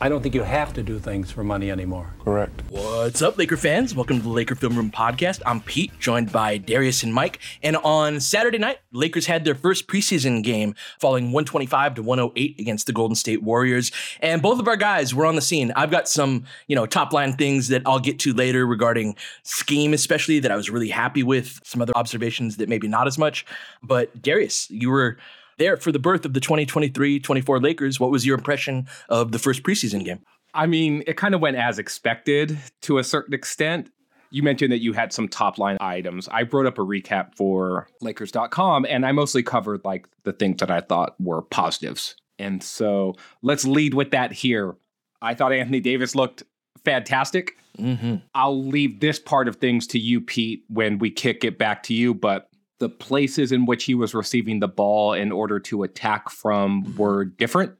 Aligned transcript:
I 0.00 0.08
don't 0.08 0.22
think 0.22 0.32
you 0.32 0.44
have 0.44 0.72
to 0.74 0.82
do 0.84 1.00
things 1.00 1.32
for 1.32 1.42
money 1.42 1.72
anymore. 1.72 2.14
Correct. 2.22 2.62
What's 2.68 3.20
up, 3.20 3.36
Laker 3.36 3.56
fans? 3.56 3.96
Welcome 3.96 4.18
to 4.18 4.22
the 4.22 4.28
Laker 4.28 4.54
Film 4.54 4.76
Room 4.76 4.92
Podcast. 4.92 5.42
I'm 5.44 5.60
Pete, 5.60 5.90
joined 5.98 6.30
by 6.30 6.56
Darius 6.56 7.02
and 7.02 7.12
Mike. 7.12 7.40
And 7.64 7.76
on 7.78 8.20
Saturday 8.20 8.58
night, 8.58 8.78
Lakers 8.92 9.26
had 9.26 9.44
their 9.44 9.56
first 9.56 9.88
preseason 9.88 10.44
game, 10.44 10.76
falling 11.00 11.32
125 11.32 11.96
to 11.96 12.02
108 12.04 12.60
against 12.60 12.86
the 12.86 12.92
Golden 12.92 13.16
State 13.16 13.42
Warriors. 13.42 13.90
And 14.20 14.40
both 14.40 14.60
of 14.60 14.68
our 14.68 14.76
guys 14.76 15.16
were 15.16 15.26
on 15.26 15.34
the 15.34 15.40
scene. 15.40 15.72
I've 15.74 15.90
got 15.90 16.08
some, 16.08 16.44
you 16.68 16.76
know, 16.76 16.86
top 16.86 17.12
line 17.12 17.32
things 17.32 17.66
that 17.66 17.82
I'll 17.84 17.98
get 17.98 18.20
to 18.20 18.32
later 18.32 18.68
regarding 18.68 19.16
scheme, 19.42 19.92
especially 19.94 20.38
that 20.38 20.52
I 20.52 20.56
was 20.56 20.70
really 20.70 20.90
happy 20.90 21.24
with. 21.24 21.58
Some 21.64 21.82
other 21.82 21.96
observations 21.96 22.58
that 22.58 22.68
maybe 22.68 22.86
not 22.86 23.08
as 23.08 23.18
much. 23.18 23.44
But 23.82 24.22
Darius, 24.22 24.70
you 24.70 24.90
were 24.90 25.18
there 25.58 25.76
for 25.76 25.92
the 25.92 25.98
birth 25.98 26.24
of 26.24 26.34
the 26.34 26.40
2023-24 26.40 27.62
Lakers. 27.62 28.00
What 28.00 28.10
was 28.10 28.24
your 28.24 28.36
impression 28.36 28.88
of 29.08 29.32
the 29.32 29.38
first 29.38 29.62
preseason 29.62 30.04
game? 30.04 30.20
I 30.54 30.66
mean, 30.66 31.04
it 31.06 31.16
kind 31.16 31.34
of 31.34 31.40
went 31.40 31.56
as 31.56 31.78
expected 31.78 32.58
to 32.82 32.98
a 32.98 33.04
certain 33.04 33.34
extent. 33.34 33.90
You 34.30 34.42
mentioned 34.42 34.72
that 34.72 34.80
you 34.80 34.92
had 34.92 35.12
some 35.12 35.28
top 35.28 35.58
line 35.58 35.76
items. 35.80 36.28
I 36.28 36.42
wrote 36.42 36.66
up 36.66 36.78
a 36.78 36.82
recap 36.82 37.34
for 37.34 37.88
Lakers.com 38.00 38.86
and 38.88 39.06
I 39.06 39.12
mostly 39.12 39.42
covered 39.42 39.84
like 39.84 40.08
the 40.24 40.32
things 40.32 40.60
that 40.60 40.70
I 40.70 40.80
thought 40.80 41.14
were 41.20 41.42
positives. 41.42 42.14
And 42.38 42.62
so 42.62 43.14
let's 43.42 43.64
lead 43.64 43.94
with 43.94 44.10
that 44.10 44.32
here. 44.32 44.76
I 45.20 45.34
thought 45.34 45.52
Anthony 45.52 45.80
Davis 45.80 46.14
looked 46.14 46.44
fantastic. 46.84 47.56
Mm-hmm. 47.78 48.16
I'll 48.34 48.64
leave 48.64 49.00
this 49.00 49.18
part 49.18 49.48
of 49.48 49.56
things 49.56 49.86
to 49.88 49.98
you, 49.98 50.20
Pete, 50.20 50.64
when 50.68 50.98
we 50.98 51.10
kick 51.10 51.44
it 51.44 51.58
back 51.58 51.82
to 51.84 51.94
you. 51.94 52.14
But 52.14 52.48
the 52.78 52.88
places 52.88 53.52
in 53.52 53.66
which 53.66 53.84
he 53.84 53.94
was 53.94 54.14
receiving 54.14 54.60
the 54.60 54.68
ball 54.68 55.12
in 55.12 55.32
order 55.32 55.58
to 55.58 55.82
attack 55.82 56.30
from 56.30 56.96
were 56.96 57.24
different 57.24 57.72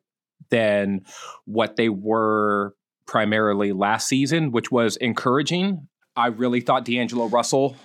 than 0.51 1.05
what 1.45 1.77
they 1.77 1.89
were 1.89 2.75
primarily 3.07 3.73
last 3.73 4.09
season, 4.09 4.51
which 4.51 4.71
was 4.71 4.97
encouraging. 4.97 5.89
I 6.17 6.27
really 6.29 6.61
thought 6.61 6.85
D'Angelo 6.85 7.29
Russell 7.29 7.77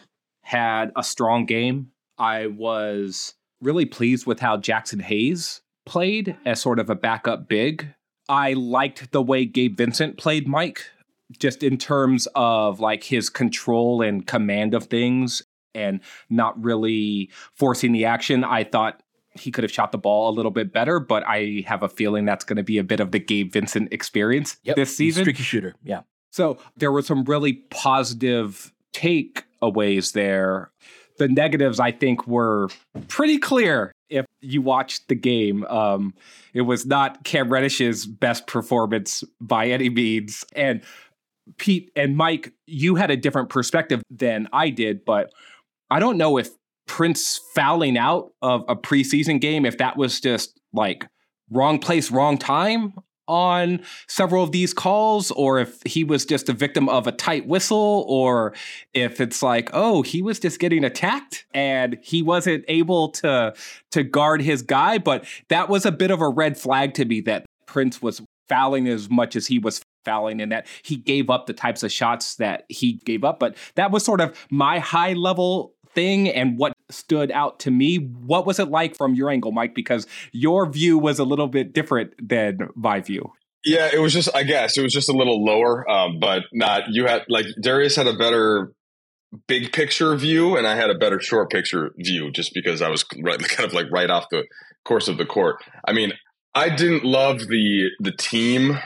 had 0.42 0.92
a 0.96 1.04
strong 1.04 1.46
game. 1.46 1.92
I 2.18 2.48
was 2.48 3.36
really 3.62 3.86
pleased 3.86 4.26
with 4.26 4.40
how 4.40 4.58
Jaxson 4.58 5.02
Hayes 5.02 5.62
played 5.86 6.36
as 6.46 6.62
sort 6.62 6.80
of 6.80 6.90
a 6.90 6.96
backup 6.96 7.48
big. 7.48 7.94
I 8.28 8.54
liked 8.54 9.12
the 9.12 9.22
way 9.22 9.46
Gabe 9.46 9.78
Vincent 9.78 10.18
played 10.18 10.48
Mike, 10.48 10.90
just 11.38 11.64
in 11.64 11.78
terms 11.78 12.28
of 12.36 12.80
like 12.80 13.04
his 13.04 13.30
control 13.30 14.02
and 14.02 14.26
command 14.26 14.74
of 14.74 14.86
things 14.86 15.44
and 15.76 16.00
not 16.30 16.62
really 16.64 17.30
forcing 17.54 17.92
the 17.92 18.06
action. 18.06 18.44
I 18.44 18.64
thought 18.64 19.02
he 19.36 19.50
could 19.52 19.64
have 19.64 19.72
shot 19.72 19.92
the 19.92 19.98
ball 19.98 20.30
a 20.30 20.34
little 20.34 20.52
bit 20.52 20.72
better, 20.72 21.00
but 21.00 21.24
I 21.28 21.64
have 21.66 21.82
a 21.84 21.90
feeling 21.90 22.26
that's 22.26 22.46
going 22.46 22.58
to 22.58 22.64
be 22.64 22.78
a 22.78 22.84
bit 22.84 23.00
of 23.00 23.12
the 23.12 23.20
Gabe 23.20 23.52
Vincent 23.52 23.92
experience 23.92 24.58
Yep. 24.64 24.76
this 24.76 24.96
season. 24.96 25.24
Streaky 25.24 25.44
shooter. 25.44 25.74
Yeah. 25.84 26.02
So 26.32 26.58
there 26.78 26.92
were 26.92 27.02
some 27.02 27.24
really 27.24 27.54
positive 27.54 28.72
takeaways 28.94 30.14
there. 30.14 30.72
The 31.18 31.28
negatives, 31.28 31.80
I 31.80 31.92
think, 31.92 32.26
were 32.28 32.70
pretty 33.08 33.38
clear 33.38 33.92
if 34.10 34.26
you 34.42 34.62
watched 34.62 35.08
the 35.08 35.16
game. 35.16 35.64
Um, 35.66 36.14
it 36.54 36.62
was 36.62 36.86
not 36.86 37.24
Cam 37.24 37.50
Reddish's 37.50 38.06
best 38.06 38.48
performance 38.48 39.24
by 39.40 39.68
any 39.68 39.90
means. 39.90 40.44
And 40.56 40.82
Pete 41.58 41.92
and 41.96 42.16
Mike, 42.18 42.54
you 42.66 42.96
had 42.96 43.12
a 43.12 43.18
different 43.18 43.50
perspective 43.50 44.02
than 44.10 44.48
I 44.54 44.70
did, 44.70 45.06
but 45.06 45.34
I 45.94 46.00
don't 46.00 46.18
know 46.18 46.40
if 46.40 46.50
Prince 46.88 47.40
fouling 47.54 48.00
out 48.00 48.32
of 48.42 48.66
a 48.68 48.76
preseason 48.76 49.40
game, 49.40 49.64
if 49.64 49.78
that 49.78 49.96
was 49.96 50.20
just 50.20 50.60
like 50.74 51.08
wrong 51.52 51.78
place, 51.78 52.10
wrong 52.10 52.40
time 52.40 52.96
on 53.28 53.80
several 54.08 54.44
of 54.44 54.52
these 54.52 54.74
calls, 54.74 55.30
or 55.30 55.60
if 55.60 55.78
he 55.86 56.04
was 56.04 56.26
just 56.26 56.50
a 56.50 56.54
victim 56.54 56.90
of 56.90 57.06
a 57.06 57.12
tight 57.12 57.48
whistle, 57.48 58.06
or 58.08 58.56
if 58.96 59.22
it's 59.22 59.44
like, 59.44 59.70
oh, 59.72 60.02
he 60.02 60.24
was 60.24 60.40
just 60.40 60.60
getting 60.60 60.84
attacked 60.84 61.46
and 61.54 62.00
he 62.02 62.24
wasn't 62.24 62.66
able 62.68 63.10
to 63.10 63.54
to 63.92 64.04
guard 64.04 64.42
his 64.42 64.64
guy. 64.64 64.98
But 64.98 65.26
that 65.50 65.70
was 65.70 65.86
a 65.86 65.92
bit 65.92 66.10
of 66.10 66.22
a 66.22 66.28
red 66.28 66.58
flag 66.58 66.96
to 66.96 67.06
me 67.06 67.22
that 67.22 67.46
Prince 67.68 68.02
was 68.02 68.20
fouling 68.50 68.88
as 68.88 69.12
much 69.12 69.36
as 69.36 69.46
he 69.46 69.60
was 69.60 69.84
fouling 70.04 70.42
and 70.42 70.52
that 70.52 70.66
he 70.82 70.96
gave 70.96 71.30
up 71.30 71.46
the 71.46 71.54
types 71.54 71.84
of 71.84 71.92
shots 71.92 72.36
that 72.38 72.64
he 72.68 72.94
gave 73.06 73.24
up. 73.24 73.40
But 73.40 73.56
that 73.76 73.92
was 73.92 74.04
sort 74.04 74.22
of 74.22 74.36
my 74.50 74.80
high 74.80 75.14
level 75.14 75.76
thing 75.94 76.30
and 76.30 76.58
what 76.58 76.74
stood 76.90 77.32
out 77.32 77.60
to 77.62 77.72
me. 77.72 77.98
What 77.98 78.46
was 78.46 78.60
it 78.60 78.70
like 78.70 78.96
from 78.96 79.14
your 79.16 79.30
angle, 79.30 79.52
Mike? 79.52 79.76
Because 79.76 80.08
your 80.32 80.70
view 80.70 80.98
was 80.98 81.20
a 81.20 81.24
little 81.24 81.48
bit 81.48 81.74
different 81.74 82.14
than 82.22 82.70
my 82.76 83.00
view. 83.00 83.32
Yeah, 83.66 83.90
it 83.94 84.00
was 84.00 84.14
just, 84.14 84.30
I 84.36 84.44
guess, 84.44 84.78
it 84.78 84.82
was 84.82 84.92
just 84.92 85.08
a 85.08 85.14
little 85.14 85.44
lower, 85.44 85.90
um, 85.90 86.20
but 86.20 86.44
not, 86.52 86.84
you 86.90 87.06
had, 87.06 87.24
like, 87.30 87.46
Darius 87.62 87.96
had 87.96 88.08
a 88.08 88.18
better 88.18 88.74
big 89.48 89.72
picture 89.72 90.16
view, 90.16 90.58
and 90.58 90.68
I 90.68 90.76
had 90.76 90.90
a 90.90 90.98
better 90.98 91.20
short 91.20 91.50
picture 91.50 91.92
view 91.98 92.32
just 92.32 92.54
because 92.54 92.82
I 92.82 92.90
was 92.90 93.06
right, 93.22 93.40
kind 93.50 93.68
of 93.68 93.74
like 93.74 93.88
right 93.92 94.10
off 94.10 94.26
the 94.30 94.46
course 94.86 95.08
of 95.08 95.18
the 95.18 95.26
court. 95.26 95.58
I 95.86 95.94
mean, 95.94 96.14
I 96.54 96.70
didn't 96.70 97.04
love 97.04 97.40
the 97.40 97.90
the 98.00 98.12
team 98.12 98.80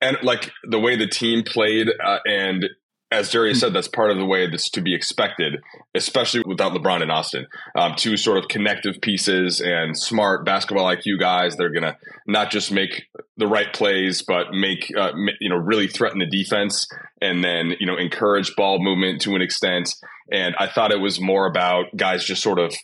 and 0.00 0.18
like 0.22 0.50
the 0.68 0.78
way 0.78 0.96
the 0.96 1.06
team 1.06 1.42
played, 1.42 1.88
uh, 2.04 2.18
and 2.26 2.66
as 3.10 3.30
Darius 3.30 3.60
said, 3.60 3.72
that's 3.72 3.88
part 3.88 4.10
of 4.10 4.16
the 4.16 4.24
way 4.24 4.48
that's 4.48 4.68
to 4.70 4.80
be 4.80 4.94
expected, 4.94 5.60
especially 5.94 6.42
without 6.44 6.72
LeBron 6.72 7.02
and 7.02 7.12
Austin. 7.12 7.46
Um, 7.76 7.94
two 7.96 8.16
sort 8.16 8.38
of 8.38 8.48
connective 8.48 9.00
pieces 9.00 9.60
and 9.60 9.96
smart 9.96 10.44
basketball 10.44 10.86
IQ 10.86 11.20
guys. 11.20 11.56
They're 11.56 11.72
gonna 11.72 11.96
not 12.26 12.50
just 12.50 12.72
make 12.72 13.04
the 13.36 13.46
right 13.46 13.72
plays, 13.72 14.22
but 14.22 14.52
make 14.52 14.92
uh, 14.96 15.12
you 15.40 15.48
know 15.48 15.56
really 15.56 15.86
threaten 15.86 16.18
the 16.18 16.26
defense, 16.26 16.88
and 17.22 17.44
then 17.44 17.74
you 17.78 17.86
know 17.86 17.96
encourage 17.96 18.54
ball 18.56 18.82
movement 18.82 19.20
to 19.22 19.36
an 19.36 19.42
extent. 19.42 19.94
And 20.32 20.56
I 20.58 20.66
thought 20.66 20.90
it 20.90 21.00
was 21.00 21.20
more 21.20 21.46
about 21.46 21.96
guys 21.96 22.24
just 22.24 22.42
sort 22.42 22.58
of 22.58 22.74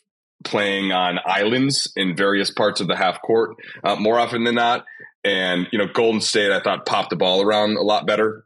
playing 0.44 0.92
on 0.92 1.18
islands 1.24 1.92
in 1.96 2.16
various 2.16 2.50
parts 2.50 2.80
of 2.80 2.86
the 2.86 2.96
half 2.96 3.20
court 3.22 3.56
uh, 3.82 3.96
more 3.96 4.18
often 4.20 4.44
than 4.44 4.54
not. 4.54 4.84
And 5.24 5.66
you 5.72 5.78
know, 5.78 5.86
Golden 5.92 6.20
State, 6.20 6.52
I 6.52 6.60
thought 6.60 6.86
popped 6.86 7.10
the 7.10 7.16
ball 7.16 7.42
around 7.42 7.76
a 7.76 7.82
lot 7.82 8.06
better 8.06 8.44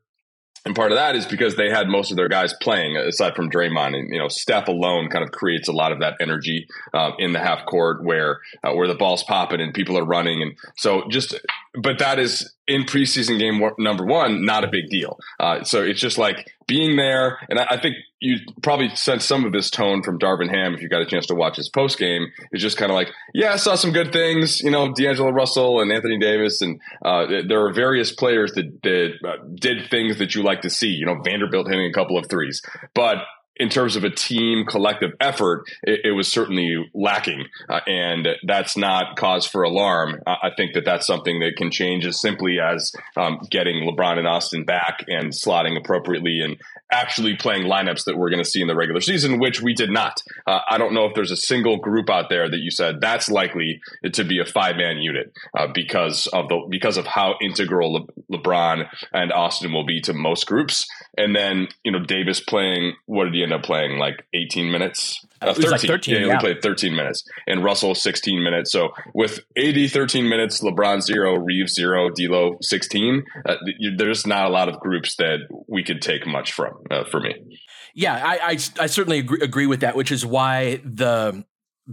and 0.66 0.74
part 0.74 0.90
of 0.90 0.98
that 0.98 1.14
is 1.14 1.26
because 1.26 1.54
they 1.54 1.70
had 1.70 1.86
most 1.86 2.10
of 2.10 2.16
their 2.16 2.28
guys 2.28 2.52
playing, 2.60 2.96
aside 2.96 3.36
from 3.36 3.48
Draymond. 3.48 3.96
And 3.96 4.10
you 4.10 4.18
know, 4.18 4.26
Steph 4.26 4.66
alone 4.66 5.08
kind 5.08 5.22
of 5.22 5.30
creates 5.30 5.68
a 5.68 5.72
lot 5.72 5.92
of 5.92 6.00
that 6.00 6.16
energy 6.20 6.66
um, 6.92 7.14
in 7.20 7.32
the 7.32 7.38
half 7.38 7.64
court, 7.66 8.02
where 8.02 8.40
uh, 8.64 8.72
where 8.72 8.88
the 8.88 8.96
ball's 8.96 9.22
popping 9.22 9.60
and 9.60 9.72
people 9.72 9.96
are 9.96 10.04
running. 10.04 10.42
And 10.42 10.56
so, 10.76 11.08
just 11.08 11.36
but 11.76 11.98
that 11.98 12.18
is 12.18 12.54
in 12.66 12.82
preseason 12.82 13.38
game 13.38 13.62
number 13.78 14.04
one, 14.04 14.44
not 14.44 14.64
a 14.64 14.68
big 14.68 14.88
deal. 14.88 15.18
Uh, 15.38 15.62
so 15.62 15.82
it's 15.82 16.00
just 16.00 16.18
like 16.18 16.52
being 16.66 16.96
there, 16.96 17.38
and 17.48 17.58
I, 17.58 17.66
I, 17.70 17.80
think 17.80 17.96
you 18.18 18.38
probably 18.62 18.88
sense 18.96 19.24
some 19.24 19.44
of 19.44 19.52
this 19.52 19.70
tone 19.70 20.02
from 20.02 20.18
Darvin 20.18 20.50
Ham 20.50 20.74
if 20.74 20.82
you 20.82 20.88
got 20.88 21.02
a 21.02 21.06
chance 21.06 21.26
to 21.26 21.34
watch 21.34 21.56
his 21.56 21.68
post 21.68 21.98
game. 21.98 22.26
It's 22.50 22.62
just 22.62 22.76
kind 22.76 22.90
of 22.90 22.96
like, 22.96 23.08
yeah, 23.34 23.52
I 23.52 23.56
saw 23.56 23.76
some 23.76 23.92
good 23.92 24.12
things, 24.12 24.60
you 24.60 24.70
know, 24.70 24.92
D'Angelo 24.92 25.30
Russell 25.30 25.80
and 25.80 25.92
Anthony 25.92 26.18
Davis, 26.18 26.60
and 26.60 26.80
uh, 27.04 27.26
there 27.46 27.64
are 27.66 27.72
various 27.72 28.12
players 28.12 28.52
that 28.54 28.82
did 28.82 29.12
uh, 29.24 29.36
did 29.54 29.88
things 29.90 30.18
that 30.18 30.34
you 30.34 30.42
like 30.42 30.62
to 30.62 30.70
see. 30.70 30.88
You 30.88 31.06
know, 31.06 31.20
Vanderbilt 31.22 31.68
hitting 31.68 31.86
a 31.86 31.92
couple 31.92 32.18
of 32.18 32.28
threes, 32.28 32.62
but 32.94 33.18
in 33.58 33.68
terms 33.68 33.96
of 33.96 34.04
a 34.04 34.10
team 34.10 34.64
collective 34.66 35.12
effort, 35.20 35.64
it, 35.82 36.00
it 36.04 36.12
was 36.12 36.28
certainly 36.28 36.90
lacking, 36.94 37.46
uh, 37.68 37.80
and 37.86 38.28
that's 38.44 38.76
not 38.76 39.16
cause 39.16 39.46
for 39.46 39.62
alarm. 39.62 40.20
I 40.26 40.50
think 40.56 40.74
that 40.74 40.84
that's 40.84 41.06
something 41.06 41.40
that 41.40 41.56
can 41.56 41.70
change 41.70 42.06
as 42.06 42.20
simply 42.20 42.58
as 42.60 42.92
um, 43.16 43.40
getting 43.50 43.88
LeBron 43.88 44.18
and 44.18 44.26
Austin 44.26 44.64
back 44.64 45.04
and 45.08 45.32
slotting 45.32 45.78
appropriately 45.78 46.40
and 46.42 46.56
actually 46.90 47.36
playing 47.36 47.64
lineups 47.64 48.04
that 48.04 48.16
we're 48.16 48.30
going 48.30 48.42
to 48.42 48.48
see 48.48 48.60
in 48.60 48.68
the 48.68 48.76
regular 48.76 49.00
season, 49.00 49.38
which 49.38 49.60
we 49.60 49.74
did 49.74 49.90
not. 49.90 50.22
Uh, 50.46 50.60
I 50.68 50.78
don't 50.78 50.94
know 50.94 51.06
if 51.06 51.14
there's 51.14 51.30
a 51.30 51.36
single 51.36 51.78
group 51.78 52.08
out 52.08 52.28
there 52.28 52.48
that 52.48 52.58
you 52.58 52.70
said 52.70 53.00
that's 53.00 53.28
likely 53.28 53.80
to 54.12 54.24
be 54.24 54.38
a 54.38 54.44
five 54.44 54.76
man 54.76 54.98
unit 54.98 55.32
uh, 55.56 55.66
because 55.72 56.26
of 56.28 56.48
the 56.48 56.66
because 56.70 56.96
of 56.96 57.06
how 57.06 57.34
integral 57.40 57.92
Le- 57.92 58.38
LeBron 58.38 58.86
and 59.12 59.32
Austin 59.32 59.72
will 59.72 59.86
be 59.86 60.00
to 60.02 60.12
most 60.12 60.46
groups. 60.46 60.86
And 61.18 61.34
then 61.34 61.68
you 61.84 61.92
know 61.92 62.00
Davis 62.00 62.40
playing. 62.40 62.94
What 63.06 63.24
did 63.24 63.34
he 63.34 63.42
end 63.46 63.54
up 63.54 63.62
playing? 63.62 63.98
Like 63.98 64.24
18 64.34 64.70
minutes. 64.70 65.24
Uh, 65.40 65.54
13. 65.54 65.70
Like 65.70 65.80
13. 65.80 66.14
Yeah, 66.14 66.26
yeah. 66.26 66.40
played 66.40 66.62
13 66.62 66.94
minutes, 66.94 67.24
and 67.46 67.62
Russell 67.62 67.94
16 67.94 68.42
minutes. 68.42 68.72
So 68.72 68.90
with 69.14 69.40
AD 69.56 69.90
13 69.90 70.28
minutes, 70.28 70.62
LeBron 70.62 71.02
zero, 71.02 71.36
Reeves 71.36 71.74
zero, 71.74 72.10
D'Lo 72.10 72.56
16. 72.60 73.24
Uh, 73.46 73.56
there's 73.96 74.26
not 74.26 74.46
a 74.46 74.48
lot 74.48 74.68
of 74.68 74.80
groups 74.80 75.16
that 75.16 75.40
we 75.68 75.82
could 75.82 76.02
take 76.02 76.26
much 76.26 76.52
from 76.52 76.74
uh, 76.90 77.04
for 77.04 77.20
me. 77.20 77.60
Yeah, 77.94 78.14
I, 78.14 78.38
I, 78.38 78.58
I 78.80 78.86
certainly 78.86 79.18
agree, 79.18 79.38
agree 79.40 79.66
with 79.66 79.80
that, 79.80 79.96
which 79.96 80.12
is 80.12 80.24
why 80.24 80.80
the 80.84 81.44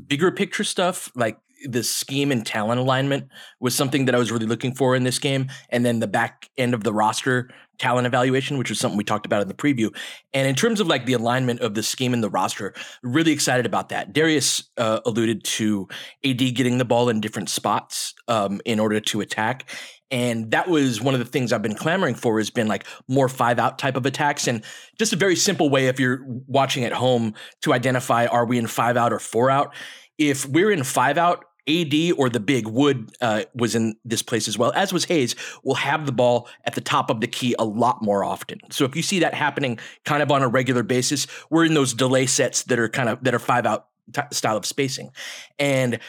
bigger 0.07 0.31
picture 0.31 0.63
stuff, 0.63 1.11
like 1.15 1.37
the 1.67 1.83
scheme 1.83 2.31
and 2.31 2.45
talent 2.45 2.79
alignment, 2.79 3.27
was 3.59 3.75
something 3.75 4.05
that 4.05 4.15
I 4.15 4.17
was 4.17 4.31
really 4.31 4.45
looking 4.45 4.75
for 4.75 4.95
in 4.95 5.03
this 5.03 5.19
game, 5.19 5.49
and 5.69 5.85
then 5.85 5.99
the 5.99 6.07
back 6.07 6.49
end 6.57 6.73
of 6.73 6.83
the 6.83 6.93
roster 6.93 7.49
talent 7.79 8.07
evaluation, 8.07 8.57
which 8.57 8.69
was 8.69 8.79
something 8.79 8.97
we 8.97 9.03
talked 9.03 9.25
about 9.25 9.41
in 9.41 9.47
the 9.47 9.53
preview. 9.53 9.95
And 10.33 10.47
in 10.47 10.55
terms 10.55 10.79
of 10.79 10.87
like 10.87 11.05
the 11.05 11.13
alignment 11.13 11.61
of 11.61 11.73
the 11.73 11.83
scheme 11.83 12.13
and 12.13 12.23
the 12.23 12.29
roster, 12.29 12.73
really 13.01 13.31
excited 13.31 13.65
about 13.65 13.89
that. 13.89 14.13
Darius 14.13 14.69
uh, 14.77 14.99
alluded 15.05 15.43
to 15.43 15.87
AD 16.23 16.37
getting 16.37 16.77
the 16.77 16.85
ball 16.85 17.09
in 17.09 17.19
different 17.19 17.49
spots 17.49 18.13
um, 18.27 18.61
in 18.65 18.79
order 18.79 18.99
to 18.99 19.21
attack. 19.21 19.69
And 20.11 20.51
that 20.51 20.67
was 20.67 21.01
one 21.01 21.15
of 21.15 21.19
the 21.19 21.25
things 21.25 21.51
I've 21.51 21.63
been 21.63 21.75
clamoring 21.75 22.15
for 22.15 22.37
has 22.37 22.51
been 22.51 22.67
like 22.67 22.85
more 23.07 23.27
five 23.27 23.57
out 23.57 23.79
type 23.79 23.97
of 23.97 24.05
attacks. 24.05 24.47
And 24.47 24.63
just 24.99 25.11
a 25.11 25.15
very 25.15 25.35
simple 25.35 25.69
way, 25.69 25.87
if 25.87 25.99
you're 25.99 26.23
watching 26.47 26.83
at 26.83 26.93
home, 26.93 27.33
to 27.63 27.73
identify 27.73 28.27
are 28.27 28.45
we 28.45 28.59
in 28.59 28.67
five 28.67 28.95
out 28.95 29.11
or 29.11 29.19
four 29.19 29.49
out? 29.49 29.73
If 30.19 30.45
we're 30.45 30.71
in 30.71 30.83
five 30.83 31.17
out, 31.17 31.45
AD 31.67 31.93
or 32.17 32.29
the 32.29 32.39
big 32.39 32.67
Wood 32.67 33.11
uh, 33.21 33.43
was 33.55 33.75
in 33.75 33.95
this 34.03 34.21
place 34.21 34.47
as 34.47 34.57
well, 34.57 34.71
as 34.73 34.91
was 34.91 35.05
Hayes, 35.05 35.35
will 35.63 35.75
have 35.75 36.05
the 36.05 36.11
ball 36.11 36.47
at 36.65 36.75
the 36.75 36.81
top 36.81 37.09
of 37.09 37.21
the 37.21 37.27
key 37.27 37.55
a 37.57 37.63
lot 37.63 38.01
more 38.01 38.23
often. 38.23 38.59
So 38.71 38.85
if 38.85 38.95
you 38.95 39.01
see 39.01 39.19
that 39.19 39.33
happening 39.33 39.79
kind 40.05 40.21
of 40.21 40.31
on 40.31 40.43
a 40.43 40.47
regular 40.47 40.83
basis, 40.83 41.27
we're 41.49 41.65
in 41.65 41.73
those 41.73 41.93
delay 41.93 42.25
sets 42.25 42.63
that 42.63 42.79
are 42.79 42.89
kind 42.89 43.09
of 43.09 43.23
that 43.23 43.33
are 43.33 43.39
five 43.39 43.65
out 43.65 43.87
t- 44.13 44.21
style 44.31 44.57
of 44.57 44.65
spacing. 44.65 45.11
And 45.57 45.99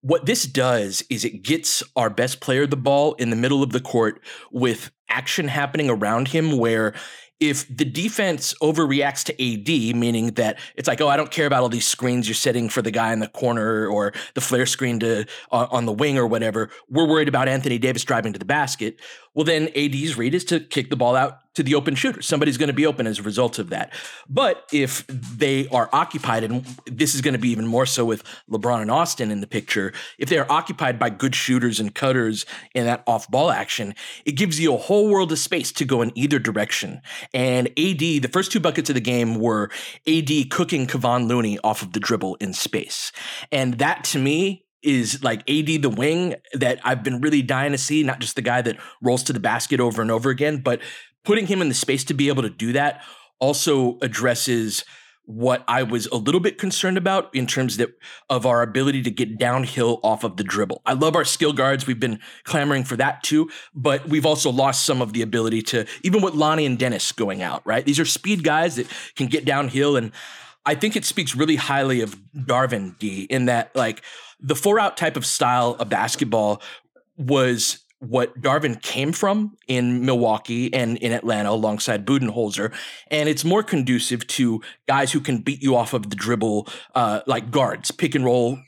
what 0.00 0.26
this 0.26 0.44
does 0.44 1.02
is 1.08 1.24
it 1.24 1.42
gets 1.42 1.82
our 1.96 2.10
best 2.10 2.40
player 2.40 2.66
the 2.66 2.76
ball 2.76 3.14
in 3.14 3.30
the 3.30 3.36
middle 3.36 3.62
of 3.62 3.72
the 3.72 3.80
court 3.80 4.20
with 4.50 4.90
action 5.08 5.48
happening 5.48 5.88
around 5.88 6.28
him 6.28 6.58
where 6.58 6.92
if 7.40 7.66
the 7.74 7.84
defense 7.84 8.54
overreacts 8.62 9.24
to 9.24 9.32
AD, 9.32 9.96
meaning 9.96 10.28
that 10.34 10.58
it's 10.76 10.86
like, 10.88 11.00
oh, 11.00 11.08
I 11.08 11.16
don't 11.16 11.30
care 11.30 11.46
about 11.46 11.62
all 11.62 11.68
these 11.68 11.86
screens 11.86 12.28
you're 12.28 12.34
setting 12.34 12.68
for 12.68 12.80
the 12.80 12.90
guy 12.90 13.12
in 13.12 13.18
the 13.18 13.28
corner 13.28 13.86
or 13.86 14.12
the 14.34 14.40
flare 14.40 14.66
screen 14.66 15.00
to 15.00 15.26
uh, 15.50 15.66
on 15.70 15.84
the 15.84 15.92
wing 15.92 16.16
or 16.16 16.26
whatever, 16.26 16.70
we're 16.88 17.06
worried 17.06 17.28
about 17.28 17.48
Anthony 17.48 17.78
Davis 17.78 18.04
driving 18.04 18.32
to 18.32 18.38
the 18.38 18.44
basket. 18.44 19.00
Well, 19.34 19.44
then 19.44 19.68
AD's 19.76 20.16
read 20.16 20.34
is 20.34 20.44
to 20.46 20.60
kick 20.60 20.90
the 20.90 20.96
ball 20.96 21.16
out 21.16 21.40
to 21.54 21.62
the 21.62 21.74
open 21.74 21.94
shooter. 21.94 22.20
Somebody's 22.20 22.56
going 22.56 22.68
to 22.68 22.74
be 22.74 22.86
open 22.86 23.06
as 23.06 23.18
a 23.18 23.22
result 23.22 23.58
of 23.58 23.70
that. 23.70 23.92
But 24.28 24.68
if 24.72 25.06
they 25.06 25.68
are 25.68 25.88
occupied, 25.92 26.44
and 26.44 26.64
this 26.86 27.14
is 27.14 27.20
going 27.20 27.34
to 27.34 27.40
be 27.40 27.50
even 27.50 27.66
more 27.66 27.86
so 27.86 28.04
with 28.04 28.24
LeBron 28.50 28.82
and 28.82 28.90
Austin 28.90 29.30
in 29.30 29.40
the 29.40 29.46
picture, 29.46 29.92
if 30.18 30.28
they 30.28 30.38
are 30.38 30.50
occupied 30.50 30.98
by 30.98 31.10
good 31.10 31.34
shooters 31.34 31.78
and 31.78 31.94
cutters 31.94 32.44
in 32.74 32.86
that 32.86 33.02
off 33.06 33.30
ball 33.30 33.50
action, 33.50 33.94
it 34.24 34.32
gives 34.32 34.58
you 34.58 34.74
a 34.74 34.78
whole 34.78 35.08
world 35.08 35.30
of 35.32 35.38
space 35.38 35.70
to 35.72 35.84
go 35.84 36.02
in 36.02 36.16
either 36.16 36.38
direction. 36.38 37.00
And 37.32 37.68
AD, 37.68 37.98
the 37.98 38.30
first 38.32 38.50
two 38.50 38.60
buckets 38.60 38.90
of 38.90 38.94
the 38.94 39.00
game 39.00 39.36
were 39.36 39.70
AD 40.08 40.50
cooking 40.50 40.86
Kevon 40.86 41.28
Looney 41.28 41.58
off 41.60 41.82
of 41.82 41.92
the 41.92 42.00
dribble 42.00 42.36
in 42.36 42.52
space. 42.52 43.12
And 43.52 43.78
that 43.78 44.04
to 44.04 44.18
me 44.18 44.63
is 44.84 45.22
like 45.22 45.40
AD 45.48 45.82
the 45.82 45.90
wing 45.90 46.34
that 46.52 46.80
I've 46.84 47.02
been 47.02 47.20
really 47.20 47.42
dying 47.42 47.72
to 47.72 47.78
see, 47.78 48.02
not 48.02 48.20
just 48.20 48.36
the 48.36 48.42
guy 48.42 48.62
that 48.62 48.76
rolls 49.02 49.22
to 49.24 49.32
the 49.32 49.40
basket 49.40 49.80
over 49.80 50.02
and 50.02 50.10
over 50.10 50.30
again, 50.30 50.58
but 50.58 50.80
putting 51.24 51.46
him 51.46 51.60
in 51.60 51.68
the 51.68 51.74
space 51.74 52.04
to 52.04 52.14
be 52.14 52.28
able 52.28 52.42
to 52.42 52.50
do 52.50 52.72
that 52.72 53.02
also 53.40 53.98
addresses 54.00 54.84
what 55.26 55.64
I 55.66 55.82
was 55.82 56.06
a 56.08 56.16
little 56.16 56.40
bit 56.40 56.58
concerned 56.58 56.98
about 56.98 57.34
in 57.34 57.46
terms 57.46 57.78
that 57.78 57.90
of 58.28 58.44
our 58.44 58.60
ability 58.60 59.02
to 59.02 59.10
get 59.10 59.38
downhill 59.38 59.98
off 60.02 60.22
of 60.22 60.36
the 60.36 60.44
dribble. 60.44 60.82
I 60.84 60.92
love 60.92 61.16
our 61.16 61.24
skill 61.24 61.54
guards. 61.54 61.86
We've 61.86 61.98
been 61.98 62.20
clamoring 62.44 62.84
for 62.84 62.96
that 62.96 63.22
too, 63.22 63.50
but 63.74 64.06
we've 64.06 64.26
also 64.26 64.50
lost 64.50 64.84
some 64.84 65.00
of 65.00 65.14
the 65.14 65.22
ability 65.22 65.62
to 65.62 65.86
even 66.02 66.20
with 66.20 66.34
Lonnie 66.34 66.66
and 66.66 66.78
Dennis 66.78 67.10
going 67.10 67.40
out, 67.40 67.62
right? 67.64 67.84
These 67.84 67.98
are 67.98 68.04
speed 68.04 68.44
guys 68.44 68.76
that 68.76 68.86
can 69.16 69.28
get 69.28 69.46
downhill 69.46 69.96
and 69.96 70.12
I 70.66 70.74
think 70.74 70.96
it 70.96 71.04
speaks 71.04 71.34
really 71.34 71.56
highly 71.56 72.00
of 72.00 72.16
Darvin 72.34 72.98
D 72.98 73.24
in 73.24 73.46
that 73.46 73.74
like 73.74 74.02
the 74.40 74.54
four 74.54 74.80
out 74.80 74.96
type 74.96 75.16
of 75.16 75.26
style 75.26 75.76
of 75.78 75.88
basketball 75.88 76.62
was 77.16 77.78
what 78.00 78.38
Darvin 78.40 78.80
came 78.82 79.12
from 79.12 79.56
in 79.66 80.04
Milwaukee 80.04 80.72
and 80.74 80.98
in 80.98 81.12
Atlanta 81.12 81.50
alongside 81.50 82.04
Budenholzer. 82.04 82.72
And 83.10 83.28
it's 83.28 83.44
more 83.44 83.62
conducive 83.62 84.26
to 84.28 84.60
guys 84.86 85.12
who 85.12 85.20
can 85.20 85.38
beat 85.38 85.62
you 85.62 85.74
off 85.76 85.94
of 85.94 86.10
the 86.10 86.16
dribble, 86.16 86.68
uh, 86.94 87.20
like 87.26 87.50
guards, 87.50 87.90
pick 87.90 88.14
and 88.14 88.24
roll 88.24 88.58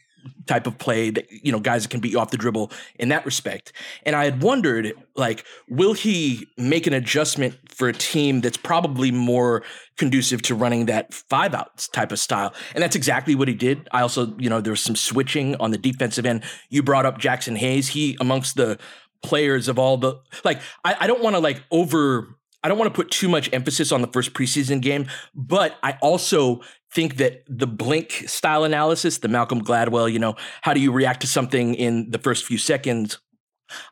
type 0.46 0.66
of 0.66 0.78
play 0.78 1.10
that 1.10 1.26
you 1.30 1.52
know 1.52 1.60
guys 1.60 1.86
can 1.86 2.00
beat 2.00 2.12
you 2.12 2.20
off 2.20 2.30
the 2.30 2.36
dribble 2.36 2.70
in 2.98 3.08
that 3.08 3.24
respect. 3.24 3.72
And 4.04 4.16
I 4.16 4.24
had 4.24 4.42
wondered 4.42 4.92
like 5.14 5.44
will 5.68 5.92
he 5.92 6.46
make 6.56 6.86
an 6.86 6.92
adjustment 6.92 7.56
for 7.68 7.88
a 7.88 7.92
team 7.92 8.40
that's 8.40 8.56
probably 8.56 9.10
more 9.10 9.62
conducive 9.96 10.42
to 10.42 10.54
running 10.54 10.86
that 10.86 11.12
five 11.12 11.54
outs 11.54 11.88
type 11.88 12.12
of 12.12 12.18
style. 12.18 12.54
And 12.74 12.82
that's 12.82 12.96
exactly 12.96 13.34
what 13.34 13.48
he 13.48 13.54
did. 13.54 13.88
I 13.92 14.02
also, 14.02 14.36
you 14.38 14.50
know, 14.50 14.60
there 14.60 14.72
was 14.72 14.82
some 14.82 14.96
switching 14.96 15.56
on 15.56 15.70
the 15.70 15.78
defensive 15.78 16.26
end. 16.26 16.44
You 16.68 16.82
brought 16.82 17.06
up 17.06 17.18
Jaxson 17.18 17.56
Hayes. 17.56 17.88
He 17.88 18.16
amongst 18.20 18.56
the 18.56 18.78
players 19.22 19.68
of 19.68 19.78
all 19.78 19.96
the 19.96 20.14
like 20.44 20.60
I, 20.84 20.96
I 21.00 21.06
don't 21.06 21.22
want 21.22 21.34
to 21.34 21.40
like 21.40 21.62
over 21.70 22.36
I 22.66 22.68
don't 22.68 22.78
want 22.78 22.92
to 22.92 23.00
put 23.00 23.12
too 23.12 23.28
much 23.28 23.48
emphasis 23.52 23.92
on 23.92 24.00
the 24.00 24.08
first 24.08 24.34
preseason 24.34 24.80
game, 24.80 25.06
but 25.36 25.76
I 25.84 25.92
also 26.02 26.62
think 26.92 27.18
that 27.18 27.44
the 27.46 27.68
blink 27.68 28.24
style 28.26 28.64
analysis, 28.64 29.18
the 29.18 29.28
Malcolm 29.28 29.62
Gladwell, 29.62 30.12
you 30.12 30.18
know, 30.18 30.34
how 30.62 30.74
do 30.74 30.80
you 30.80 30.90
react 30.90 31.20
to 31.20 31.28
something 31.28 31.76
in 31.76 32.10
the 32.10 32.18
first 32.18 32.44
few 32.44 32.58
seconds? 32.58 33.20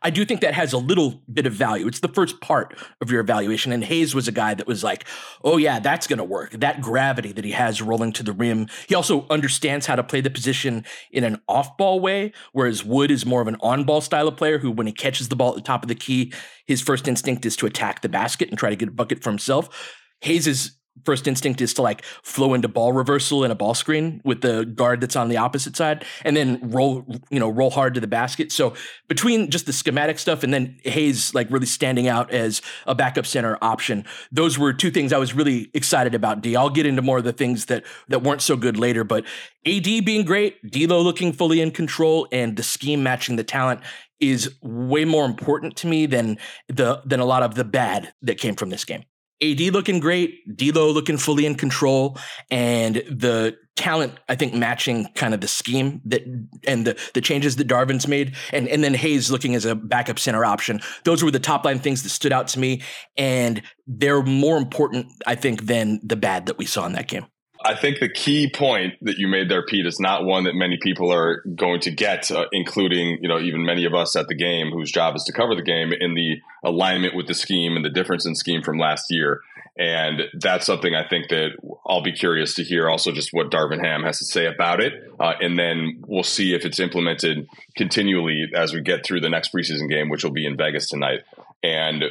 I 0.02 0.10
do 0.10 0.24
think 0.24 0.40
that 0.40 0.54
has 0.54 0.72
a 0.72 0.78
little 0.78 1.22
bit 1.32 1.46
of 1.46 1.52
value. 1.52 1.86
It's 1.86 2.00
the 2.00 2.08
first 2.08 2.40
part 2.40 2.76
of 3.00 3.10
your 3.10 3.20
evaluation. 3.20 3.72
And 3.72 3.84
Hayes 3.84 4.14
was 4.14 4.28
a 4.28 4.32
guy 4.32 4.54
that 4.54 4.66
was 4.66 4.84
like, 4.84 5.04
oh, 5.42 5.56
yeah, 5.56 5.80
that's 5.80 6.06
going 6.06 6.18
to 6.18 6.24
work. 6.24 6.52
That 6.52 6.80
gravity 6.80 7.32
that 7.32 7.44
he 7.44 7.52
has 7.52 7.82
rolling 7.82 8.12
to 8.12 8.22
the 8.22 8.32
rim. 8.32 8.68
He 8.88 8.94
also 8.94 9.26
understands 9.28 9.86
how 9.86 9.96
to 9.96 10.02
play 10.02 10.20
the 10.20 10.30
position 10.30 10.84
in 11.10 11.24
an 11.24 11.40
off 11.48 11.76
ball 11.76 12.00
way, 12.00 12.32
whereas 12.52 12.84
Wood 12.84 13.10
is 13.10 13.26
more 13.26 13.40
of 13.40 13.48
an 13.48 13.56
on 13.60 13.84
ball 13.84 14.00
style 14.00 14.28
of 14.28 14.36
player 14.36 14.58
who, 14.58 14.70
when 14.70 14.86
he 14.86 14.92
catches 14.92 15.28
the 15.28 15.36
ball 15.36 15.50
at 15.50 15.56
the 15.56 15.62
top 15.62 15.82
of 15.82 15.88
the 15.88 15.94
key, 15.94 16.32
his 16.66 16.80
first 16.80 17.08
instinct 17.08 17.44
is 17.44 17.56
to 17.56 17.66
attack 17.66 18.02
the 18.02 18.08
basket 18.08 18.48
and 18.48 18.58
try 18.58 18.70
to 18.70 18.76
get 18.76 18.88
a 18.88 18.92
bucket 18.92 19.22
for 19.22 19.30
himself. 19.30 19.94
Hayes 20.20 20.46
is 20.46 20.76
first 21.04 21.26
instinct 21.26 21.60
is 21.60 21.74
to 21.74 21.82
like 21.82 22.04
flow 22.22 22.54
into 22.54 22.68
ball 22.68 22.92
reversal 22.92 23.44
in 23.44 23.50
a 23.50 23.54
ball 23.54 23.74
screen 23.74 24.20
with 24.24 24.40
the 24.40 24.64
guard 24.64 25.00
that's 25.00 25.16
on 25.16 25.28
the 25.28 25.36
opposite 25.36 25.76
side 25.76 26.04
and 26.24 26.36
then 26.36 26.58
roll 26.62 27.04
you 27.30 27.40
know 27.40 27.50
roll 27.50 27.70
hard 27.70 27.94
to 27.94 28.00
the 28.00 28.06
basket. 28.06 28.52
So 28.52 28.74
between 29.08 29.50
just 29.50 29.66
the 29.66 29.72
schematic 29.72 30.18
stuff 30.18 30.42
and 30.42 30.52
then 30.52 30.78
hayes 30.84 31.34
like 31.34 31.50
really 31.50 31.66
standing 31.66 32.08
out 32.08 32.30
as 32.30 32.62
a 32.86 32.94
backup 32.94 33.26
center 33.26 33.58
option 33.62 34.04
those 34.32 34.58
were 34.58 34.72
two 34.72 34.90
things 34.90 35.12
i 35.12 35.18
was 35.18 35.34
really 35.34 35.70
excited 35.74 36.14
about 36.14 36.40
d. 36.40 36.56
I'll 36.56 36.70
get 36.70 36.86
into 36.86 37.02
more 37.02 37.18
of 37.18 37.24
the 37.24 37.32
things 37.32 37.66
that 37.66 37.84
that 38.08 38.22
weren't 38.22 38.42
so 38.42 38.56
good 38.56 38.78
later 38.78 39.04
but 39.04 39.24
ad 39.66 39.84
being 40.04 40.24
great 40.24 40.70
D'Lo 40.70 41.00
looking 41.00 41.32
fully 41.32 41.60
in 41.60 41.70
control 41.70 42.28
and 42.32 42.56
the 42.56 42.62
scheme 42.62 43.02
matching 43.02 43.36
the 43.36 43.44
talent 43.44 43.80
is 44.20 44.54
way 44.62 45.04
more 45.04 45.24
important 45.24 45.76
to 45.76 45.86
me 45.86 46.06
than 46.06 46.38
the 46.68 47.02
than 47.04 47.20
a 47.20 47.24
lot 47.24 47.42
of 47.42 47.54
the 47.54 47.64
bad 47.64 48.12
that 48.22 48.38
came 48.38 48.54
from 48.54 48.70
this 48.70 48.84
game 48.84 49.04
AD 49.52 49.60
looking 49.72 50.00
great, 50.00 50.56
D'Lo 50.56 50.90
looking 50.90 51.18
fully 51.18 51.46
in 51.46 51.54
control, 51.54 52.18
and 52.50 52.96
the 52.96 53.56
talent 53.76 54.12
I 54.28 54.36
think 54.36 54.54
matching 54.54 55.08
kind 55.14 55.34
of 55.34 55.40
the 55.40 55.48
scheme 55.48 56.00
that 56.04 56.22
and 56.66 56.86
the 56.86 56.98
the 57.14 57.20
changes 57.20 57.56
that 57.56 57.68
Darvin's 57.68 58.06
made, 58.06 58.36
and 58.52 58.68
and 58.68 58.84
then 58.84 58.94
Hayes 58.94 59.30
looking 59.30 59.54
as 59.54 59.64
a 59.64 59.74
backup 59.74 60.18
center 60.18 60.44
option. 60.44 60.80
Those 61.04 61.22
were 61.22 61.30
the 61.30 61.40
top 61.40 61.64
line 61.64 61.78
things 61.78 62.02
that 62.02 62.10
stood 62.10 62.32
out 62.32 62.48
to 62.48 62.58
me, 62.58 62.82
and 63.16 63.62
they're 63.86 64.22
more 64.22 64.56
important 64.56 65.06
I 65.26 65.34
think 65.34 65.66
than 65.66 66.00
the 66.02 66.16
bad 66.16 66.46
that 66.46 66.58
we 66.58 66.66
saw 66.66 66.86
in 66.86 66.92
that 66.92 67.08
game. 67.08 67.26
I 67.64 67.74
think 67.74 67.98
the 67.98 68.10
key 68.10 68.50
point 68.50 68.94
that 69.00 69.16
you 69.16 69.26
made 69.26 69.48
there, 69.48 69.64
Pete, 69.64 69.86
is 69.86 69.98
not 69.98 70.26
one 70.26 70.44
that 70.44 70.54
many 70.54 70.76
people 70.82 71.10
are 71.10 71.42
going 71.56 71.80
to 71.80 71.90
get, 71.90 72.30
uh, 72.30 72.44
including 72.52 73.18
you 73.22 73.28
know 73.28 73.40
even 73.40 73.64
many 73.64 73.86
of 73.86 73.94
us 73.94 74.14
at 74.16 74.28
the 74.28 74.34
game 74.34 74.70
whose 74.70 74.92
job 74.92 75.16
is 75.16 75.24
to 75.24 75.32
cover 75.32 75.54
the 75.54 75.62
game 75.62 75.92
in 75.92 76.14
the 76.14 76.36
alignment 76.62 77.16
with 77.16 77.26
the 77.26 77.34
scheme 77.34 77.74
and 77.74 77.84
the 77.84 77.90
difference 77.90 78.26
in 78.26 78.34
scheme 78.34 78.62
from 78.62 78.78
last 78.78 79.06
year. 79.10 79.40
And 79.76 80.22
that's 80.34 80.66
something 80.66 80.94
I 80.94 81.08
think 81.08 81.30
that 81.30 81.52
I'll 81.86 82.02
be 82.02 82.12
curious 82.12 82.54
to 82.56 82.62
hear 82.62 82.88
also 82.88 83.10
just 83.10 83.30
what 83.32 83.50
Darvin 83.50 83.84
Ham 83.84 84.04
has 84.04 84.18
to 84.18 84.24
say 84.24 84.46
about 84.46 84.80
it. 84.80 84.92
Uh, 85.18 85.32
and 85.40 85.58
then 85.58 86.04
we'll 86.06 86.22
see 86.22 86.54
if 86.54 86.64
it's 86.64 86.78
implemented 86.78 87.48
continually 87.76 88.52
as 88.54 88.72
we 88.72 88.82
get 88.82 89.04
through 89.04 89.20
the 89.20 89.28
next 89.28 89.52
preseason 89.52 89.88
game, 89.88 90.10
which 90.10 90.22
will 90.22 90.30
be 90.30 90.46
in 90.46 90.56
Vegas 90.56 90.88
tonight. 90.88 91.20
And 91.64 92.04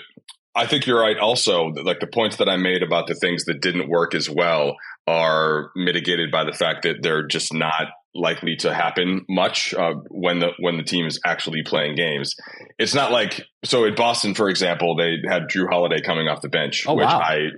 I 0.56 0.68
think 0.68 0.86
you're 0.86 1.00
right. 1.00 1.18
Also, 1.18 1.68
like 1.68 2.00
the 2.00 2.08
points 2.08 2.36
that 2.38 2.50
I 2.50 2.58
made 2.58 2.84
about 2.84 3.08
the 3.08 3.16
things 3.16 3.46
that 3.46 3.62
didn't 3.62 3.88
work 3.88 4.14
as 4.14 4.30
well 4.30 4.76
are 5.08 5.72
mitigated 5.76 6.32
by 6.32 6.44
the 6.44 6.54
fact 6.54 6.84
that 6.84 6.98
they're 7.02 7.28
just 7.28 7.54
not 7.54 7.88
likely 8.16 8.56
to 8.58 8.74
happen 8.74 9.26
much 9.28 9.74
uh, 9.74 9.94
when 10.10 10.40
the 10.40 10.52
when 10.60 10.78
the 10.78 10.84
team 10.84 11.06
is 11.06 11.20
actually 11.26 11.64
playing 11.64 11.96
games. 11.96 12.36
It's 12.78 12.94
not 12.94 13.12
like 13.12 13.42
so 13.64 13.86
at 13.86 13.96
Boston, 13.96 14.36
for 14.36 14.50
example, 14.50 14.96
they 14.96 15.18
had 15.28 15.44
Jrue 15.44 15.68
Holiday 15.70 16.02
coming 16.02 16.28
off 16.28 16.42
the 16.42 16.50
bench, 16.50 16.86
oh, 16.88 16.96
which 16.96 17.06
wow. 17.06 17.20
I 17.20 17.50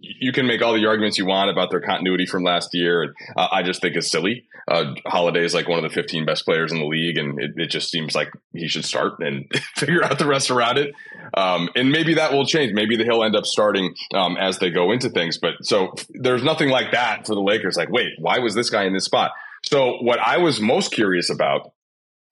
you 0.00 0.32
can 0.32 0.46
make 0.46 0.62
all 0.62 0.74
the 0.74 0.86
arguments 0.86 1.18
you 1.18 1.26
want 1.26 1.50
about 1.50 1.70
their 1.70 1.80
continuity 1.80 2.26
from 2.26 2.44
last 2.44 2.70
year, 2.72 3.02
and 3.02 3.14
uh, 3.36 3.48
I 3.50 3.62
just 3.62 3.80
think 3.80 3.96
it's 3.96 4.10
silly. 4.10 4.44
Uh, 4.66 4.94
Holiday 5.06 5.44
is 5.44 5.54
like 5.54 5.68
one 5.68 5.82
of 5.82 5.82
the 5.82 5.94
15 5.94 6.24
best 6.24 6.44
players 6.44 6.72
in 6.72 6.78
the 6.78 6.86
league, 6.86 7.18
and 7.18 7.38
it, 7.38 7.52
it 7.56 7.66
just 7.66 7.90
seems 7.90 8.14
like 8.14 8.30
he 8.54 8.68
should 8.68 8.84
start 8.84 9.14
and 9.20 9.44
figure 9.76 10.02
out 10.02 10.18
the 10.18 10.26
rest 10.26 10.50
around 10.50 10.78
it. 10.78 10.94
Um, 11.36 11.68
and 11.74 11.90
maybe 11.90 12.14
that 12.14 12.32
will 12.32 12.46
change. 12.46 12.72
Maybe 12.72 12.96
he'll 12.96 13.24
end 13.24 13.36
up 13.36 13.44
starting 13.44 13.94
um, 14.14 14.36
as 14.36 14.58
they 14.58 14.70
go 14.70 14.92
into 14.92 15.10
things. 15.10 15.38
But 15.38 15.54
so 15.62 15.94
there's 16.10 16.42
nothing 16.42 16.70
like 16.70 16.92
that 16.92 17.26
for 17.26 17.34
the 17.34 17.42
Lakers. 17.42 17.76
Like, 17.76 17.90
wait, 17.90 18.12
why 18.18 18.38
was 18.38 18.54
this 18.54 18.70
guy 18.70 18.84
in 18.84 18.94
this 18.94 19.04
spot? 19.04 19.32
So 19.64 19.98
what 20.00 20.18
I 20.18 20.38
was 20.38 20.60
most 20.60 20.92
curious 20.92 21.30
about, 21.30 21.72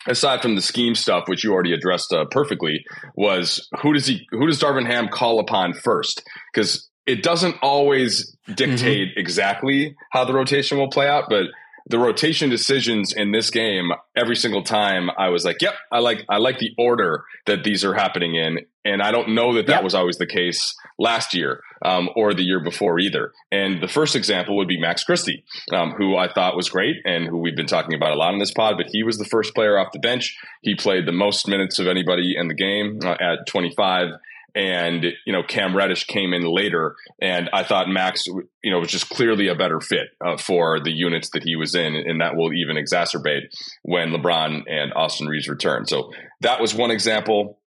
aside 0.07 0.43
from 0.43 0.55
the 0.55 0.63
scheme 0.63 0.95
stuff, 0.95 1.25
which 1.29 1.45
you 1.45 1.53
already 1.53 1.73
addressed 1.73 2.13
uh, 2.13 2.25
perfectly, 2.31 2.85
was 3.15 3.69
who 3.81 3.93
does 3.93 4.07
he, 4.07 4.27
who 4.31 4.47
does 4.47 4.61
Darvin 4.61 4.87
Ham 4.87 5.09
call 5.09 5.41
upon 5.41 5.73
first? 5.73 6.23
Because 6.53 6.89
it 7.07 7.23
doesn't 7.23 7.57
always 7.63 8.37
dictate 8.55 9.09
mm-hmm. 9.09 9.21
exactly 9.21 9.97
how 10.11 10.25
the 10.25 10.33
rotation 10.33 10.79
will 10.79 10.91
play 10.91 11.09
out, 11.09 11.25
but 11.29 11.47
the 11.87 11.99
rotation 11.99 12.49
decisions 12.51 13.13
in 13.13 13.33
this 13.33 13.51
game 13.51 13.91
every 14.17 14.37
single 14.37 14.63
time 14.63 15.11
I 15.17 15.29
was 15.29 15.45
like, 15.45 15.61
yep, 15.61 15.75
I 15.91 15.99
like 15.99 16.25
I 16.29 16.39
like 16.39 16.59
the 16.59 16.73
order 16.79 17.25
that 17.47 17.65
these 17.65 17.85
are 17.85 17.95
happening 17.95 18.35
in, 18.35 18.61
and 18.85 19.03
I 19.03 19.11
don't 19.11 19.35
know 19.35 19.55
that 19.55 19.67
that 19.67 19.77
yep. 19.77 19.85
was 19.85 19.95
always 19.95 20.19
the 20.19 20.27
case 20.27 20.75
last 20.99 21.35
year 21.35 21.63
um, 21.85 22.09
or 22.17 22.35
the 22.35 22.43
year 22.43 22.61
before 22.63 22.99
either. 22.99 23.33
And 23.51 23.83
the 23.83 23.89
first 23.89 24.17
example 24.17 24.57
would 24.57 24.69
be 24.69 24.81
Max 24.81 25.05
Christie, 25.05 25.45
um, 25.73 25.93
who 25.93 26.17
I 26.17 26.33
thought 26.33 26.57
was 26.57 26.69
great 26.69 26.97
and 27.05 27.27
who 27.27 27.39
we've 27.39 27.57
been 27.57 27.67
talking 27.67 27.95
about 27.95 28.13
a 28.13 28.17
lot 28.17 28.33
in 28.33 28.39
this 28.39 28.53
pod. 28.53 28.77
But 28.77 28.87
he 28.91 29.03
was 29.03 29.19
the 29.19 29.25
first 29.25 29.55
player 29.55 29.79
off 29.79 29.93
the 29.93 29.99
bench. 29.99 30.39
He 30.63 30.75
played 30.75 31.07
the 31.07 31.13
most 31.13 31.49
minutes 31.49 31.79
of 31.79 31.87
anybody 31.87 32.35
in 32.37 32.49
the 32.49 32.55
game 32.55 33.01
uh, 33.05 33.17
at 33.21 33.47
25 33.47 34.11
and 34.55 35.05
you 35.27 35.33
know 35.33 35.43
Cam 35.43 35.77
Reddish 35.77 36.07
came 36.07 36.33
in 36.33 36.43
later, 36.43 36.97
and 37.21 37.49
I 37.53 37.65
thought 37.65 37.89
Max, 37.89 38.27
you 38.27 38.71
know, 38.71 38.79
was 38.79 38.91
just 38.91 39.09
clearly 39.09 39.49
a 39.49 39.55
better 39.55 39.81
fit 39.81 40.09
uh, 40.25 40.37
for 40.37 40.81
the 40.81 40.93
units 40.93 41.31
that 41.31 41.43
he 41.43 41.57
was 41.57 41.75
in, 41.75 41.95
and 41.95 42.21
that 42.21 42.37
will 42.37 42.53
even 42.53 42.77
exacerbate 42.77 43.43
when 43.83 44.11
LeBron 44.11 44.63
and 44.69 44.93
Austin 44.95 45.27
Reeves 45.27 45.49
return. 45.49 45.87
So 45.87 46.13
that 46.41 46.61
was 46.61 46.75
one 46.75 46.91
example. 46.91 47.59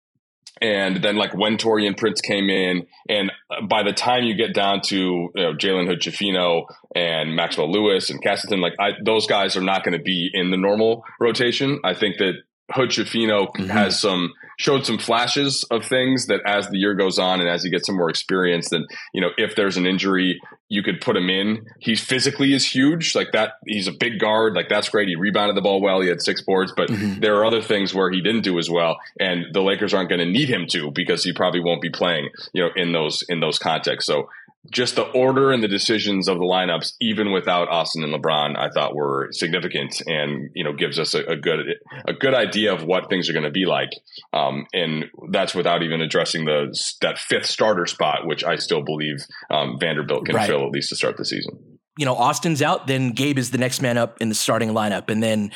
And 0.61 1.03
then 1.03 1.17
like 1.17 1.35
when 1.35 1.57
Taurean 1.57 1.97
Prince 1.97 2.21
came 2.21 2.49
in, 2.49 2.87
and 3.09 3.33
by 3.69 3.83
the 3.83 3.93
time 3.93 4.23
you 4.23 4.35
get 4.35 4.55
down 4.55 4.83
to 4.83 4.97
you 4.97 5.31
know, 5.35 5.53
Jalen 5.53 5.87
Hood 5.87 6.00
Schifino 6.00 6.67
and 6.95 7.35
Maxwell 7.35 7.71
Lewis 7.71 8.09
and 8.09 8.23
Castleton, 8.23 8.61
like 8.61 8.75
I, 8.79 8.93
those 9.05 9.26
guys 9.26 9.57
are 9.57 9.62
not 9.62 9.83
going 9.85 9.99
to 9.99 10.03
be 10.03 10.31
in 10.33 10.53
the 10.53 10.57
normal 10.57 11.05
rotation. 11.19 11.81
I 11.83 11.95
think 11.95 12.19
that 12.19 12.35
Hood 12.71 12.91
Schifino 12.91 13.49
mm-hmm. 13.49 13.67
has 13.67 14.00
some 14.00 14.33
showed 14.56 14.87
some 14.87 14.99
flashes 14.99 15.64
of 15.70 15.84
things 15.84 16.26
that 16.26 16.40
as 16.46 16.68
the 16.68 16.78
year 16.78 16.94
goes 16.94 17.18
on 17.18 17.40
and 17.40 17.49
as 17.49 17.62
he 17.62 17.70
gets 17.70 17.87
some 17.87 17.96
more 17.96 18.11
experience, 18.11 18.70
then 18.70 18.87
you 19.12 19.20
know 19.20 19.30
if 19.37 19.56
there's 19.56 19.76
an 19.76 19.87
injury, 19.87 20.40
you 20.68 20.82
could 20.82 21.00
put 21.00 21.16
him 21.16 21.30
in. 21.30 21.66
He 21.78 21.94
physically 21.94 22.54
is 22.54 22.66
huge, 22.66 23.14
like 23.14 23.32
that. 23.32 23.54
He's 23.66 23.87
a 23.87 23.92
big 23.92 24.18
guard, 24.18 24.54
like 24.54 24.68
that's 24.68 24.88
great. 24.88 25.08
He 25.08 25.16
rebounded 25.16 25.56
the 25.56 25.62
ball 25.62 25.80
well. 25.80 26.00
He 26.00 26.08
had 26.08 26.23
six 26.23 26.42
boards, 26.42 26.73
but 26.76 26.88
mm-hmm. 26.88 27.20
there 27.20 27.37
are 27.37 27.44
other 27.44 27.62
things 27.62 27.94
where 27.94 28.11
he 28.11 28.20
didn't 28.20 28.42
do 28.42 28.58
as 28.58 28.70
well, 28.70 28.99
and 29.20 29.46
the 29.52 29.62
Lakers 29.62 29.94
aren't 29.94 30.08
going 30.08 30.20
to 30.20 30.30
need 30.30 30.49
him 30.49 30.66
to 30.68 30.90
because 30.90 31.25
he 31.25 31.32
probably 31.32 31.61
won't 31.61 31.82
be 31.82 31.90
playing, 31.90 32.28
you 32.52 32.62
know, 32.62 32.70
in 32.76 32.92
those 32.92 33.23
in 33.28 33.40
those 33.40 33.58
contexts. 33.58 34.06
So 34.06 34.28
just 34.71 34.97
the 34.97 35.02
order 35.02 35.52
and 35.52 35.62
the 35.62 35.68
decisions 35.68 36.28
of 36.28 36.38
the 36.38 36.44
lineups, 36.44 36.94
even 37.00 37.33
without 37.33 37.68
Austin 37.68 38.02
and 38.02 38.14
LeBron, 38.14 38.56
I 38.59 38.71
thought 38.71 38.94
were 38.94 39.28
significant, 39.33 40.00
and 40.06 40.50
you 40.54 40.64
know 40.64 40.73
gives 40.73 40.99
us 40.99 41.14
a, 41.14 41.25
a 41.25 41.37
good 41.37 41.61
a 42.06 42.12
good 42.12 42.35
idea 42.35 42.73
of 42.73 42.85
what 42.85 43.09
things 43.09 43.28
are 43.28 43.33
going 43.33 43.44
to 43.44 43.50
be 43.50 43.66
like. 43.66 43.90
Um, 44.33 44.66
and 44.73 45.06
that's 45.30 45.54
without 45.54 45.83
even 45.83 46.00
addressing 46.00 46.47
the 46.47 46.75
that 47.02 47.18
fifth 47.18 47.47
starter 47.47 47.87
spot, 47.87 48.26
which 48.26 48.44
I 48.44 48.56
still 48.56 48.83
believe 48.83 49.25
um, 49.50 49.78
Vanderbilt 49.78 50.26
can 50.26 50.37
right. 50.37 50.47
fill 50.47 50.64
at 50.64 50.71
least 50.71 50.88
to 50.90 50.97
start 50.97 51.16
the 51.16 51.25
season. 51.25 51.78
You 51.99 52.06
know, 52.06 52.16
Austin's 52.16 52.61
out, 52.61 52.87
then 52.87 53.12
Gabe 53.12 53.38
is 53.38 53.50
the 53.50 53.59
next 53.59 53.80
man 53.80 53.99
up 53.99 54.21
in 54.21 54.28
the 54.28 54.35
starting 54.35 54.71
lineup, 54.71 55.11
and 55.11 55.23
then 55.23 55.52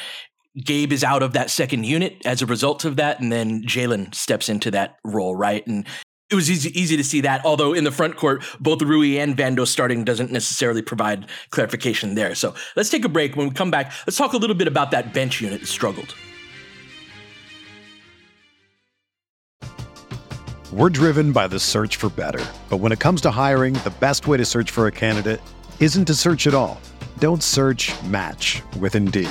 Gabe 0.65 0.93
is 0.93 1.05
out 1.05 1.23
of 1.23 1.33
that 1.33 1.51
second 1.51 1.85
unit 1.85 2.17
as 2.25 2.43
a 2.43 2.47
result 2.47 2.85
of 2.85 2.97
that, 2.97 3.21
and 3.21 3.33
then 3.33 3.63
Jalen 3.63 4.15
steps 4.15 4.49
into 4.49 4.71
that 4.73 4.97
role, 5.05 5.35
right? 5.35 5.67
And 5.67 5.87
it 6.31 6.35
was 6.35 6.51
easy, 6.51 6.79
easy 6.79 6.97
to 6.97 7.05
see 7.05 7.23
that. 7.23 7.45
Although 7.45 7.73
in 7.73 7.85
the 7.85 7.91
front 7.91 8.17
court, 8.17 8.45
both 8.61 8.83
Rui 8.83 9.19
and 9.19 9.37
Vando 9.37 9.67
starting 9.67 10.05
doesn't 10.05 10.31
necessarily 10.31 10.83
provide 10.83 11.27
clarification 11.51 12.15
there. 12.15 12.35
So 12.35 12.55
let's 12.77 12.91
take 12.91 13.05
a 13.05 13.09
break. 13.09 13.37
When 13.37 13.49
we 13.49 13.55
come 13.55 13.71
back, 13.71 13.93
let's 14.07 14.17
talk 14.17 14.35
a 14.35 14.37
little 14.37 14.57
bit 14.57 14.69
about 14.69 14.91
that 14.91 15.15
bench 15.15 15.41
unit 15.41 15.61
that 15.61 15.67
struggled. 15.67 16.15
We're 20.71 20.91
driven 20.91 21.33
by 21.33 21.47
the 21.47 21.59
search 21.59 21.97
for 21.97 22.11
better. 22.11 22.45
But 22.69 22.77
when 22.77 22.93
it 22.93 22.99
comes 22.99 23.23
to 23.23 23.31
hiring, 23.31 23.73
the 23.75 23.95
best 23.99 24.27
way 24.27 24.37
to 24.37 24.45
search 24.45 24.71
for 24.71 24.87
a 24.87 24.93
candidate 24.93 25.41
isn't 25.81 26.05
to 26.05 26.15
search 26.15 26.47
at 26.47 26.53
all. 26.53 26.79
Don't 27.19 27.43
search 27.43 27.91
match 28.03 28.63
with 28.79 28.95
Indeed. 28.95 29.31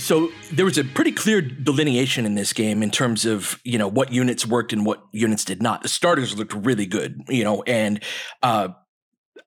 So 0.00 0.30
there 0.52 0.64
was 0.64 0.78
a 0.78 0.84
pretty 0.84 1.12
clear 1.12 1.40
delineation 1.40 2.26
in 2.26 2.34
this 2.34 2.52
game 2.52 2.82
in 2.82 2.90
terms 2.90 3.26
of 3.26 3.60
you 3.64 3.78
know 3.78 3.88
what 3.88 4.12
units 4.12 4.46
worked 4.46 4.72
and 4.72 4.84
what 4.84 5.02
units 5.12 5.44
did 5.44 5.62
not. 5.62 5.82
The 5.82 5.88
starters 5.88 6.36
looked 6.36 6.54
really 6.54 6.86
good, 6.86 7.22
you 7.28 7.44
know, 7.44 7.62
and 7.64 8.02
uh, 8.42 8.68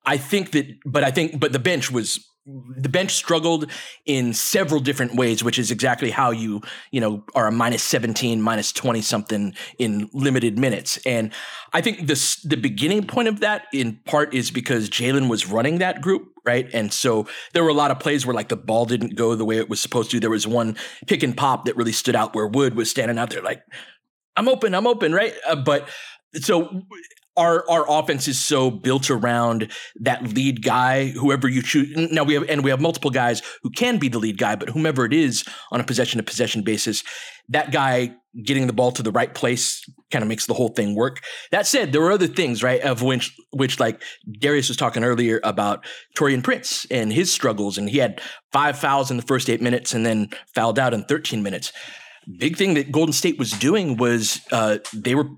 I 0.06 0.16
think 0.16 0.52
that, 0.52 0.66
but 0.84 1.02
I 1.02 1.10
think, 1.10 1.40
but 1.40 1.52
the 1.52 1.58
bench 1.58 1.90
was 1.90 2.26
the 2.46 2.90
bench 2.90 3.12
struggled 3.12 3.70
in 4.04 4.34
several 4.34 4.78
different 4.78 5.14
ways, 5.14 5.42
which 5.42 5.58
is 5.58 5.70
exactly 5.70 6.10
how 6.10 6.30
you, 6.30 6.60
you 6.90 7.00
know, 7.00 7.24
are 7.34 7.46
a 7.46 7.52
minus 7.52 7.82
17, 7.84 8.42
minus 8.42 8.70
20 8.70 9.00
something 9.00 9.54
in 9.78 10.10
limited 10.12 10.58
minutes. 10.58 10.98
And 11.06 11.32
I 11.72 11.80
think 11.80 12.06
this, 12.06 12.36
the 12.42 12.56
beginning 12.56 13.06
point 13.06 13.28
of 13.28 13.40
that 13.40 13.66
in 13.72 13.98
part 14.04 14.34
is 14.34 14.50
because 14.50 14.90
Jalen 14.90 15.30
was 15.30 15.46
running 15.46 15.78
that 15.78 16.02
group, 16.02 16.32
right? 16.44 16.68
And 16.74 16.92
so 16.92 17.26
there 17.54 17.64
were 17.64 17.70
a 17.70 17.74
lot 17.74 17.90
of 17.90 17.98
plays 17.98 18.26
where 18.26 18.34
like 18.34 18.48
the 18.48 18.56
ball 18.56 18.84
didn't 18.84 19.16
go 19.16 19.34
the 19.34 19.46
way 19.46 19.56
it 19.56 19.70
was 19.70 19.80
supposed 19.80 20.10
to. 20.10 20.20
There 20.20 20.28
was 20.28 20.46
one 20.46 20.76
pick 21.06 21.22
and 21.22 21.34
pop 21.34 21.64
that 21.64 21.76
really 21.76 21.92
stood 21.92 22.16
out 22.16 22.34
where 22.34 22.46
Wood 22.46 22.74
was 22.74 22.90
standing 22.90 23.18
out 23.18 23.30
there 23.30 23.42
like, 23.42 23.62
I'm 24.36 24.48
open, 24.48 24.74
I'm 24.74 24.86
open, 24.86 25.14
right? 25.14 25.34
Uh, 25.46 25.56
but 25.56 25.88
so 26.40 26.82
our 27.36 27.68
our 27.68 27.84
offense 27.88 28.28
is 28.28 28.42
so 28.42 28.70
built 28.70 29.10
around 29.10 29.72
that 30.00 30.34
lead 30.34 30.62
guy, 30.62 31.08
whoever 31.08 31.48
you 31.48 31.62
choose. 31.62 31.94
Now 32.10 32.24
we 32.24 32.34
have 32.34 32.48
and 32.48 32.62
we 32.62 32.70
have 32.70 32.80
multiple 32.80 33.10
guys 33.10 33.42
who 33.62 33.70
can 33.70 33.98
be 33.98 34.08
the 34.08 34.18
lead 34.18 34.38
guy, 34.38 34.56
but 34.56 34.70
whomever 34.70 35.04
it 35.04 35.12
is 35.12 35.44
on 35.72 35.80
a 35.80 35.84
possession 35.84 36.18
to 36.18 36.22
possession 36.22 36.62
basis, 36.62 37.02
that 37.48 37.72
guy 37.72 38.14
getting 38.42 38.66
the 38.66 38.72
ball 38.72 38.90
to 38.92 39.02
the 39.02 39.12
right 39.12 39.32
place 39.32 39.82
kind 40.10 40.22
of 40.22 40.28
makes 40.28 40.46
the 40.46 40.54
whole 40.54 40.68
thing 40.68 40.94
work. 40.94 41.20
That 41.50 41.66
said, 41.66 41.92
there 41.92 42.00
were 42.00 42.12
other 42.12 42.26
things, 42.26 42.62
right? 42.62 42.80
Of 42.80 43.02
which 43.02 43.36
which 43.50 43.78
like 43.78 44.02
Darius 44.40 44.68
was 44.68 44.76
talking 44.76 45.04
earlier 45.04 45.40
about 45.44 45.84
Taurean 46.16 46.42
Prince 46.42 46.86
and 46.90 47.12
his 47.12 47.32
struggles, 47.32 47.78
and 47.78 47.88
he 47.88 47.98
had 47.98 48.20
five 48.52 48.78
fouls 48.78 49.10
in 49.10 49.16
the 49.16 49.22
first 49.22 49.50
eight 49.50 49.60
minutes 49.60 49.92
and 49.92 50.04
then 50.04 50.30
fouled 50.54 50.78
out 50.78 50.94
in 50.94 51.04
13 51.04 51.42
minutes. 51.42 51.72
Big 52.38 52.56
thing 52.56 52.74
that 52.74 52.90
Golden 52.90 53.12
State 53.12 53.38
was 53.38 53.50
doing 53.50 53.96
was 53.98 54.40
uh, 54.50 54.78
they 54.94 55.14
were 55.14 55.28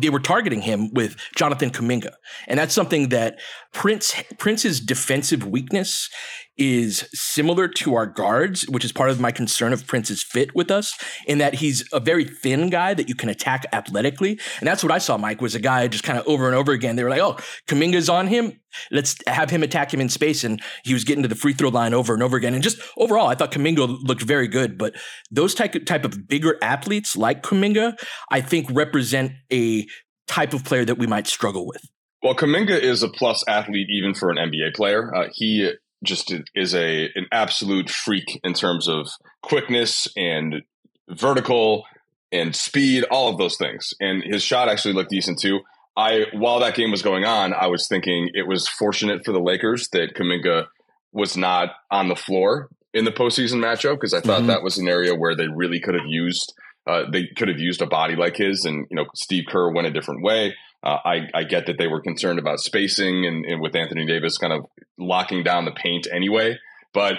they 0.00 0.10
were 0.10 0.20
targeting 0.20 0.62
him 0.62 0.92
with 0.92 1.16
Jonathan 1.36 1.70
Kuminga. 1.70 2.12
And 2.46 2.58
that's 2.58 2.74
something 2.74 3.08
that 3.10 3.38
Prince 3.72 4.14
Prince's 4.38 4.80
defensive 4.80 5.46
weakness 5.46 6.10
is 6.58 7.08
similar 7.12 7.68
to 7.68 7.94
our 7.94 8.06
guards, 8.06 8.68
which 8.68 8.84
is 8.84 8.92
part 8.92 9.10
of 9.10 9.20
my 9.20 9.30
concern 9.30 9.72
of 9.72 9.86
Prince's 9.86 10.22
fit 10.22 10.54
with 10.54 10.70
us, 10.70 10.94
in 11.26 11.38
that 11.38 11.54
he's 11.54 11.86
a 11.92 12.00
very 12.00 12.24
thin 12.24 12.70
guy 12.70 12.94
that 12.94 13.08
you 13.08 13.14
can 13.14 13.28
attack 13.28 13.66
athletically. 13.72 14.40
And 14.60 14.66
that's 14.66 14.82
what 14.82 14.92
I 14.92 14.98
saw, 14.98 15.16
Mike, 15.16 15.40
was 15.40 15.54
a 15.54 15.60
guy 15.60 15.86
just 15.88 16.04
kind 16.04 16.18
of 16.18 16.26
over 16.26 16.46
and 16.46 16.54
over 16.54 16.72
again. 16.72 16.96
They 16.96 17.04
were 17.04 17.10
like, 17.10 17.20
oh, 17.20 17.36
Kuminga's 17.68 18.08
on 18.08 18.26
him. 18.26 18.60
Let's 18.90 19.16
have 19.26 19.50
him 19.50 19.62
attack 19.62 19.92
him 19.92 20.00
in 20.00 20.08
space. 20.08 20.44
And 20.44 20.62
he 20.84 20.94
was 20.94 21.04
getting 21.04 21.22
to 21.22 21.28
the 21.28 21.34
free 21.34 21.52
throw 21.52 21.68
line 21.68 21.94
over 21.94 22.14
and 22.14 22.22
over 22.22 22.36
again. 22.36 22.54
And 22.54 22.62
just 22.62 22.80
overall, 22.96 23.28
I 23.28 23.34
thought 23.34 23.52
Kuminga 23.52 24.02
looked 24.02 24.22
very 24.22 24.48
good. 24.48 24.78
But 24.78 24.96
those 25.30 25.54
type, 25.54 25.74
type 25.84 26.04
of 26.04 26.26
bigger 26.28 26.56
athletes 26.62 27.16
like 27.16 27.42
Kuminga, 27.42 27.98
I 28.30 28.40
think 28.40 28.68
represent 28.70 29.32
a 29.52 29.86
type 30.26 30.52
of 30.54 30.64
player 30.64 30.84
that 30.84 30.98
we 30.98 31.06
might 31.06 31.26
struggle 31.26 31.66
with. 31.66 31.82
Well, 32.22 32.34
Kuminga 32.34 32.78
is 32.78 33.02
a 33.02 33.08
plus 33.08 33.44
athlete 33.46 33.88
even 33.90 34.14
for 34.14 34.30
an 34.30 34.36
NBA 34.36 34.74
player. 34.74 35.14
Uh, 35.14 35.28
he 35.32 35.70
just 36.04 36.32
is 36.54 36.74
a 36.74 37.10
an 37.14 37.26
absolute 37.32 37.90
freak 37.90 38.40
in 38.44 38.52
terms 38.52 38.88
of 38.88 39.08
quickness 39.42 40.08
and 40.16 40.62
vertical 41.08 41.84
and 42.32 42.54
speed, 42.54 43.04
all 43.04 43.28
of 43.28 43.38
those 43.38 43.56
things. 43.56 43.94
And 44.00 44.22
his 44.22 44.42
shot 44.42 44.68
actually 44.68 44.94
looked 44.94 45.10
decent 45.10 45.38
too. 45.38 45.60
I 45.96 46.26
while 46.32 46.60
that 46.60 46.74
game 46.74 46.90
was 46.90 47.02
going 47.02 47.24
on, 47.24 47.54
I 47.54 47.68
was 47.68 47.88
thinking 47.88 48.30
it 48.34 48.46
was 48.46 48.68
fortunate 48.68 49.24
for 49.24 49.32
the 49.32 49.40
Lakers 49.40 49.88
that 49.90 50.14
Kuminga 50.14 50.66
was 51.12 51.36
not 51.36 51.70
on 51.90 52.08
the 52.08 52.16
floor 52.16 52.68
in 52.92 53.04
the 53.04 53.12
postseason 53.12 53.60
matchup 53.60 53.94
because 53.94 54.12
I 54.12 54.20
thought 54.20 54.40
mm-hmm. 54.40 54.48
that 54.48 54.62
was 54.62 54.78
an 54.78 54.88
area 54.88 55.14
where 55.14 55.34
they 55.34 55.48
really 55.48 55.80
could 55.80 55.94
have 55.94 56.06
used 56.06 56.52
uh, 56.86 57.02
they 57.10 57.26
could 57.36 57.48
have 57.48 57.58
used 57.58 57.82
a 57.82 57.86
body 57.86 58.14
like 58.14 58.36
his, 58.36 58.64
and 58.64 58.86
you 58.90 58.96
know 58.96 59.06
Steve 59.14 59.44
Kerr 59.48 59.70
went 59.72 59.86
a 59.86 59.92
different 59.92 60.22
way. 60.22 60.54
Uh, 60.82 60.98
I, 61.04 61.28
I, 61.34 61.44
get 61.44 61.66
that 61.66 61.78
they 61.78 61.88
were 61.88 62.00
concerned 62.00 62.38
about 62.38 62.60
spacing 62.60 63.26
and, 63.26 63.44
and, 63.44 63.60
with 63.60 63.74
Anthony 63.74 64.06
Davis 64.06 64.38
kind 64.38 64.52
of 64.52 64.66
locking 64.98 65.42
down 65.42 65.64
the 65.64 65.72
paint 65.72 66.06
anyway, 66.12 66.58
but 66.92 67.14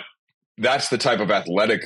that's 0.57 0.87
the 0.87 0.97
type 0.97 1.19
of 1.19 1.31
athletic 1.31 1.81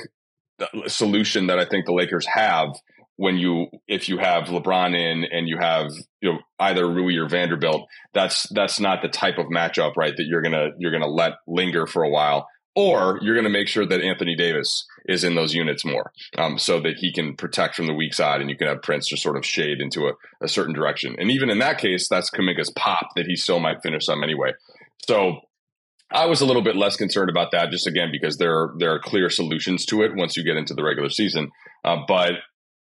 uh, 0.60 0.66
solution 0.86 1.48
that 1.48 1.58
I 1.58 1.64
think 1.64 1.86
the 1.86 1.92
Lakers 1.92 2.26
have 2.26 2.68
when 3.16 3.36
you 3.36 3.66
if 3.88 4.08
you 4.08 4.18
have 4.18 4.44
LeBron 4.44 4.96
in 4.96 5.24
and 5.24 5.48
you 5.48 5.58
have 5.58 5.90
you 6.20 6.32
know 6.32 6.38
either 6.60 6.86
Rui 6.86 7.16
or 7.16 7.28
Vanderbilt. 7.28 7.88
That's 8.14 8.46
that's 8.50 8.78
not 8.78 9.02
the 9.02 9.08
type 9.08 9.38
of 9.38 9.46
matchup 9.46 9.96
right 9.96 10.16
that 10.16 10.24
you're 10.24 10.42
gonna 10.42 10.68
you're 10.78 10.92
gonna 10.92 11.08
let 11.08 11.32
linger 11.48 11.86
for 11.86 12.04
a 12.04 12.10
while 12.10 12.46
or 12.74 13.18
you're 13.20 13.34
going 13.34 13.44
to 13.44 13.50
make 13.50 13.68
sure 13.68 13.86
that 13.86 14.00
Anthony 14.00 14.34
Davis 14.34 14.86
is 15.06 15.24
in 15.24 15.34
those 15.34 15.54
units 15.54 15.84
more 15.84 16.12
um, 16.38 16.58
so 16.58 16.80
that 16.80 16.96
he 16.96 17.12
can 17.12 17.36
protect 17.36 17.74
from 17.74 17.86
the 17.86 17.94
weak 17.94 18.14
side 18.14 18.40
and 18.40 18.48
you 18.48 18.56
can 18.56 18.68
have 18.68 18.82
Prince 18.82 19.08
just 19.08 19.22
sort 19.22 19.36
of 19.36 19.44
shade 19.44 19.80
into 19.80 20.06
a, 20.06 20.12
a 20.40 20.48
certain 20.48 20.74
direction. 20.74 21.14
And 21.18 21.30
even 21.30 21.50
in 21.50 21.58
that 21.58 21.78
case, 21.78 22.08
that's 22.08 22.30
Kuminga's 22.30 22.70
pop 22.70 23.08
that 23.16 23.26
he 23.26 23.36
still 23.36 23.60
might 23.60 23.82
finish 23.82 24.06
some 24.06 24.22
anyway. 24.22 24.52
So 25.06 25.40
I 26.10 26.26
was 26.26 26.40
a 26.40 26.46
little 26.46 26.62
bit 26.62 26.76
less 26.76 26.96
concerned 26.96 27.30
about 27.30 27.50
that 27.52 27.70
just 27.70 27.86
again 27.86 28.08
because 28.10 28.38
there 28.38 28.54
are, 28.54 28.74
there 28.78 28.94
are 28.94 29.00
clear 29.00 29.28
solutions 29.28 29.84
to 29.86 30.02
it 30.02 30.12
once 30.14 30.36
you 30.36 30.44
get 30.44 30.56
into 30.56 30.74
the 30.74 30.84
regular 30.84 31.10
season. 31.10 31.50
Uh, 31.84 31.98
but 32.08 32.32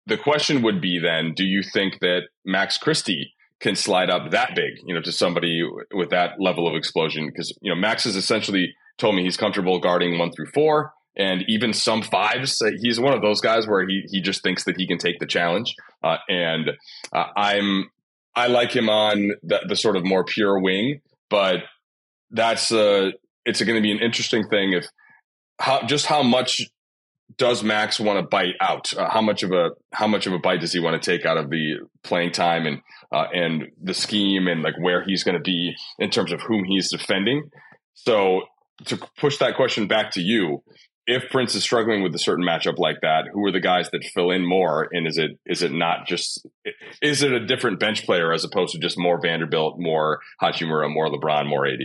the 0.06 0.16
question 0.16 0.62
would 0.62 0.80
be 0.80 0.98
then, 0.98 1.34
do 1.34 1.44
you 1.44 1.62
think 1.62 1.98
that 2.00 2.22
Max 2.44 2.78
Christie 2.78 3.34
can 3.60 3.76
slide 3.76 4.08
up 4.08 4.30
that 4.30 4.54
big, 4.54 4.74
you 4.86 4.94
know, 4.94 5.00
to 5.02 5.12
somebody 5.12 5.62
with 5.92 6.10
that 6.10 6.32
level 6.38 6.68
of 6.68 6.74
explosion? 6.74 7.26
Because, 7.26 7.52
you 7.60 7.74
know, 7.74 7.78
Max 7.78 8.06
is 8.06 8.16
essentially– 8.16 8.74
told 8.98 9.14
me 9.14 9.22
he's 9.22 9.36
comfortable 9.36 9.78
guarding 9.80 10.18
one 10.18 10.32
through 10.32 10.46
four 10.54 10.92
and 11.16 11.44
even 11.48 11.72
some 11.72 12.02
fives. 12.02 12.60
He's 12.80 12.98
one 12.98 13.14
of 13.14 13.22
those 13.22 13.40
guys 13.40 13.66
where 13.66 13.86
he 13.86 14.04
he 14.10 14.20
just 14.20 14.42
thinks 14.42 14.64
that 14.64 14.76
he 14.76 14.86
can 14.86 14.98
take 14.98 15.18
the 15.18 15.26
challenge. 15.26 15.74
Uh, 16.02 16.16
and 16.28 16.70
uh, 17.12 17.26
I'm 17.36 17.90
I 18.34 18.48
like 18.48 18.74
him 18.74 18.88
on 18.88 19.32
the, 19.42 19.60
the, 19.68 19.76
sort 19.76 19.96
of 19.96 20.04
more 20.04 20.24
pure 20.24 20.58
wing, 20.58 21.00
but 21.30 21.58
that's 22.30 22.72
uh 22.72 23.10
it's 23.44 23.62
going 23.62 23.76
to 23.76 23.82
be 23.82 23.92
an 23.92 24.00
interesting 24.00 24.48
thing 24.48 24.72
if 24.72 24.86
how 25.58 25.86
just 25.86 26.06
how 26.06 26.22
much 26.22 26.62
does 27.38 27.62
Max 27.62 27.98
want 27.98 28.18
to 28.18 28.26
bite 28.26 28.54
out? 28.60 28.92
Uh, 28.92 29.08
how 29.08 29.22
much 29.22 29.42
of 29.42 29.52
a 29.52 29.70
how 29.92 30.06
much 30.06 30.26
of 30.26 30.32
a 30.32 30.38
bite 30.38 30.60
does 30.60 30.72
he 30.72 30.80
want 30.80 31.00
to 31.00 31.10
take 31.10 31.24
out 31.24 31.36
of 31.36 31.50
the 31.50 31.78
playing 32.02 32.32
time 32.32 32.66
and 32.66 32.80
uh, 33.12 33.26
and 33.32 33.68
the 33.80 33.94
scheme 33.94 34.46
and 34.48 34.62
like 34.62 34.74
where 34.80 35.04
he's 35.04 35.22
going 35.22 35.36
to 35.36 35.42
be 35.42 35.74
in 35.98 36.10
terms 36.10 36.32
of 36.32 36.40
whom 36.42 36.64
he's 36.64 36.90
defending? 36.90 37.50
So 37.94 38.42
to 38.86 38.98
push 39.18 39.38
that 39.38 39.56
question 39.56 39.86
back 39.86 40.12
to 40.12 40.20
you, 40.20 40.62
if 41.06 41.30
Prince 41.30 41.54
is 41.54 41.62
struggling 41.62 42.02
with 42.02 42.14
a 42.14 42.18
certain 42.18 42.44
matchup 42.44 42.78
like 42.78 43.00
that, 43.02 43.24
who 43.32 43.44
are 43.44 43.52
the 43.52 43.60
guys 43.60 43.90
that 43.90 44.04
fill 44.04 44.30
in 44.30 44.46
more? 44.46 44.88
And 44.90 45.06
is 45.06 45.18
it 45.18 45.32
is 45.46 45.62
it 45.62 45.72
not 45.72 46.06
just 46.06 46.46
is 47.02 47.22
it 47.22 47.32
a 47.32 47.44
different 47.44 47.78
bench 47.78 48.04
player 48.04 48.32
as 48.32 48.44
opposed 48.44 48.72
to 48.72 48.78
just 48.78 48.98
more 48.98 49.20
Vanderbilt, 49.20 49.76
more 49.78 50.20
Hachimura, 50.42 50.92
more 50.92 51.08
LeBron, 51.08 51.46
more 51.46 51.66
AD? 51.66 51.80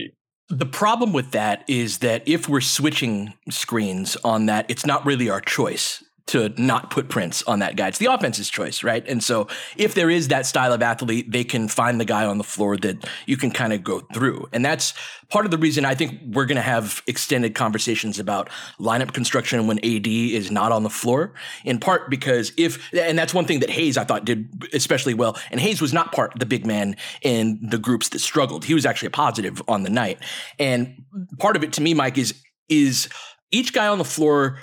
The 0.48 0.66
problem 0.66 1.12
with 1.12 1.30
that 1.30 1.64
is 1.68 1.98
that 1.98 2.26
if 2.26 2.48
we're 2.48 2.60
switching 2.60 3.34
screens 3.50 4.16
on 4.24 4.46
that, 4.46 4.66
it's 4.68 4.84
not 4.84 5.06
really 5.06 5.30
our 5.30 5.40
choice 5.40 6.02
to 6.30 6.48
not 6.56 6.90
put 6.90 7.08
Prince 7.08 7.42
on 7.42 7.58
that 7.58 7.74
guy. 7.74 7.88
It's 7.88 7.98
the 7.98 8.06
offense's 8.06 8.48
choice, 8.48 8.84
right? 8.84 9.04
And 9.08 9.22
so 9.22 9.48
if 9.76 9.94
there 9.94 10.08
is 10.08 10.28
that 10.28 10.46
style 10.46 10.72
of 10.72 10.80
athlete, 10.80 11.30
they 11.30 11.42
can 11.42 11.66
find 11.66 12.00
the 12.00 12.04
guy 12.04 12.24
on 12.24 12.38
the 12.38 12.44
floor 12.44 12.76
that 12.76 13.08
you 13.26 13.36
can 13.36 13.50
kind 13.50 13.72
of 13.72 13.82
go 13.82 14.00
through. 14.14 14.48
And 14.52 14.64
that's 14.64 14.94
part 15.28 15.44
of 15.44 15.50
the 15.50 15.58
reason 15.58 15.84
I 15.84 15.96
think 15.96 16.20
we're 16.24 16.46
going 16.46 16.54
to 16.54 16.62
have 16.62 17.02
extended 17.08 17.56
conversations 17.56 18.20
about 18.20 18.48
lineup 18.78 19.12
construction 19.12 19.66
when 19.66 19.78
AD 19.78 20.06
is 20.06 20.52
not 20.52 20.70
on 20.70 20.84
the 20.84 20.90
floor, 20.90 21.32
in 21.64 21.80
part 21.80 22.08
because 22.08 22.52
if, 22.56 22.92
and 22.94 23.18
that's 23.18 23.34
one 23.34 23.44
thing 23.44 23.58
that 23.60 23.70
Hayes 23.70 23.96
I 23.96 24.04
thought 24.04 24.24
did 24.24 24.68
especially 24.72 25.14
well. 25.14 25.36
And 25.50 25.58
Hayes 25.58 25.80
was 25.80 25.92
not 25.92 26.12
part 26.12 26.32
the 26.38 26.46
big 26.46 26.64
man 26.64 26.94
in 27.22 27.58
the 27.60 27.78
groups 27.78 28.08
that 28.10 28.20
struggled. 28.20 28.64
He 28.64 28.74
was 28.74 28.86
actually 28.86 29.08
a 29.08 29.10
positive 29.10 29.60
on 29.66 29.82
the 29.82 29.90
night. 29.90 30.18
And 30.60 31.02
part 31.40 31.56
of 31.56 31.64
it 31.64 31.72
to 31.72 31.82
me, 31.82 31.92
Mike, 31.92 32.18
is, 32.18 32.40
is 32.68 33.08
each 33.50 33.72
guy 33.72 33.88
on 33.88 33.98
the 33.98 34.04
floor 34.04 34.58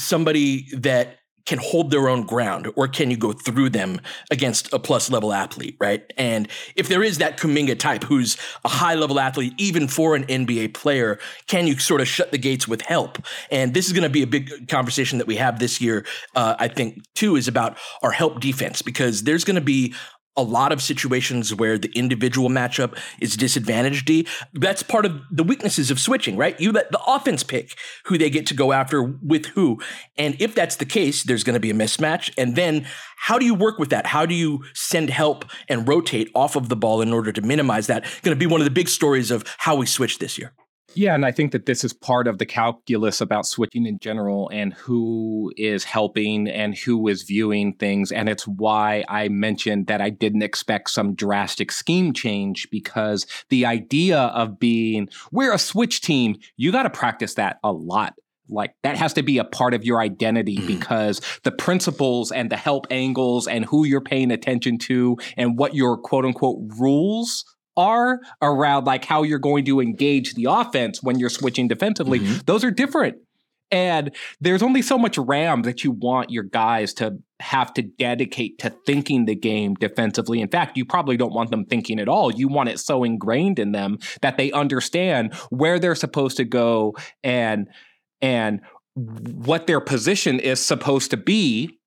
somebody 0.00 0.66
that 0.74 1.20
can 1.46 1.58
hold 1.58 1.90
their 1.90 2.08
own 2.08 2.24
ground 2.24 2.70
or 2.76 2.86
can 2.86 3.10
you 3.10 3.16
go 3.16 3.32
through 3.32 3.70
them 3.70 4.00
against 4.30 4.72
a 4.72 4.78
plus 4.78 5.10
level 5.10 5.32
athlete, 5.32 5.76
right? 5.80 6.04
And 6.16 6.46
if 6.76 6.88
there 6.88 7.02
is 7.02 7.18
that 7.18 7.38
Kuminga 7.38 7.78
type 7.78 8.04
who's 8.04 8.36
a 8.64 8.68
high 8.68 8.94
level 8.94 9.18
athlete, 9.18 9.54
even 9.58 9.88
for 9.88 10.14
an 10.14 10.24
NBA 10.26 10.74
player, 10.74 11.18
can 11.48 11.66
you 11.66 11.78
sort 11.78 12.00
of 12.00 12.08
shut 12.08 12.30
the 12.30 12.38
gates 12.38 12.68
with 12.68 12.82
help? 12.82 13.18
And 13.50 13.74
this 13.74 13.86
is 13.86 13.92
going 13.92 14.04
to 14.04 14.10
be 14.10 14.22
a 14.22 14.28
big 14.28 14.68
conversation 14.68 15.18
that 15.18 15.26
we 15.26 15.36
have 15.36 15.58
this 15.58 15.80
year, 15.80 16.06
uh, 16.36 16.54
I 16.58 16.68
think, 16.68 17.02
too, 17.14 17.36
is 17.36 17.48
about 17.48 17.78
our 18.02 18.12
help 18.12 18.40
defense 18.40 18.82
because 18.82 19.24
there's 19.24 19.44
going 19.44 19.56
to 19.56 19.60
be 19.60 19.94
a 20.36 20.42
lot 20.42 20.72
of 20.72 20.80
situations 20.80 21.54
where 21.54 21.76
the 21.76 21.90
individual 21.94 22.48
matchup 22.48 22.96
is 23.20 23.36
disadvantaged. 23.36 24.06
D. 24.06 24.26
That's 24.54 24.82
part 24.82 25.04
of 25.04 25.20
the 25.30 25.42
weaknesses 25.42 25.90
of 25.90 25.98
switching, 25.98 26.36
right? 26.36 26.58
You 26.60 26.72
let 26.72 26.92
the 26.92 27.00
offense 27.06 27.42
pick 27.42 27.76
who 28.04 28.16
they 28.16 28.30
get 28.30 28.46
to 28.46 28.54
go 28.54 28.72
after 28.72 29.02
with 29.02 29.46
who. 29.46 29.80
And 30.16 30.40
if 30.40 30.54
that's 30.54 30.76
the 30.76 30.84
case, 30.84 31.24
there's 31.24 31.44
going 31.44 31.54
to 31.54 31.60
be 31.60 31.70
a 31.70 31.74
mismatch. 31.74 32.32
And 32.38 32.56
then 32.56 32.86
how 33.16 33.38
do 33.38 33.44
you 33.44 33.54
work 33.54 33.78
with 33.78 33.90
that? 33.90 34.06
How 34.06 34.24
do 34.24 34.34
you 34.34 34.64
send 34.72 35.10
help 35.10 35.44
and 35.68 35.86
rotate 35.86 36.30
off 36.34 36.56
of 36.56 36.68
the 36.68 36.76
ball 36.76 37.02
in 37.02 37.12
order 37.12 37.32
to 37.32 37.42
minimize 37.42 37.88
that? 37.88 38.04
Going 38.22 38.36
to 38.36 38.38
be 38.38 38.46
one 38.46 38.60
of 38.60 38.64
the 38.64 38.70
big 38.70 38.88
stories 38.88 39.30
of 39.30 39.44
how 39.58 39.76
we 39.76 39.86
switch 39.86 40.18
this 40.18 40.38
year. 40.38 40.54
Yeah, 40.94 41.14
and 41.14 41.24
I 41.24 41.30
think 41.30 41.52
that 41.52 41.66
this 41.66 41.84
is 41.84 41.92
part 41.92 42.26
of 42.26 42.38
the 42.38 42.46
calculus 42.46 43.20
about 43.20 43.46
switching 43.46 43.86
in 43.86 43.98
general 44.00 44.48
and 44.52 44.74
who 44.74 45.52
is 45.56 45.84
helping 45.84 46.48
and 46.48 46.76
who 46.76 47.06
is 47.06 47.22
viewing 47.22 47.74
things. 47.74 48.10
And 48.10 48.28
it's 48.28 48.46
why 48.46 49.04
I 49.08 49.28
mentioned 49.28 49.86
that 49.86 50.00
I 50.00 50.10
didn't 50.10 50.42
expect 50.42 50.90
some 50.90 51.14
drastic 51.14 51.70
scheme 51.70 52.12
change 52.12 52.68
because 52.70 53.26
the 53.50 53.66
idea 53.66 54.18
of 54.18 54.58
being, 54.58 55.08
we're 55.30 55.52
a 55.52 55.58
switch 55.58 56.00
team, 56.00 56.36
you 56.56 56.72
got 56.72 56.82
to 56.82 56.90
practice 56.90 57.34
that 57.34 57.58
a 57.62 57.72
lot 57.72 58.14
like 58.52 58.74
that 58.82 58.96
has 58.96 59.12
to 59.12 59.22
be 59.22 59.38
a 59.38 59.44
part 59.44 59.74
of 59.74 59.84
your 59.84 60.00
identity 60.00 60.56
mm-hmm. 60.56 60.66
because 60.66 61.20
the 61.44 61.52
principles 61.52 62.32
and 62.32 62.50
the 62.50 62.56
help 62.56 62.86
angles 62.90 63.46
and 63.46 63.64
who 63.64 63.84
you're 63.84 64.00
paying 64.00 64.32
attention 64.32 64.76
to 64.76 65.16
and 65.36 65.56
what 65.56 65.74
your 65.74 65.96
quote 65.96 66.24
unquote 66.24 66.58
rules 66.78 67.44
are 67.76 68.20
around 68.42 68.84
like 68.84 69.04
how 69.04 69.22
you're 69.22 69.38
going 69.38 69.64
to 69.64 69.80
engage 69.80 70.34
the 70.34 70.46
offense 70.46 71.02
when 71.02 71.18
you're 71.18 71.30
switching 71.30 71.68
defensively, 71.68 72.20
mm-hmm. 72.20 72.38
those 72.46 72.64
are 72.64 72.70
different. 72.70 73.16
And 73.70 74.10
there's 74.40 74.62
only 74.62 74.82
so 74.82 74.98
much 74.98 75.16
RAM 75.16 75.62
that 75.62 75.84
you 75.84 75.92
want 75.92 76.30
your 76.30 76.42
guys 76.42 76.92
to 76.94 77.18
have 77.38 77.72
to 77.74 77.82
dedicate 77.82 78.58
to 78.58 78.70
thinking 78.84 79.26
the 79.26 79.36
game 79.36 79.74
defensively. 79.74 80.40
In 80.40 80.48
fact, 80.48 80.76
you 80.76 80.84
probably 80.84 81.16
don't 81.16 81.32
want 81.32 81.50
them 81.50 81.64
thinking 81.64 82.00
at 82.00 82.08
all. 82.08 82.32
You 82.32 82.48
want 82.48 82.68
it 82.68 82.80
so 82.80 83.04
ingrained 83.04 83.58
in 83.58 83.72
them 83.72 83.98
that 84.22 84.36
they 84.36 84.50
understand 84.50 85.34
where 85.50 85.78
they're 85.78 85.94
supposed 85.94 86.36
to 86.38 86.44
go 86.44 86.96
and 87.22 87.68
and 88.20 88.60
what 88.94 89.66
their 89.66 89.80
position 89.80 90.40
is 90.40 90.64
supposed 90.64 91.10
to 91.12 91.16
be 91.16 91.78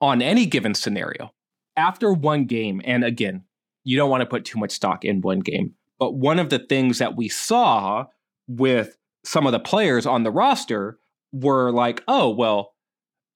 on 0.00 0.20
any 0.20 0.46
given 0.46 0.74
scenario. 0.74 1.32
After 1.76 2.12
one 2.12 2.44
game, 2.44 2.80
and 2.84 3.04
again, 3.04 3.44
you 3.86 3.96
don't 3.96 4.10
want 4.10 4.20
to 4.20 4.26
put 4.26 4.44
too 4.44 4.58
much 4.58 4.72
stock 4.72 5.04
in 5.04 5.20
one 5.20 5.38
game. 5.38 5.72
But 6.00 6.16
one 6.16 6.40
of 6.40 6.50
the 6.50 6.58
things 6.58 6.98
that 6.98 7.16
we 7.16 7.28
saw 7.28 8.06
with 8.48 8.98
some 9.24 9.46
of 9.46 9.52
the 9.52 9.60
players 9.60 10.06
on 10.06 10.24
the 10.24 10.30
roster 10.32 10.98
were 11.32 11.70
like, 11.70 12.02
oh, 12.08 12.30
well, 12.30 12.72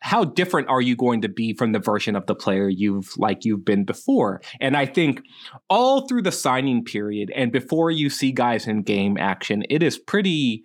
how 0.00 0.24
different 0.24 0.68
are 0.68 0.80
you 0.80 0.96
going 0.96 1.20
to 1.20 1.28
be 1.28 1.54
from 1.54 1.70
the 1.70 1.78
version 1.78 2.16
of 2.16 2.26
the 2.26 2.34
player 2.34 2.68
you've 2.68 3.16
like 3.16 3.44
you've 3.44 3.64
been 3.64 3.84
before? 3.84 4.42
And 4.60 4.76
I 4.76 4.86
think 4.86 5.22
all 5.68 6.08
through 6.08 6.22
the 6.22 6.32
signing 6.32 6.84
period 6.84 7.30
and 7.36 7.52
before 7.52 7.92
you 7.92 8.10
see 8.10 8.32
guys 8.32 8.66
in 8.66 8.82
game 8.82 9.16
action, 9.18 9.62
it 9.70 9.84
is 9.84 9.98
pretty 9.98 10.64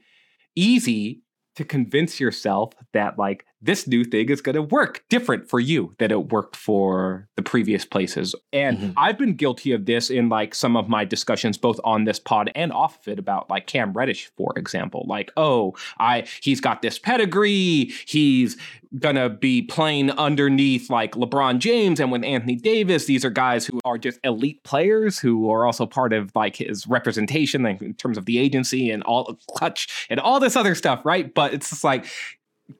easy 0.56 1.22
to 1.58 1.64
convince 1.64 2.20
yourself 2.20 2.74
that 2.94 3.20
like 3.20 3.46
this 3.66 3.88
new 3.88 4.04
thing 4.04 4.30
is 4.30 4.42
going 4.42 4.56
to 4.56 4.62
work 4.62 5.04
different 5.10 5.50
for 5.50 5.60
you 5.60 5.96
than 5.98 6.12
it 6.12 6.30
worked 6.30 6.56
for 6.56 7.28
the 7.36 7.42
previous 7.42 7.84
places. 7.84 8.36
And 8.54 8.78
mm-hmm. 8.78 8.92
I've 8.98 9.18
been 9.18 9.36
guilty 9.36 9.72
of 9.72 9.86
this 9.86 10.10
in 10.10 10.30
like 10.30 10.54
some 10.54 10.78
of 10.78 10.88
my 10.88 11.04
discussions, 11.04 11.58
both 11.58 11.80
on 11.84 12.06
this 12.06 12.20
pod 12.20 12.52
and 12.56 12.72
off 12.72 13.00
of 13.00 13.08
it, 13.14 13.20
about 13.20 13.50
like 13.50 13.68
Cam 13.68 13.94
Reddish, 13.94 14.32
for 14.38 14.54
example. 14.58 15.06
Like, 15.08 15.32
oh, 15.36 15.76
I 16.00 16.28
he's 16.42 16.62
got 16.62 16.82
this 16.82 17.00
pedigree. 17.00 17.92
He's 18.06 18.58
gonna 19.00 19.30
be 19.30 19.62
playing 19.62 20.12
underneath 20.12 20.90
like 20.90 21.14
LeBron 21.14 21.60
James 21.60 22.00
and 22.00 22.12
with 22.12 22.24
Anthony 22.24 22.56
Davis. 22.56 23.06
These 23.06 23.26
are 23.26 23.30
guys 23.30 23.66
who 23.66 23.80
are 23.84 23.98
just 23.98 24.20
elite 24.24 24.64
players 24.64 25.20
who 25.20 25.50
are 25.50 25.66
also 25.66 25.86
part 25.86 26.14
of 26.14 26.32
like 26.36 26.56
his 26.56 26.88
representation 26.88 27.64
like, 27.64 27.82
in 27.82 27.94
terms 27.96 28.18
of 28.18 28.26
the 28.26 28.38
agency 28.38 28.92
and 28.92 29.04
all 29.04 29.38
Klutch 29.50 30.08
and 30.10 30.20
all 30.20 30.40
this 30.40 30.56
other 30.56 30.76
stuff, 30.76 31.02
right? 31.04 31.34
But 31.34 31.54
it's 31.54 31.72
just 31.72 31.84
like 31.84 32.06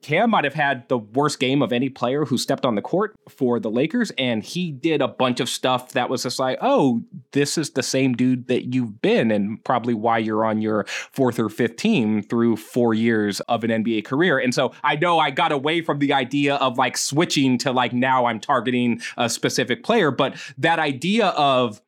Cam 0.02 0.30
might 0.30 0.44
have 0.44 0.54
had 0.54 0.88
the 0.88 0.98
worst 0.98 1.38
game 1.38 1.62
of 1.62 1.72
any 1.72 1.88
player 1.88 2.24
who 2.24 2.36
stepped 2.38 2.66
on 2.66 2.74
the 2.74 2.82
court 2.82 3.14
for 3.28 3.60
the 3.60 3.70
Lakers, 3.70 4.10
and 4.18 4.42
he 4.42 4.72
did 4.72 5.00
a 5.00 5.06
bunch 5.06 5.38
of 5.38 5.48
stuff 5.48 5.92
that 5.92 6.10
was 6.10 6.24
just 6.24 6.40
like, 6.40 6.58
oh, 6.60 7.02
this 7.32 7.56
is 7.56 7.70
the 7.70 7.82
same 7.82 8.14
dude 8.14 8.48
that 8.48 8.74
you've 8.74 9.00
been, 9.00 9.30
and 9.30 9.62
probably 9.62 9.94
why 9.94 10.18
you're 10.18 10.44
on 10.44 10.60
your 10.60 10.84
fourth 11.12 11.38
or 11.38 11.48
fifth 11.48 11.76
team 11.76 12.20
through 12.22 12.56
four 12.56 12.94
years 12.94 13.40
of 13.42 13.62
an 13.62 13.70
NBA 13.70 14.04
career. 14.04 14.38
And 14.38 14.52
so 14.52 14.72
I 14.82 14.96
know 14.96 15.20
I 15.20 15.30
got 15.30 15.52
away 15.52 15.82
from 15.82 16.00
the 16.00 16.12
idea 16.12 16.56
of 16.56 16.78
like 16.78 16.96
switching 16.96 17.56
to 17.58 17.70
like 17.70 17.92
now 17.92 18.26
I'm 18.26 18.40
targeting 18.40 19.00
a 19.16 19.28
specific 19.28 19.84
player, 19.84 20.10
but 20.10 20.36
that 20.58 20.80
idea 20.80 21.28
of 21.28 21.80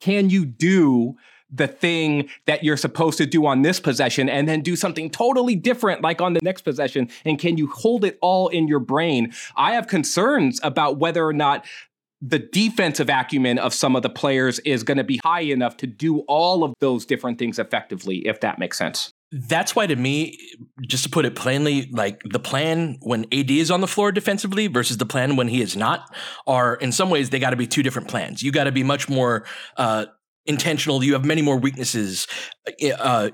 can 0.00 0.30
you 0.30 0.46
do 0.46 1.16
the 1.54 1.68
thing 1.68 2.28
that 2.46 2.64
you're 2.64 2.76
supposed 2.76 3.18
to 3.18 3.26
do 3.26 3.46
on 3.46 3.62
this 3.62 3.78
possession 3.78 4.28
and 4.28 4.48
then 4.48 4.60
do 4.60 4.76
something 4.76 5.08
totally 5.08 5.54
different 5.54 6.02
like 6.02 6.20
on 6.20 6.32
the 6.32 6.40
next 6.42 6.62
possession 6.62 7.08
and 7.24 7.38
can 7.38 7.56
you 7.56 7.68
hold 7.68 8.04
it 8.04 8.18
all 8.20 8.48
in 8.48 8.66
your 8.66 8.80
brain? 8.80 9.32
I 9.56 9.74
have 9.74 9.86
concerns 9.86 10.58
about 10.62 10.98
whether 10.98 11.24
or 11.24 11.32
not 11.32 11.64
the 12.20 12.38
defensive 12.38 13.10
acumen 13.10 13.58
of 13.58 13.74
some 13.74 13.94
of 13.94 14.02
the 14.02 14.08
players 14.08 14.58
is 14.60 14.82
going 14.82 14.96
to 14.96 15.04
be 15.04 15.20
high 15.22 15.42
enough 15.42 15.76
to 15.76 15.86
do 15.86 16.20
all 16.20 16.64
of 16.64 16.72
those 16.80 17.04
different 17.04 17.38
things 17.38 17.58
effectively 17.58 18.26
if 18.26 18.40
that 18.40 18.58
makes 18.58 18.78
sense. 18.78 19.12
That's 19.30 19.74
why 19.74 19.86
to 19.86 19.96
me 19.96 20.38
just 20.82 21.04
to 21.04 21.10
put 21.10 21.24
it 21.24 21.34
plainly 21.34 21.88
like 21.92 22.22
the 22.24 22.38
plan 22.38 22.98
when 23.02 23.24
AD 23.32 23.50
is 23.50 23.70
on 23.70 23.80
the 23.80 23.88
floor 23.88 24.12
defensively 24.12 24.68
versus 24.68 24.96
the 24.96 25.06
plan 25.06 25.36
when 25.36 25.48
he 25.48 25.60
is 25.60 25.76
not 25.76 26.14
are 26.46 26.76
in 26.76 26.92
some 26.92 27.10
ways 27.10 27.30
they 27.30 27.40
got 27.40 27.50
to 27.50 27.56
be 27.56 27.66
two 27.66 27.82
different 27.82 28.08
plans. 28.08 28.42
You 28.42 28.52
got 28.52 28.64
to 28.64 28.72
be 28.72 28.84
much 28.84 29.08
more 29.08 29.44
uh, 29.76 30.06
intentional. 30.46 31.02
You 31.02 31.14
have 31.14 31.24
many 31.24 31.42
more 31.42 31.58
weaknesses 31.58 32.26
uh, 32.98 33.30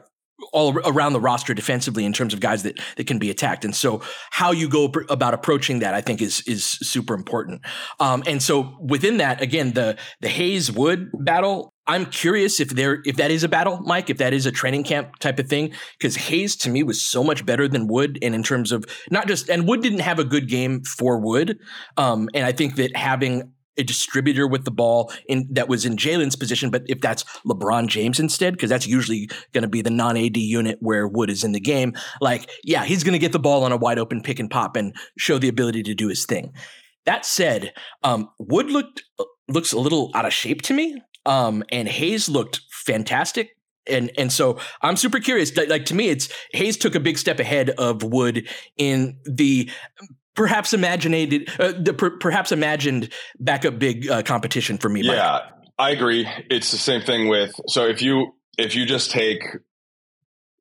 all 0.53 0.77
around 0.79 1.13
the 1.13 1.21
roster 1.21 1.55
defensively 1.55 2.05
in 2.05 2.13
terms 2.13 2.35
of 2.35 2.41
guys 2.41 2.63
that 2.63 2.79
that 2.97 3.07
can 3.07 3.19
be 3.19 3.31
attacked. 3.31 3.65
And 3.65 3.75
so 3.75 4.03
how 4.31 4.53
you 4.53 4.69
go 4.69 4.91
about 5.09 5.35
approaching 5.35 5.81
that, 5.81 5.95
I 5.95 6.01
think, 6.01 6.23
is 6.23 6.41
is 6.47 6.65
super 6.65 7.15
important. 7.15 7.63
Um, 7.99 8.23
and 8.27 8.43
so 8.43 8.77
within 8.81 9.19
that, 9.19 9.41
again, 9.41 9.73
the 9.73 9.97
the 10.21 10.29
Hayes 10.29 10.71
Wood 10.71 11.11
battle. 11.15 11.73
I'm 11.87 12.07
curious 12.07 12.61
if 12.61 12.71
there 12.71 13.03
if 13.05 13.17
that 13.17 13.33
is 13.33 13.43
a 13.43 13.49
battle, 13.49 13.81
Mike, 13.81 14.11
if 14.11 14.19
that 14.19 14.33
is 14.33 14.47
a 14.47 14.53
training 14.53 14.85
camp 14.85 15.17
type 15.19 15.41
of 15.41 15.49
thing, 15.49 15.73
because 15.99 16.15
Hayes 16.15 16.55
to 16.57 16.71
me 16.71 16.85
was 16.85 17.03
so 17.03 17.25
much 17.25 17.45
better 17.45 17.67
than 17.67 17.89
Wood, 17.89 18.17
and 18.23 18.33
in 18.33 18.45
terms 18.45 18.71
of 18.71 18.85
not 19.11 19.27
just 19.27 19.49
and 19.49 19.67
Wood 19.67 19.83
didn't 19.83 20.01
have 20.01 20.21
a 20.21 20.25
good 20.25 20.49
game 20.49 20.85
for 20.85 21.19
Wood, 21.19 21.59
um, 21.97 22.29
and 22.33 22.47
I 22.47 22.53
think 22.53 22.77
that 22.77 22.97
having 22.97 23.53
a 23.81 23.85
distributor 23.85 24.47
with 24.47 24.65
the 24.65 24.71
ball 24.71 25.13
in 25.29 25.49
that 25.51 25.69
was 25.69 25.85
in 25.85 25.97
Jalen's 25.97 26.37
position, 26.37 26.71
but 26.71 26.85
if 26.87 27.01
that's 27.01 27.25
LeBron 27.47 27.89
James 27.89 28.21
instead, 28.21 28.55
because 28.55 28.71
that's 28.71 28.87
usually 28.87 29.29
going 29.53 29.63
to 29.63 29.69
be 29.69 29.83
the 29.83 29.91
non 29.91 30.17
AD 30.17 30.37
unit 30.37 30.79
where 30.81 31.09
Wood 31.09 31.31
is 31.31 31.43
in 31.43 31.53
the 31.53 31.61
game, 31.61 31.95
like, 32.21 32.49
yeah, 32.63 32.85
he's 32.85 33.03
going 33.03 33.15
to 33.15 33.19
get 33.19 33.33
the 33.33 33.39
ball 33.39 33.65
on 33.65 33.73
a 33.73 33.77
wide 33.77 33.99
open 33.99 34.23
pick 34.23 34.39
and 34.39 34.51
pop 34.51 34.77
and 34.77 34.95
show 35.19 35.39
the 35.39 35.49
ability 35.49 35.83
to 35.85 35.95
do 35.95 36.09
his 36.09 36.27
thing. 36.27 36.53
That 37.07 37.25
said, 37.25 37.73
um, 38.05 38.29
Wood 38.39 38.71
looked 38.71 39.03
uh, 39.19 39.25
looks 39.49 39.73
a 39.73 39.81
little 39.81 40.11
out 40.15 40.27
of 40.27 40.33
shape 40.33 40.63
to 40.63 40.75
me, 40.75 41.03
um, 41.27 41.65
and 41.73 41.89
Hayes 41.89 42.29
looked 42.29 42.61
fantastic 42.71 43.57
and 43.87 44.11
and 44.19 44.33
so 44.33 44.59
I'm 44.83 44.97
super 44.97 45.19
curious. 45.19 45.57
Like 45.57 45.87
to 45.87 45.95
me, 45.95 46.11
it's 46.11 46.29
Hayes 46.53 46.77
took 46.77 46.95
a 46.95 47.01
big 47.01 47.19
step 47.19 47.41
ahead 47.41 47.71
of 47.71 48.03
Wood 48.03 48.49
in 48.77 49.19
the 49.25 49.71
perhaps 50.41 50.73
imagined 50.73 51.51
uh, 51.59 51.75
per, 51.93 52.17
perhaps 52.17 52.51
imagined 52.51 53.13
backup 53.39 53.79
big 53.79 54.09
uh, 54.09 54.23
competition 54.23 54.79
for 54.79 54.89
me. 54.89 55.03
Yeah, 55.03 55.41
I 55.79 55.91
agree. 55.91 56.27
It's 56.49 56.71
the 56.71 56.79
same 56.79 57.03
thing 57.03 57.29
with 57.29 57.53
so 57.69 57.85
if 57.85 58.01
you 58.01 58.33
if 58.57 58.75
you 58.75 58.87
just 58.87 59.11
take 59.11 59.43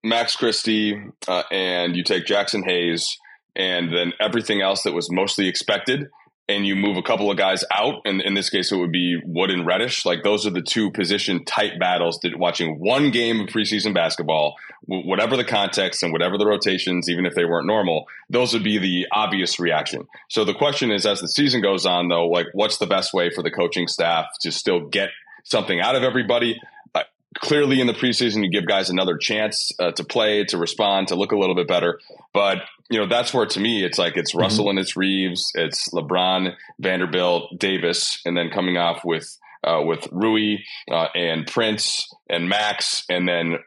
Max 0.03 0.35
Christie 0.35 1.01
uh, 1.29 1.43
and 1.49 1.95
you 1.95 2.03
take 2.03 2.25
Jaxson 2.25 2.65
Hayes 2.65 3.07
and 3.55 3.89
then 3.95 4.11
everything 4.19 4.61
else 4.61 4.83
that 4.83 4.91
was 4.91 5.09
mostly 5.09 5.47
expected 5.47 6.07
and 6.49 6.65
you 6.65 6.75
move 6.75 6.97
a 6.97 7.03
couple 7.03 7.29
of 7.29 7.37
guys 7.37 7.63
out, 7.71 8.01
and 8.05 8.21
in 8.21 8.33
this 8.33 8.49
case, 8.49 8.71
it 8.71 8.77
would 8.77 8.91
be 8.91 9.21
Wood 9.23 9.51
and 9.51 9.67
Reddish. 9.67 10.03
Like 10.03 10.23
those 10.23 10.47
are 10.47 10.49
the 10.49 10.63
two 10.63 10.89
position 10.89 11.45
tight 11.45 11.79
battles 11.79 12.19
that 12.23 12.37
watching 12.37 12.79
one 12.79 13.11
game 13.11 13.41
of 13.41 13.47
preseason 13.49 13.93
basketball, 13.93 14.55
whatever 14.85 15.37
the 15.37 15.43
context 15.43 16.01
and 16.01 16.11
whatever 16.11 16.39
the 16.39 16.47
rotations, 16.47 17.07
even 17.07 17.27
if 17.27 17.35
they 17.35 17.45
weren't 17.45 17.67
normal, 17.67 18.07
those 18.31 18.51
would 18.53 18.63
be 18.63 18.79
the 18.79 19.07
obvious 19.11 19.59
reaction. 19.59 20.07
So 20.27 20.43
the 20.43 20.55
question 20.55 20.91
is, 20.91 21.05
as 21.05 21.21
the 21.21 21.27
season 21.27 21.61
goes 21.61 21.85
on, 21.85 22.07
though, 22.07 22.27
like 22.27 22.47
what's 22.53 22.77
the 22.77 22.87
best 22.87 23.13
way 23.13 23.29
for 23.29 23.43
the 23.43 23.51
coaching 23.51 23.87
staff 23.87 24.25
to 24.41 24.51
still 24.51 24.87
get 24.87 25.09
something 25.43 25.79
out 25.79 25.95
of 25.95 26.01
everybody? 26.01 26.59
Uh, 26.95 27.03
clearly, 27.35 27.79
in 27.79 27.85
the 27.85 27.93
preseason, 27.93 28.43
you 28.43 28.49
give 28.49 28.65
guys 28.65 28.89
another 28.89 29.17
chance 29.17 29.71
uh, 29.77 29.91
to 29.91 30.03
play, 30.03 30.45
to 30.45 30.57
respond, 30.57 31.09
to 31.09 31.15
look 31.15 31.31
a 31.31 31.37
little 31.37 31.55
bit 31.55 31.67
better. 31.67 31.99
But 32.33 32.63
you 32.89 32.99
know, 32.99 33.07
that's 33.07 33.33
where 33.33 33.45
to 33.45 33.59
me, 33.59 33.83
it's 33.83 33.97
like 33.97 34.17
it's 34.17 34.31
mm-hmm. 34.31 34.41
Russell 34.41 34.65
mm-hmm. 34.65 34.77
and 34.77 34.79
it's 34.79 34.97
Reeves, 34.97 35.51
it's 35.55 35.89
LeBron, 35.89 36.55
Vanderbilt, 36.79 37.57
Davis, 37.57 38.19
and 38.25 38.35
then 38.35 38.49
coming 38.49 38.77
off 38.77 39.01
with 39.05 39.37
uh, 39.63 39.81
with 39.83 40.07
Rui 40.11 40.57
uh, 40.89 41.07
and 41.15 41.45
Prince 41.45 42.07
and 42.29 42.47
Max, 42.47 43.03
and 43.09 43.27
then 43.27 43.57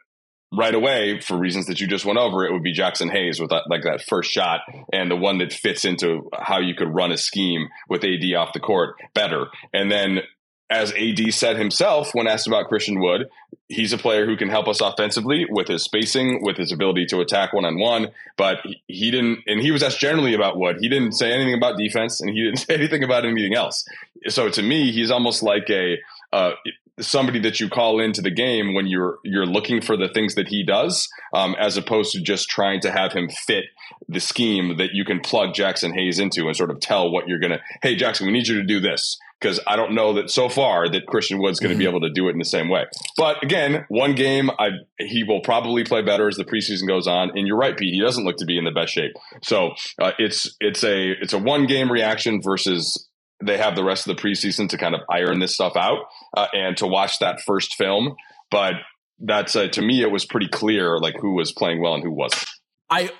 right 0.55 0.75
away 0.75 1.19
for 1.19 1.37
reasons 1.37 1.65
that 1.65 1.81
you 1.81 1.87
just 1.87 2.05
went 2.05 2.19
over, 2.19 2.45
it 2.45 2.53
would 2.53 2.63
be 2.63 2.75
Jaxson 2.75 3.11
Hayes 3.11 3.39
with 3.39 3.49
that, 3.49 3.63
like 3.69 3.83
that 3.83 4.03
first 4.03 4.31
shot 4.31 4.61
and 4.91 5.09
the 5.09 5.15
one 5.15 5.39
that 5.39 5.51
fits 5.51 5.83
into 5.83 6.29
how 6.33 6.59
you 6.59 6.75
could 6.75 6.93
run 6.93 7.11
a 7.11 7.17
scheme 7.17 7.69
with 7.89 8.03
AD 8.03 8.23
off 8.37 8.53
the 8.53 8.59
court 8.59 8.95
better. 9.15 9.47
And 9.73 9.91
then 9.91 10.19
as 10.73 10.91
AD 10.93 11.33
said 11.33 11.57
himself 11.57 12.13
when 12.13 12.27
asked 12.27 12.47
about 12.47 12.67
Christian 12.67 12.99
Wood, 12.99 13.29
he's 13.69 13.93
a 13.93 13.97
player 13.97 14.25
who 14.25 14.35
can 14.35 14.49
help 14.49 14.67
us 14.67 14.81
offensively 14.81 15.45
with 15.47 15.67
his 15.67 15.83
spacing, 15.83 16.41
with 16.41 16.57
his 16.57 16.71
ability 16.71 17.05
to 17.07 17.21
attack 17.21 17.53
one 17.53 17.63
on 17.63 17.79
one. 17.79 18.09
But 18.37 18.57
he 18.87 19.11
didn't, 19.11 19.43
and 19.45 19.61
he 19.61 19.71
was 19.71 19.83
asked 19.83 19.99
generally 19.99 20.33
about 20.33 20.57
Wood. 20.57 20.77
He 20.79 20.89
didn't 20.89 21.11
say 21.13 21.31
anything 21.31 21.53
about 21.53 21.77
defense, 21.77 22.19
and 22.19 22.29
he 22.31 22.43
didn't 22.43 22.57
say 22.67 22.73
anything 22.73 23.03
about 23.03 23.23
anything 23.23 23.53
else. 23.53 23.87
So 24.29 24.49
to 24.49 24.61
me, 24.63 24.91
he's 24.91 25.11
almost 25.11 25.43
like 25.43 25.69
a 25.69 25.99
uh, 26.31 26.53
somebody 26.99 27.39
that 27.39 27.59
you 27.59 27.69
call 27.69 27.99
into 27.99 28.21
the 28.21 28.31
game 28.31 28.73
when 28.73 28.87
you're 28.87 29.17
you're 29.23 29.45
looking 29.45 29.81
for 29.81 29.97
the 29.97 30.07
things 30.07 30.35
that 30.35 30.47
he 30.47 30.63
does, 30.63 31.07
um, 31.33 31.55
as 31.59 31.77
opposed 31.77 32.11
to 32.13 32.21
just 32.21 32.49
trying 32.49 32.79
to 32.81 32.91
have 32.91 33.13
him 33.13 33.29
fit 33.29 33.65
the 34.07 34.19
scheme 34.19 34.77
that 34.77 34.91
you 34.93 35.05
can 35.05 35.19
plug 35.19 35.53
Jaxson 35.53 35.93
Hayes 35.93 36.19
into 36.19 36.47
and 36.47 36.55
sort 36.55 36.71
of 36.71 36.79
tell 36.79 37.11
what 37.11 37.27
you're 37.27 37.39
gonna. 37.39 37.59
Hey, 37.81 37.95
Jaxson, 37.95 38.25
we 38.25 38.31
need 38.31 38.47
you 38.47 38.55
to 38.55 38.65
do 38.65 38.79
this 38.79 39.17
because 39.43 39.59
I 39.67 39.75
don't 39.75 39.93
know 39.93 40.13
that 40.13 40.29
so 40.29 40.47
far 40.47 40.87
that 40.87 41.05
Christian 41.05 41.39
Wood's 41.39 41.59
going 41.59 41.69
to 41.69 41.73
mm-hmm. 41.73 41.79
be 41.79 41.89
able 41.89 42.01
to 42.01 42.09
do 42.09 42.29
it 42.29 42.31
in 42.31 42.39
the 42.39 42.45
same 42.45 42.69
way. 42.69 42.85
But 43.17 43.43
again, 43.43 43.85
one 43.89 44.15
game, 44.15 44.49
I, 44.57 44.69
he 44.97 45.25
will 45.25 45.41
probably 45.41 45.83
play 45.83 46.01
better 46.01 46.29
as 46.29 46.37
the 46.37 46.45
preseason 46.45 46.87
goes 46.87 47.07
on. 47.07 47.37
And 47.37 47.45
you're 47.45 47.57
right, 47.57 47.77
Pete. 47.77 47.93
He 47.93 47.99
doesn't 47.99 48.23
look 48.23 48.37
to 48.37 48.45
be 48.45 48.57
in 48.57 48.63
the 48.63 48.71
best 48.71 48.93
shape. 48.93 49.11
So 49.43 49.73
uh, 50.01 50.13
it's 50.17 50.55
it's 50.61 50.83
a 50.83 51.11
it's 51.11 51.33
a 51.33 51.37
one 51.37 51.65
game 51.65 51.91
reaction 51.91 52.41
versus 52.41 53.09
they 53.45 53.57
have 53.57 53.75
the 53.75 53.83
rest 53.83 54.07
of 54.07 54.15
the 54.15 54.21
preseason 54.21 54.69
to 54.69 54.77
kind 54.77 54.95
of 54.95 55.01
iron 55.09 55.39
this 55.39 55.53
stuff 55.53 55.75
out 55.75 56.05
uh, 56.35 56.47
and 56.53 56.77
to 56.77 56.87
watch 56.87 57.19
that 57.19 57.41
first 57.41 57.75
film. 57.75 58.15
But 58.51 58.73
that's 59.19 59.55
uh, 59.55 59.67
to 59.69 59.81
me, 59.81 60.01
it 60.01 60.11
was 60.11 60.25
pretty 60.25 60.47
clear 60.47 60.99
like 60.99 61.15
who 61.19 61.35
was 61.35 61.51
playing 61.51 61.81
well 61.81 61.95
and 61.95 62.03
who 62.03 62.11
wasn't. 62.11 62.45
I 62.89 63.11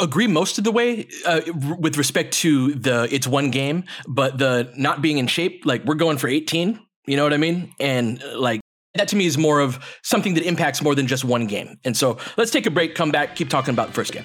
agree 0.00 0.26
most 0.26 0.58
of 0.58 0.64
the 0.64 0.72
way 0.72 1.08
uh, 1.26 1.40
with 1.78 1.96
respect 1.96 2.34
to 2.34 2.74
the 2.74 3.08
it's 3.10 3.26
one 3.26 3.50
game, 3.50 3.84
but 4.06 4.38
the 4.38 4.72
not 4.76 5.02
being 5.02 5.18
in 5.18 5.26
shape, 5.26 5.62
like 5.64 5.84
we're 5.84 5.94
going 5.94 6.18
for 6.18 6.28
18. 6.28 6.80
You 7.06 7.16
know 7.16 7.24
what 7.24 7.32
I 7.32 7.38
mean? 7.38 7.72
And 7.80 8.22
uh, 8.22 8.38
like 8.38 8.60
that 8.94 9.08
to 9.08 9.16
me 9.16 9.26
is 9.26 9.38
more 9.38 9.60
of 9.60 9.78
something 10.02 10.34
that 10.34 10.44
impacts 10.44 10.82
more 10.82 10.94
than 10.94 11.06
just 11.06 11.24
one 11.24 11.46
game. 11.46 11.78
And 11.84 11.96
so 11.96 12.18
let's 12.36 12.50
take 12.50 12.66
a 12.66 12.70
break, 12.70 12.94
come 12.94 13.10
back, 13.10 13.36
keep 13.36 13.48
talking 13.48 13.72
about 13.72 13.88
the 13.88 13.94
first 13.94 14.12
game. 14.12 14.24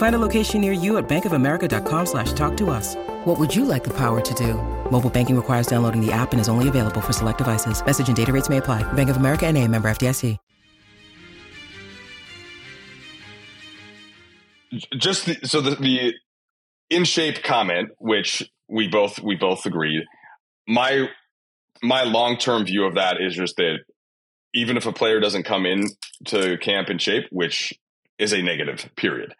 Find 0.00 0.14
a 0.14 0.18
location 0.18 0.62
near 0.62 0.72
you 0.72 0.96
at 0.96 1.10
bankofamerica.com 1.10 2.06
slash 2.06 2.32
talk 2.32 2.56
to 2.56 2.70
us. 2.70 2.96
What 3.26 3.38
would 3.38 3.54
you 3.54 3.66
like 3.66 3.84
the 3.84 3.92
power 3.92 4.22
to 4.22 4.34
do? 4.34 4.54
Mobile 4.90 5.10
banking 5.10 5.36
requires 5.36 5.66
downloading 5.66 6.00
the 6.00 6.10
app 6.10 6.32
and 6.32 6.40
is 6.40 6.48
only 6.48 6.68
available 6.68 7.02
for 7.02 7.12
select 7.12 7.36
devices. 7.36 7.84
Message 7.84 8.08
and 8.08 8.16
data 8.16 8.32
rates 8.32 8.48
may 8.48 8.56
apply. 8.56 8.82
Bank 8.94 9.10
of 9.10 9.18
America 9.18 9.46
and 9.46 9.58
a 9.58 9.68
member 9.68 9.90
FDIC. 9.90 10.38
Just 14.96 15.26
the, 15.26 15.36
so 15.46 15.60
the, 15.60 15.74
the 15.74 16.14
in 16.88 17.04
shape 17.04 17.42
comment, 17.42 17.90
which 17.98 18.50
we 18.68 18.88
both 18.88 19.18
we 19.20 19.34
both 19.34 19.66
agreed. 19.66 20.04
My 20.66 21.10
my 21.82 22.04
long 22.04 22.38
term 22.38 22.64
view 22.64 22.86
of 22.86 22.94
that 22.94 23.20
is 23.20 23.34
just 23.34 23.56
that 23.56 23.80
even 24.54 24.78
if 24.78 24.86
a 24.86 24.92
player 24.92 25.20
doesn't 25.20 25.42
come 25.42 25.66
in 25.66 25.88
to 26.26 26.56
camp 26.56 26.88
in 26.88 26.96
shape, 26.96 27.24
which 27.30 27.74
is 28.18 28.32
a 28.32 28.40
negative, 28.40 28.88
period. 28.96 29.34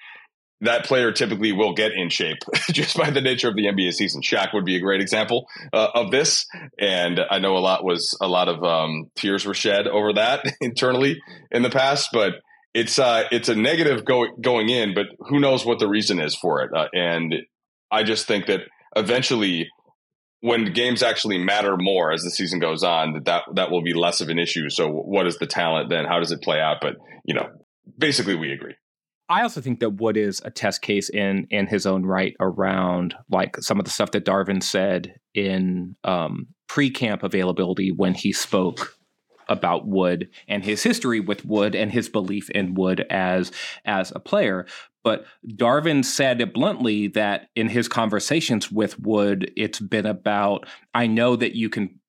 That 0.63 0.85
player 0.85 1.11
typically 1.13 1.53
will 1.53 1.73
get 1.75 1.93
in 1.93 2.11
shape 2.11 2.39
just 2.73 2.97
by 2.97 3.11
the 3.11 3.21
nature 3.21 3.49
of 3.49 3.57
the 3.57 3.67
NBA 3.67 3.93
season. 3.93 4.23
Shaq 4.23 4.53
would 4.53 4.65
be 4.65 4.77
a 4.77 4.81
great 4.81 5.01
example 5.01 5.47
uh, 5.73 5.89
of 5.95 6.11
this, 6.11 6.47
and 6.79 7.21
I 7.31 7.39
know 7.39 7.57
a 7.57 7.61
lot 7.61 7.85
was 7.85 8.17
a 8.21 8.29
lot 8.29 8.49
of 8.49 8.63
um, 8.63 9.11
tears 9.17 9.47
were 9.47 9.55
shed 9.55 9.87
over 9.87 10.13
that 10.15 10.45
internally 10.61 11.21
in 11.51 11.63
the 11.63 11.71
past. 11.71 12.11
But 12.13 12.35
it's 12.75 12.99
uh, 12.99 13.25
it's 13.31 13.49
a 13.49 13.55
negative 13.55 14.05
go- 14.05 14.37
going 14.41 14.69
in, 14.69 14.95
but 14.95 15.07
who 15.21 15.41
knows 15.41 15.65
what 15.65 15.79
the 15.79 15.89
reason 15.89 16.21
is 16.21 16.35
for 16.35 16.63
it? 16.63 16.71
Uh, 16.75 16.89
and 16.93 17.35
I 17.91 18.03
just 18.03 18.27
think 18.27 18.47
that 18.47 18.61
eventually 18.97 19.69
when 20.41 20.73
games 20.73 21.03
actually 21.03 21.39
matter 21.39 21.77
more 21.79 22.13
as 22.13 22.23
the 22.23 22.31
season 22.31 22.59
goes 22.59 22.83
on 22.83 23.13
that, 23.13 23.25
that 23.25 23.43
that 23.55 23.71
will 23.71 23.83
be 23.83 23.95
less 23.95 24.21
of 24.21 24.29
an 24.29 24.39
issue 24.39 24.69
so 24.69 24.89
what 24.89 25.27
is 25.27 25.39
the 25.39 25.47
talent 25.47 25.91
then 25.91 26.05
how 26.05 26.19
does 26.19 26.33
it 26.33 26.43
play 26.43 26.59
out 26.61 26.79
but 26.81 26.97
you 27.25 27.35
know 27.35 27.49
basically 27.99 28.35
we 28.35 28.51
agree 28.51 28.75
I 29.31 29.43
also 29.43 29.61
think 29.61 29.79
that 29.79 30.01
Wood 30.01 30.17
is 30.17 30.43
a 30.45 30.51
test 30.51 30.83
case 30.83 31.09
in 31.09 31.47
in 31.51 31.69
his 31.69 31.87
own 31.87 32.05
right 32.05 32.35
around 32.41 33.15
like 33.31 33.57
some 33.59 33.79
of 33.79 33.85
the 33.85 33.91
stuff 33.91 34.11
that 34.11 34.27
Darvin 34.27 34.61
said 34.61 35.21
in 35.35 35.95
um, 36.03 36.49
pre-camp 36.67 37.23
availability 37.23 37.93
when 37.93 38.15
he 38.15 38.33
spoke 38.33 38.99
about 39.49 39.87
Wood 39.87 40.29
and 40.49 40.65
his 40.65 40.83
history 40.83 41.21
with 41.21 41.45
Wood 41.45 41.75
and 41.77 41.93
his 41.93 42.09
belief 42.09 42.51
in 42.51 42.75
Wood 42.75 43.07
as 43.09 43.53
as 43.85 44.13
a 44.17 44.21
player. 44.21 44.67
But 45.05 45.25
Darvin 45.47 46.05
said 46.05 46.41
it 46.41 46.53
bluntly 46.53 47.09
that 47.09 47.49
in 47.55 47.69
his 47.69 47.89
conversations 47.89 48.71
with 48.71 48.99
Wood, 48.99 49.51
it's 49.57 49.81
been 49.81 50.07
about, 50.07 50.67
I 50.93 51.07
know 51.07 51.37
that 51.37 51.55
you 51.55 51.71
can 51.71 52.01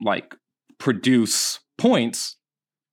like 0.00 0.36
produce 0.78 1.58
points 1.78 2.36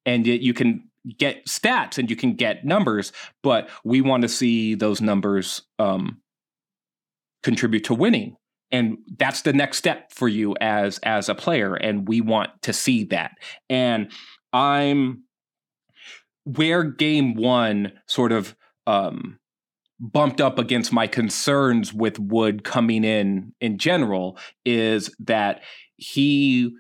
and 0.06 0.26
yet 0.26 0.41
you 0.41 0.54
can 0.54 0.88
get 1.17 1.45
stats 1.45 1.97
and 1.97 2.09
you 2.09 2.15
can 2.15 2.33
get 2.33 2.65
numbers, 2.65 3.12
but 3.43 3.69
we 3.83 4.01
want 4.01 4.23
to 4.23 4.29
see 4.29 4.75
those 4.75 5.01
numbers 5.01 5.62
um, 5.77 6.21
contribute 7.43 7.85
to 7.85 7.93
winning. 7.93 8.35
And 8.71 8.97
that's 9.17 9.41
the 9.41 9.53
next 9.53 9.77
step 9.77 10.12
for 10.13 10.27
you 10.27 10.55
as 10.62 10.99
as 10.99 11.27
a 11.27 11.33
player, 11.33 11.73
and 11.73 12.07
we 12.07 12.21
want 12.21 12.51
to 12.62 12.73
see 12.73 13.05
that. 13.05 13.31
And 13.67 14.12
I'm 14.53 15.23
where 16.45 16.83
game 16.83 17.33
one 17.33 17.93
sort 18.05 18.31
of 18.31 18.55
um, 18.85 19.39
bumped 19.99 20.39
up 20.39 20.59
against 20.59 20.93
my 20.93 21.07
concerns 21.07 21.93
with 21.93 22.19
Wood 22.19 22.63
coming 22.63 23.03
in 23.03 23.53
in 23.59 23.77
general 23.77 24.38
is 24.65 25.13
that 25.19 25.62
he 25.97 26.75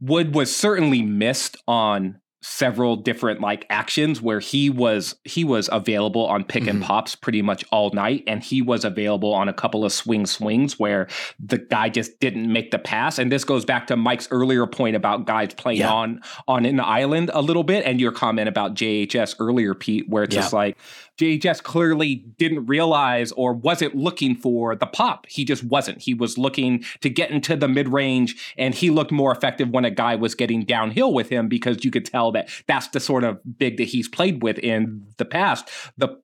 Wood 0.00 0.34
was 0.34 0.54
certainly 0.54 1.02
missed 1.02 1.56
on 1.66 2.20
several 2.42 2.96
different 2.96 3.40
like 3.40 3.64
actions 3.70 4.20
where 4.20 4.40
he 4.40 4.68
was 4.68 5.14
he 5.24 5.44
was 5.44 5.68
available 5.70 6.26
on 6.26 6.42
pick 6.42 6.64
mm-hmm. 6.64 6.70
and 6.70 6.82
pops 6.82 7.14
pretty 7.14 7.40
much 7.40 7.64
all 7.70 7.90
night 7.90 8.24
and 8.26 8.42
he 8.42 8.60
was 8.60 8.84
available 8.84 9.32
on 9.32 9.48
a 9.48 9.52
couple 9.52 9.84
of 9.84 9.92
swing 9.92 10.26
swings 10.26 10.76
where 10.76 11.06
the 11.38 11.56
guy 11.56 11.88
just 11.88 12.18
didn't 12.18 12.52
make 12.52 12.72
the 12.72 12.80
pass 12.80 13.18
and 13.18 13.30
this 13.30 13.44
goes 13.44 13.64
back 13.64 13.86
to 13.86 13.96
Mike's 13.96 14.26
earlier 14.32 14.66
point 14.66 14.96
about 14.96 15.24
guys 15.24 15.54
playing 15.54 15.78
yeah. 15.78 15.92
on 15.92 16.20
on 16.48 16.64
an 16.64 16.80
island 16.80 17.30
a 17.32 17.40
little 17.40 17.62
bit 17.62 17.84
and 17.86 18.00
your 18.00 18.10
comment 18.10 18.48
about 18.48 18.74
JHS 18.74 19.36
earlier 19.38 19.72
Pete 19.72 20.08
where 20.08 20.24
it's 20.24 20.34
yeah. 20.34 20.40
just 20.40 20.52
like 20.52 20.76
JHS 21.18 21.62
clearly 21.62 22.16
didn't 22.38 22.66
realize 22.66 23.32
or 23.32 23.52
wasn't 23.52 23.94
looking 23.94 24.34
for 24.34 24.74
the 24.74 24.86
pop. 24.86 25.26
He 25.28 25.44
just 25.44 25.62
wasn't. 25.64 26.02
He 26.02 26.14
was 26.14 26.38
looking 26.38 26.84
to 27.00 27.10
get 27.10 27.30
into 27.30 27.56
the 27.56 27.68
mid 27.68 27.88
range, 27.88 28.54
and 28.56 28.74
he 28.74 28.90
looked 28.90 29.12
more 29.12 29.32
effective 29.32 29.70
when 29.70 29.84
a 29.84 29.90
guy 29.90 30.16
was 30.16 30.34
getting 30.34 30.64
downhill 30.64 31.12
with 31.12 31.28
him 31.28 31.48
because 31.48 31.84
you 31.84 31.90
could 31.90 32.06
tell 32.06 32.32
that 32.32 32.48
that's 32.66 32.88
the 32.88 33.00
sort 33.00 33.24
of 33.24 33.38
big 33.58 33.76
that 33.76 33.84
he's 33.84 34.08
played 34.08 34.42
with 34.42 34.58
in 34.58 35.06
the 35.18 35.24
past. 35.24 35.68
The 35.96 36.20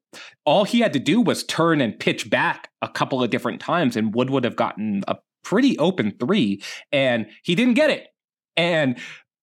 all 0.47 0.65
he 0.65 0.81
had 0.81 0.95
to 0.95 0.99
do 0.99 1.21
was 1.21 1.45
turn 1.45 1.81
and 1.81 1.99
pitch 1.99 2.31
back 2.31 2.71
a 2.81 2.89
couple 2.89 3.23
of 3.23 3.31
different 3.31 3.61
times, 3.61 3.97
and 3.97 4.15
Wood 4.15 4.31
would 4.31 4.45
have 4.45 4.57
gotten 4.57 5.05
a 5.07 5.17
pretty 5.45 5.79
open 5.79 6.13
three, 6.19 6.63
and 6.93 7.27
he 7.43 7.55
didn't 7.55 7.75
get 7.75 7.91
it. 7.91 8.09
And 8.57 8.99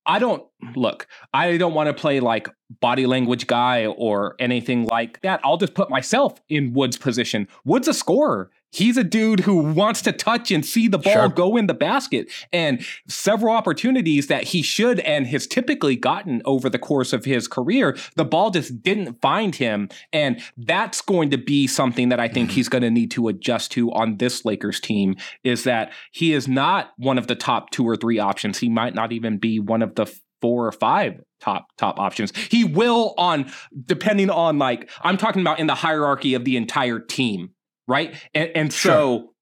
I 0.06 0.20
don't 0.20 0.44
look, 0.76 1.08
I 1.34 1.58
don't 1.58 1.74
want 1.74 1.88
to 1.88 1.94
play 1.94 2.20
like 2.20 2.48
body 2.82 3.06
language 3.06 3.48
guy 3.48 3.86
or 3.86 4.36
anything 4.39 4.86
like 4.86 5.22
that. 5.22 5.39
I'll 5.44 5.58
just 5.58 5.74
put 5.74 5.89
myself 5.89 6.39
in 6.50 6.74
Wood's 6.74 6.98
position. 6.98 7.48
Wood's 7.63 7.88
a 7.88 7.94
scorer. 7.94 8.52
He's 8.76 8.98
a 8.98 9.06
dude 9.06 9.40
who 9.40 9.56
wants 9.56 10.02
to 10.02 10.12
touch 10.12 10.52
and 10.52 10.66
see 10.66 10.90
the 10.90 10.98
ball 10.98 11.14
sure. 11.14 11.30
go 11.30 11.56
in 11.56 11.68
the 11.68 11.74
basket. 11.74 12.30
And 12.52 12.86
several 13.08 13.56
opportunities 13.56 14.28
that 14.28 14.44
he 14.44 14.62
should 14.62 15.00
and 15.00 15.26
has 15.28 15.48
typically 15.48 15.96
gotten 15.96 16.42
over 16.44 16.70
the 16.70 16.78
course 16.78 17.14
of 17.14 17.24
his 17.24 17.48
career, 17.48 17.96
the 18.18 18.26
ball 18.26 18.52
just 18.52 18.84
didn't 18.84 19.22
find 19.22 19.56
him. 19.56 19.88
And 20.12 20.42
that's 20.58 21.00
going 21.00 21.30
to 21.30 21.38
be 21.38 21.68
something 21.68 22.10
that 22.10 22.20
I 22.20 22.28
think 22.28 22.52
he's 22.52 22.68
going 22.68 22.82
to 22.82 22.92
need 22.92 23.12
to 23.12 23.30
adjust 23.30 23.72
to 23.72 23.94
on 23.94 24.18
this 24.18 24.44
Lakers 24.44 24.82
team 24.82 25.16
is 25.46 25.64
that 25.64 25.94
he 26.12 26.34
is 26.34 26.46
not 26.46 26.92
one 26.98 27.18
of 27.18 27.28
the 27.28 27.36
top 27.36 27.70
two 27.70 27.88
or 27.88 27.96
three 27.96 28.20
options. 28.20 28.58
He 28.58 28.68
might 28.68 28.94
not 28.94 29.14
even 29.14 29.38
be 29.38 29.58
one 29.58 29.84
of 29.84 29.96
the 29.96 30.06
four 30.42 30.68
or 30.68 30.74
five 30.74 31.24
top 31.40 31.68
top 31.78 31.98
options. 31.98 32.36
He 32.36 32.66
will 32.66 33.14
on 33.18 33.50
depending 33.86 34.30
on 34.30 34.60
like 34.60 34.90
I'm 35.02 35.16
talking 35.16 35.42
about 35.42 35.60
in 35.60 35.68
the 35.68 35.76
hierarchy 35.76 36.34
of 36.34 36.44
the 36.44 36.58
entire 36.58 37.00
team 37.00 37.55
right? 37.88 38.15
And, 38.34 38.52
and 38.56 38.74
so, 38.74 39.34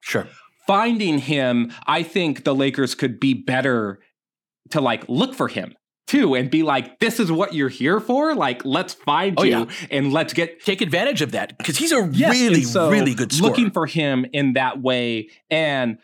sure. 0.00 0.24
sure. 0.24 0.32
Finding 0.66 1.18
him, 1.18 1.72
I 1.86 2.02
think 2.02 2.44
the 2.44 2.54
Lakers 2.54 2.94
could 2.94 3.20
be 3.20 3.34
better 3.34 4.00
to 4.70 4.80
like 4.80 5.08
look 5.08 5.34
for 5.34 5.48
him 5.48 5.74
too 6.06 6.34
and 6.34 6.50
be 6.50 6.62
like, 6.62 6.98
this 6.98 7.20
is 7.20 7.30
what 7.30 7.54
you're 7.54 7.68
here 7.68 8.00
for. 8.00 8.34
Like, 8.34 8.64
let's 8.64 8.94
find 8.94 9.36
oh, 9.38 9.44
you 9.44 9.50
yeah. 9.50 9.86
and 9.90 10.12
let's 10.12 10.32
get 10.32 10.64
take 10.64 10.80
advantage 10.80 11.22
of 11.22 11.32
that 11.32 11.56
because 11.58 11.76
he's 11.76 11.92
a 11.92 12.08
yes, 12.12 12.32
really, 12.32 12.62
so 12.62 12.90
really 12.90 13.14
good 13.14 13.32
scorer. 13.32 13.50
Looking 13.50 13.70
for 13.70 13.86
him 13.86 14.26
in 14.32 14.54
that 14.54 14.80
way 14.80 15.30
and 15.50 15.98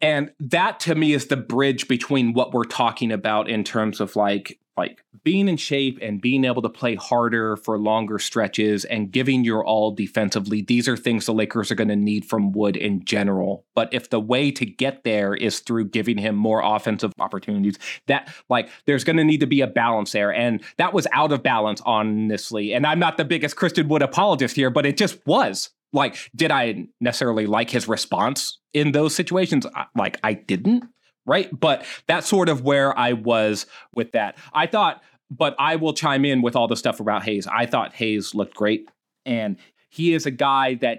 and 0.00 0.30
that 0.38 0.80
to 0.80 0.94
me 0.94 1.12
is 1.12 1.26
the 1.26 1.36
bridge 1.36 1.88
between 1.88 2.32
what 2.32 2.52
we're 2.52 2.64
talking 2.64 3.10
about 3.10 3.48
in 3.48 3.64
terms 3.64 4.00
of 4.00 4.14
like 4.14 4.58
like 4.78 5.02
being 5.24 5.48
in 5.48 5.56
shape 5.56 5.98
and 6.00 6.20
being 6.20 6.44
able 6.44 6.62
to 6.62 6.68
play 6.68 6.94
harder 6.94 7.56
for 7.56 7.78
longer 7.78 8.18
stretches 8.18 8.84
and 8.84 9.10
giving 9.10 9.44
your 9.44 9.64
all 9.64 9.90
defensively 9.90 10.62
these 10.62 10.88
are 10.88 10.96
things 10.96 11.26
the 11.26 11.34
lakers 11.34 11.70
are 11.70 11.74
going 11.74 11.88
to 11.88 11.96
need 11.96 12.24
from 12.24 12.52
wood 12.52 12.76
in 12.76 13.04
general. 13.04 13.66
But 13.74 13.92
if 13.92 14.10
the 14.10 14.20
way 14.20 14.52
to 14.52 14.64
get 14.64 15.02
there 15.02 15.34
is 15.34 15.58
through 15.60 15.88
giving 15.88 16.16
him 16.16 16.36
more 16.36 16.62
offensive 16.64 17.12
opportunities 17.18 17.76
that 18.06 18.32
like 18.48 18.70
there's 18.86 19.04
going 19.04 19.16
to 19.16 19.24
need 19.24 19.40
to 19.40 19.46
be 19.46 19.60
a 19.60 19.66
balance 19.66 20.12
there. 20.12 20.32
And 20.32 20.62
that 20.76 20.94
was 20.94 21.08
out 21.12 21.32
of 21.32 21.42
balance 21.42 21.82
honestly. 21.84 22.72
And 22.72 22.86
i'm 22.86 23.00
not 23.00 23.16
the 23.16 23.24
biggest 23.24 23.56
christian 23.56 23.88
wood 23.88 24.02
apologist 24.02 24.54
here 24.54 24.70
but 24.70 24.86
it 24.86 24.96
just 24.96 25.26
was. 25.26 25.70
Like 25.92 26.16
did 26.36 26.52
i 26.52 26.86
necessarily 27.00 27.46
like 27.46 27.70
his 27.70 27.88
response 27.88 28.58
in 28.72 28.92
those 28.92 29.14
situations? 29.14 29.66
Like 29.96 30.18
i 30.22 30.34
didn't 30.34 30.84
right? 31.28 31.48
But 31.58 31.84
that's 32.06 32.26
sort 32.26 32.48
of 32.48 32.62
where 32.62 32.98
I 32.98 33.12
was 33.12 33.66
with 33.94 34.12
that. 34.12 34.36
I 34.52 34.66
thought, 34.66 35.02
but 35.30 35.54
I 35.58 35.76
will 35.76 35.92
chime 35.92 36.24
in 36.24 36.42
with 36.42 36.56
all 36.56 36.66
the 36.66 36.76
stuff 36.76 37.00
about 37.00 37.24
Hayes. 37.24 37.46
I 37.46 37.66
thought 37.66 37.94
Hayes 37.94 38.34
looked 38.34 38.54
great, 38.54 38.88
and 39.24 39.56
he 39.90 40.14
is 40.14 40.26
a 40.26 40.30
guy 40.30 40.74
that 40.76 40.98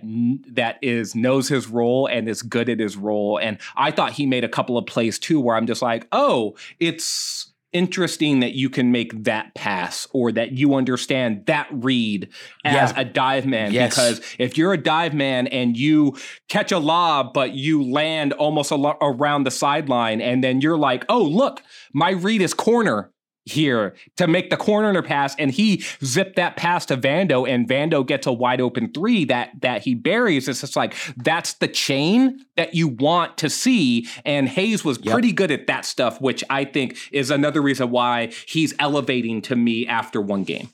that 0.53 0.77
is 0.81 1.15
knows 1.15 1.47
his 1.47 1.67
role 1.67 2.07
and 2.07 2.27
is 2.27 2.41
good 2.41 2.69
at 2.69 2.79
his 2.79 2.97
role. 2.97 3.39
And 3.39 3.57
I 3.75 3.91
thought 3.91 4.13
he 4.13 4.25
made 4.25 4.43
a 4.43 4.49
couple 4.49 4.77
of 4.77 4.85
plays 4.85 5.19
too, 5.19 5.39
where 5.39 5.55
I'm 5.55 5.67
just 5.67 5.81
like, 5.81 6.07
oh, 6.11 6.55
it's 6.79 7.48
interesting 7.71 8.39
that 8.39 8.53
you 8.53 8.69
can 8.69 8.91
make 8.91 9.23
that 9.23 9.53
pass 9.53 10.07
or 10.11 10.31
that 10.31 10.53
you 10.53 10.73
understand 10.73 11.45
that 11.45 11.67
read 11.71 12.27
as 12.65 12.91
yeah. 12.91 12.99
a 12.99 13.05
dive 13.05 13.45
man 13.45 13.71
yes. 13.71 13.93
because 13.93 14.21
if 14.39 14.57
you're 14.57 14.73
a 14.73 14.77
dive 14.77 15.13
man 15.13 15.45
and 15.47 15.77
you 15.77 16.17
catch 16.47 16.71
a 16.71 16.79
lob 16.79 17.31
but 17.33 17.53
you 17.53 17.83
land 17.83 18.33
almost 18.33 18.71
lo- 18.71 18.97
around 19.01 19.43
the 19.43 19.51
sideline 19.51 20.19
and 20.19 20.43
then 20.43 20.61
you're 20.61 20.77
like 20.77 21.05
oh 21.09 21.21
look 21.21 21.61
my 21.93 22.09
read 22.09 22.41
is 22.41 22.55
corner 22.55 23.11
here 23.49 23.95
to 24.17 24.27
make 24.27 24.49
the 24.49 24.57
corner 24.57 25.01
pass, 25.01 25.35
and 25.37 25.51
he 25.51 25.83
zipped 26.03 26.35
that 26.35 26.55
pass 26.55 26.85
to 26.87 26.97
Vando, 26.97 27.47
and 27.47 27.67
Vando 27.67 28.05
gets 28.05 28.27
a 28.27 28.33
wide 28.33 28.61
open 28.61 28.91
three 28.93 29.25
that 29.25 29.61
that 29.61 29.83
he 29.83 29.95
buries. 29.95 30.47
It's 30.47 30.61
just 30.61 30.75
like 30.75 30.95
that's 31.17 31.53
the 31.53 31.67
chain 31.67 32.45
that 32.57 32.73
you 32.73 32.87
want 32.87 33.37
to 33.39 33.49
see, 33.49 34.07
and 34.25 34.47
Hayes 34.49 34.83
was 34.83 34.99
yep. 35.01 35.13
pretty 35.13 35.31
good 35.31 35.51
at 35.51 35.67
that 35.67 35.85
stuff, 35.85 36.19
which 36.21 36.43
I 36.49 36.65
think 36.65 36.97
is 37.11 37.31
another 37.31 37.61
reason 37.61 37.89
why 37.91 38.31
he's 38.47 38.73
elevating 38.79 39.41
to 39.43 39.55
me 39.55 39.87
after 39.87 40.21
one 40.21 40.43
game. 40.43 40.69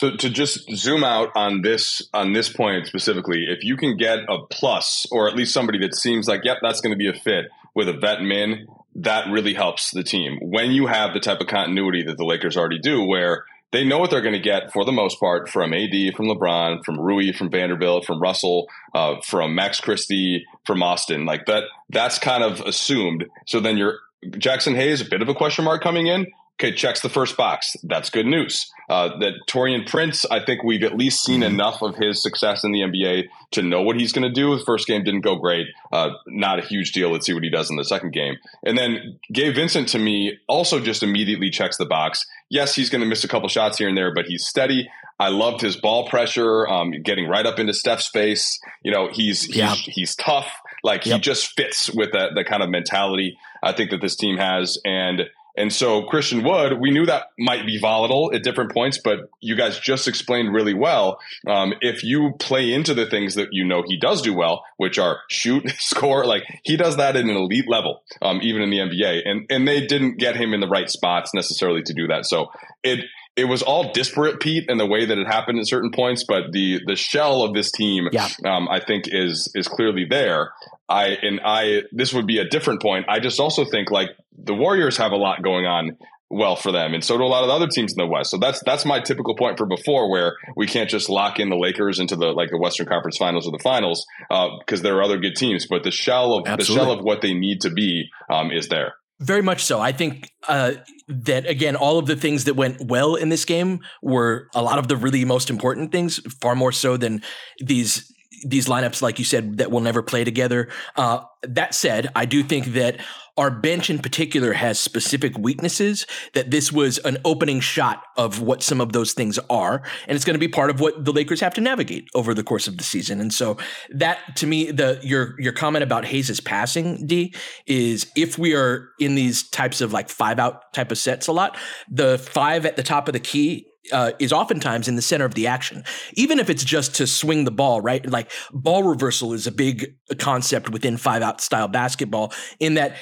So 0.00 0.14
to 0.14 0.30
just 0.30 0.70
zoom 0.76 1.02
out 1.02 1.30
on 1.34 1.62
this 1.62 2.02
on 2.14 2.32
this 2.32 2.48
point 2.48 2.86
specifically, 2.86 3.46
if 3.48 3.64
you 3.64 3.76
can 3.76 3.96
get 3.96 4.20
a 4.28 4.38
plus 4.48 5.06
or 5.10 5.28
at 5.28 5.34
least 5.34 5.52
somebody 5.52 5.78
that 5.80 5.96
seems 5.96 6.28
like, 6.28 6.44
yep, 6.44 6.58
that's 6.62 6.80
going 6.80 6.92
to 6.92 6.96
be 6.96 7.08
a 7.08 7.12
fit 7.12 7.46
with 7.74 7.88
a 7.88 7.94
vet 7.94 8.22
min 8.22 8.66
that 8.98 9.30
really 9.30 9.54
helps 9.54 9.90
the 9.90 10.02
team 10.02 10.38
when 10.40 10.72
you 10.72 10.86
have 10.86 11.14
the 11.14 11.20
type 11.20 11.40
of 11.40 11.46
continuity 11.46 12.02
that 12.02 12.16
the 12.16 12.24
Lakers 12.24 12.56
already 12.56 12.78
do, 12.78 13.04
where 13.04 13.44
they 13.70 13.84
know 13.84 13.98
what 13.98 14.10
they're 14.10 14.22
going 14.22 14.34
to 14.34 14.40
get 14.40 14.72
for 14.72 14.84
the 14.84 14.92
most 14.92 15.20
part 15.20 15.48
from 15.48 15.74
AD, 15.74 16.14
from 16.16 16.26
LeBron, 16.26 16.84
from 16.84 16.98
Rui, 16.98 17.32
from 17.32 17.50
Vanderbilt, 17.50 18.04
from 18.04 18.20
Russell, 18.20 18.66
uh, 18.94 19.16
from 19.22 19.54
Max 19.54 19.80
Christie, 19.80 20.46
from 20.64 20.82
Austin. 20.82 21.26
Like 21.26 21.46
that, 21.46 21.64
that's 21.90 22.18
kind 22.18 22.42
of 22.42 22.60
assumed. 22.60 23.26
So 23.46 23.60
then 23.60 23.76
you're 23.76 23.98
Jaxson 24.24 24.74
Hayes, 24.74 25.00
a 25.00 25.04
bit 25.04 25.22
of 25.22 25.28
a 25.28 25.34
question 25.34 25.64
mark 25.64 25.82
coming 25.82 26.06
in. 26.06 26.26
Okay, 26.60 26.74
checks 26.74 27.00
the 27.00 27.08
first 27.08 27.36
box. 27.36 27.76
That's 27.84 28.10
good 28.10 28.26
news. 28.26 28.68
Uh, 28.88 29.16
that 29.18 29.34
Taurean 29.46 29.88
Prince, 29.88 30.24
I 30.28 30.44
think 30.44 30.64
we've 30.64 30.82
at 30.82 30.96
least 30.96 31.24
seen 31.24 31.42
mm-hmm. 31.42 31.54
enough 31.54 31.82
of 31.82 31.94
his 31.94 32.20
success 32.20 32.64
in 32.64 32.72
the 32.72 32.80
NBA 32.80 33.28
to 33.52 33.62
know 33.62 33.80
what 33.80 33.94
he's 33.94 34.12
going 34.12 34.26
to 34.26 34.32
do. 34.32 34.58
The 34.58 34.64
first 34.64 34.88
game 34.88 35.04
didn't 35.04 35.20
go 35.20 35.36
great. 35.36 35.68
Uh, 35.92 36.10
not 36.26 36.58
a 36.58 36.62
huge 36.62 36.90
deal. 36.90 37.10
Let's 37.10 37.26
see 37.26 37.32
what 37.32 37.44
he 37.44 37.50
does 37.50 37.70
in 37.70 37.76
the 37.76 37.84
second 37.84 38.12
game. 38.12 38.38
And 38.64 38.76
then 38.76 39.20
Gabe 39.32 39.54
Vincent 39.54 39.88
to 39.90 40.00
me 40.00 40.38
also 40.48 40.80
just 40.80 41.04
immediately 41.04 41.50
checks 41.50 41.76
the 41.76 41.86
box. 41.86 42.26
Yes, 42.48 42.74
he's 42.74 42.90
going 42.90 43.02
to 43.02 43.06
miss 43.06 43.22
a 43.22 43.28
couple 43.28 43.48
shots 43.48 43.78
here 43.78 43.88
and 43.88 43.96
there, 43.96 44.12
but 44.12 44.24
he's 44.24 44.44
steady. 44.44 44.90
I 45.20 45.28
loved 45.28 45.60
his 45.60 45.76
ball 45.76 46.08
pressure, 46.08 46.66
um, 46.66 46.92
getting 47.02 47.28
right 47.28 47.46
up 47.46 47.58
into 47.58 47.74
Steph's 47.74 48.08
face. 48.08 48.58
You 48.82 48.90
know, 48.90 49.08
he's 49.12 49.44
he's, 49.44 49.56
yeah. 49.56 49.74
he's 49.74 50.16
tough. 50.16 50.50
Like 50.82 51.06
yep. 51.06 51.16
he 51.16 51.20
just 51.20 51.52
fits 51.56 51.90
with 51.92 52.12
that 52.12 52.30
the 52.34 52.44
kind 52.44 52.62
of 52.62 52.70
mentality 52.70 53.36
I 53.62 53.72
think 53.72 53.90
that 53.90 54.00
this 54.00 54.16
team 54.16 54.36
has. 54.38 54.78
And 54.84 55.22
and 55.58 55.72
so 55.72 56.04
Christian 56.04 56.44
Wood, 56.44 56.80
we 56.80 56.90
knew 56.90 57.04
that 57.06 57.32
might 57.38 57.66
be 57.66 57.78
volatile 57.78 58.30
at 58.32 58.44
different 58.44 58.72
points, 58.72 58.98
but 58.98 59.28
you 59.40 59.56
guys 59.56 59.78
just 59.78 60.06
explained 60.06 60.54
really 60.54 60.74
well. 60.74 61.18
Um, 61.46 61.74
if 61.80 62.04
you 62.04 62.32
play 62.38 62.72
into 62.72 62.94
the 62.94 63.06
things 63.06 63.34
that 63.34 63.48
you 63.52 63.64
know 63.64 63.82
he 63.86 63.98
does 63.98 64.22
do 64.22 64.32
well, 64.32 64.64
which 64.76 64.98
are 64.98 65.20
shoot, 65.28 65.68
score, 65.78 66.24
like 66.24 66.44
he 66.62 66.76
does 66.76 66.96
that 66.96 67.16
at 67.16 67.24
an 67.24 67.30
elite 67.30 67.68
level, 67.68 68.02
um, 68.22 68.40
even 68.42 68.62
in 68.62 68.70
the 68.70 68.78
NBA, 68.78 69.22
and 69.24 69.46
and 69.50 69.66
they 69.66 69.86
didn't 69.86 70.18
get 70.18 70.36
him 70.36 70.54
in 70.54 70.60
the 70.60 70.68
right 70.68 70.88
spots 70.88 71.34
necessarily 71.34 71.82
to 71.82 71.92
do 71.92 72.06
that. 72.06 72.26
So 72.26 72.50
it 72.82 73.04
it 73.38 73.44
was 73.44 73.62
all 73.62 73.92
disparate, 73.92 74.40
Pete, 74.40 74.68
in 74.68 74.78
the 74.78 74.86
way 74.86 75.06
that 75.06 75.16
it 75.16 75.26
happened 75.28 75.60
at 75.60 75.68
certain 75.68 75.92
points, 75.92 76.24
but 76.26 76.50
the 76.50 76.80
the 76.84 76.96
shell 76.96 77.42
of 77.42 77.54
this 77.54 77.70
team, 77.70 78.08
yeah. 78.10 78.28
um, 78.44 78.68
I 78.68 78.80
think, 78.80 79.04
is 79.06 79.50
is 79.54 79.68
clearly 79.68 80.06
there. 80.10 80.52
I 80.88 81.16
and 81.22 81.40
I 81.44 81.82
this 81.92 82.12
would 82.12 82.26
be 82.26 82.38
a 82.38 82.48
different 82.48 82.82
point. 82.82 83.06
I 83.08 83.20
just 83.20 83.38
also 83.38 83.64
think 83.64 83.92
like 83.92 84.10
the 84.36 84.54
Warriors 84.54 84.96
have 84.96 85.12
a 85.12 85.16
lot 85.16 85.42
going 85.42 85.66
on 85.66 85.96
well 86.30 86.56
for 86.56 86.72
them, 86.72 86.94
and 86.94 87.04
so 87.04 87.16
do 87.16 87.22
a 87.22 87.26
lot 87.26 87.42
of 87.42 87.48
the 87.48 87.54
other 87.54 87.68
teams 87.68 87.92
in 87.92 88.04
the 88.04 88.10
West. 88.10 88.30
So 88.30 88.38
that's 88.38 88.60
that's 88.66 88.84
my 88.84 88.98
typical 89.00 89.36
point 89.36 89.56
for 89.56 89.66
before, 89.66 90.10
where 90.10 90.36
we 90.56 90.66
can't 90.66 90.90
just 90.90 91.08
lock 91.08 91.38
in 91.38 91.48
the 91.48 91.56
Lakers 91.56 92.00
into 92.00 92.16
the 92.16 92.32
like 92.32 92.50
the 92.50 92.58
Western 92.58 92.86
Conference 92.86 93.16
Finals 93.16 93.46
or 93.46 93.52
the 93.52 93.62
Finals 93.62 94.04
because 94.28 94.80
uh, 94.80 94.82
there 94.82 94.96
are 94.96 95.02
other 95.04 95.18
good 95.18 95.36
teams. 95.36 95.66
But 95.68 95.84
the 95.84 95.92
shell 95.92 96.34
of 96.34 96.48
Absolutely. 96.48 96.74
the 96.74 96.80
shell 96.80 96.98
of 96.98 97.04
what 97.04 97.20
they 97.20 97.34
need 97.34 97.60
to 97.60 97.70
be 97.70 98.10
um, 98.28 98.50
is 98.50 98.68
there. 98.68 98.94
Very 99.20 99.42
much 99.42 99.64
so. 99.64 99.80
I 99.80 99.90
think 99.90 100.30
uh, 100.46 100.74
that 101.08 101.46
again, 101.46 101.74
all 101.74 101.98
of 101.98 102.06
the 102.06 102.14
things 102.14 102.44
that 102.44 102.54
went 102.54 102.80
well 102.80 103.16
in 103.16 103.30
this 103.30 103.44
game 103.44 103.80
were 104.00 104.48
a 104.54 104.62
lot 104.62 104.78
of 104.78 104.86
the 104.86 104.96
really 104.96 105.24
most 105.24 105.50
important 105.50 105.90
things, 105.90 106.18
far 106.40 106.54
more 106.54 106.70
so 106.72 106.96
than 106.96 107.22
these 107.58 108.12
these 108.46 108.66
lineups, 108.68 109.02
like 109.02 109.18
you 109.18 109.24
said, 109.24 109.58
that 109.58 109.72
will 109.72 109.80
never 109.80 110.02
play 110.02 110.22
together. 110.22 110.68
Uh, 110.96 111.20
that 111.42 111.74
said, 111.74 112.08
I 112.14 112.24
do 112.24 112.44
think 112.44 112.66
that 112.74 113.00
our 113.38 113.50
bench 113.50 113.88
in 113.88 114.00
particular 114.00 114.52
has 114.52 114.78
specific 114.78 115.38
weaknesses 115.38 116.06
that 116.34 116.50
this 116.50 116.72
was 116.72 116.98
an 116.98 117.16
opening 117.24 117.60
shot 117.60 118.02
of 118.16 118.42
what 118.42 118.62
some 118.62 118.80
of 118.80 118.92
those 118.92 119.12
things 119.12 119.38
are 119.48 119.82
and 120.06 120.16
it's 120.16 120.24
going 120.24 120.34
to 120.34 120.40
be 120.40 120.48
part 120.48 120.68
of 120.70 120.80
what 120.80 121.04
the 121.04 121.12
Lakers 121.12 121.40
have 121.40 121.54
to 121.54 121.60
navigate 121.60 122.08
over 122.14 122.34
the 122.34 122.42
course 122.42 122.66
of 122.66 122.76
the 122.76 122.84
season 122.84 123.20
and 123.20 123.32
so 123.32 123.56
that 123.90 124.18
to 124.36 124.46
me 124.46 124.70
the 124.70 124.98
your 125.02 125.40
your 125.40 125.52
comment 125.52 125.82
about 125.82 126.04
Hayes' 126.04 126.40
passing 126.40 127.06
D 127.06 127.32
is 127.66 128.10
if 128.16 128.36
we 128.36 128.54
are 128.54 128.90
in 128.98 129.14
these 129.14 129.48
types 129.48 129.80
of 129.80 129.92
like 129.92 130.08
five 130.08 130.38
out 130.38 130.72
type 130.74 130.90
of 130.90 130.98
sets 130.98 131.28
a 131.28 131.32
lot 131.32 131.56
the 131.88 132.18
five 132.18 132.66
at 132.66 132.76
the 132.76 132.82
top 132.82 133.08
of 133.08 133.12
the 133.12 133.20
key 133.20 133.68
uh, 133.92 134.12
is 134.18 134.32
oftentimes 134.32 134.88
in 134.88 134.96
the 134.96 135.02
center 135.02 135.24
of 135.24 135.34
the 135.34 135.46
action, 135.46 135.84
even 136.14 136.38
if 136.38 136.50
it's 136.50 136.64
just 136.64 136.94
to 136.96 137.06
swing 137.06 137.44
the 137.44 137.50
ball, 137.50 137.80
right? 137.80 138.04
Like 138.08 138.30
ball 138.52 138.82
reversal 138.82 139.32
is 139.32 139.46
a 139.46 139.52
big 139.52 139.94
concept 140.18 140.70
within 140.70 140.96
five 140.96 141.22
out 141.22 141.40
style 141.40 141.68
basketball 141.68 142.32
in 142.60 142.74
that 142.74 142.96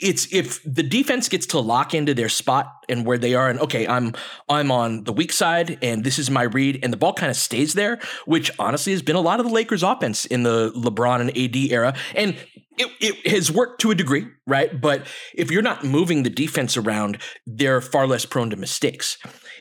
it's 0.00 0.32
if 0.32 0.62
the 0.62 0.82
defense 0.82 1.28
gets 1.28 1.46
to 1.46 1.58
lock 1.58 1.94
into 1.94 2.14
their 2.14 2.28
spot 2.28 2.84
and 2.88 3.04
where 3.04 3.18
they 3.18 3.34
are 3.34 3.48
and 3.48 3.58
okay 3.60 3.86
i'm 3.86 4.14
i'm 4.48 4.70
on 4.70 5.04
the 5.04 5.12
weak 5.12 5.32
side 5.32 5.78
and 5.82 6.04
this 6.04 6.18
is 6.18 6.30
my 6.30 6.42
read 6.42 6.78
and 6.82 6.92
the 6.92 6.96
ball 6.96 7.12
kind 7.12 7.30
of 7.30 7.36
stays 7.36 7.74
there 7.74 7.98
which 8.24 8.50
honestly 8.58 8.92
has 8.92 9.02
been 9.02 9.16
a 9.16 9.20
lot 9.20 9.40
of 9.40 9.46
the 9.46 9.52
lakers 9.52 9.82
offense 9.82 10.24
in 10.26 10.42
the 10.42 10.70
lebron 10.72 11.20
and 11.20 11.30
ad 11.36 11.56
era. 11.56 11.94
And 12.14 12.36
it, 12.76 12.88
it 13.00 13.32
has 13.32 13.50
worked 13.50 13.80
to 13.80 13.90
a 13.90 13.94
degree 13.94 14.26
right? 14.46 14.80
But 14.80 15.06
if 15.34 15.50
you're 15.50 15.62
not 15.62 15.84
moving 15.84 16.22
the 16.22 16.30
defense 16.30 16.76
around 16.76 17.18
they're 17.46 17.80
far 17.80 18.06
less 18.06 18.24
prone 18.24 18.50
to 18.50 18.56
mistakes. 18.56 19.18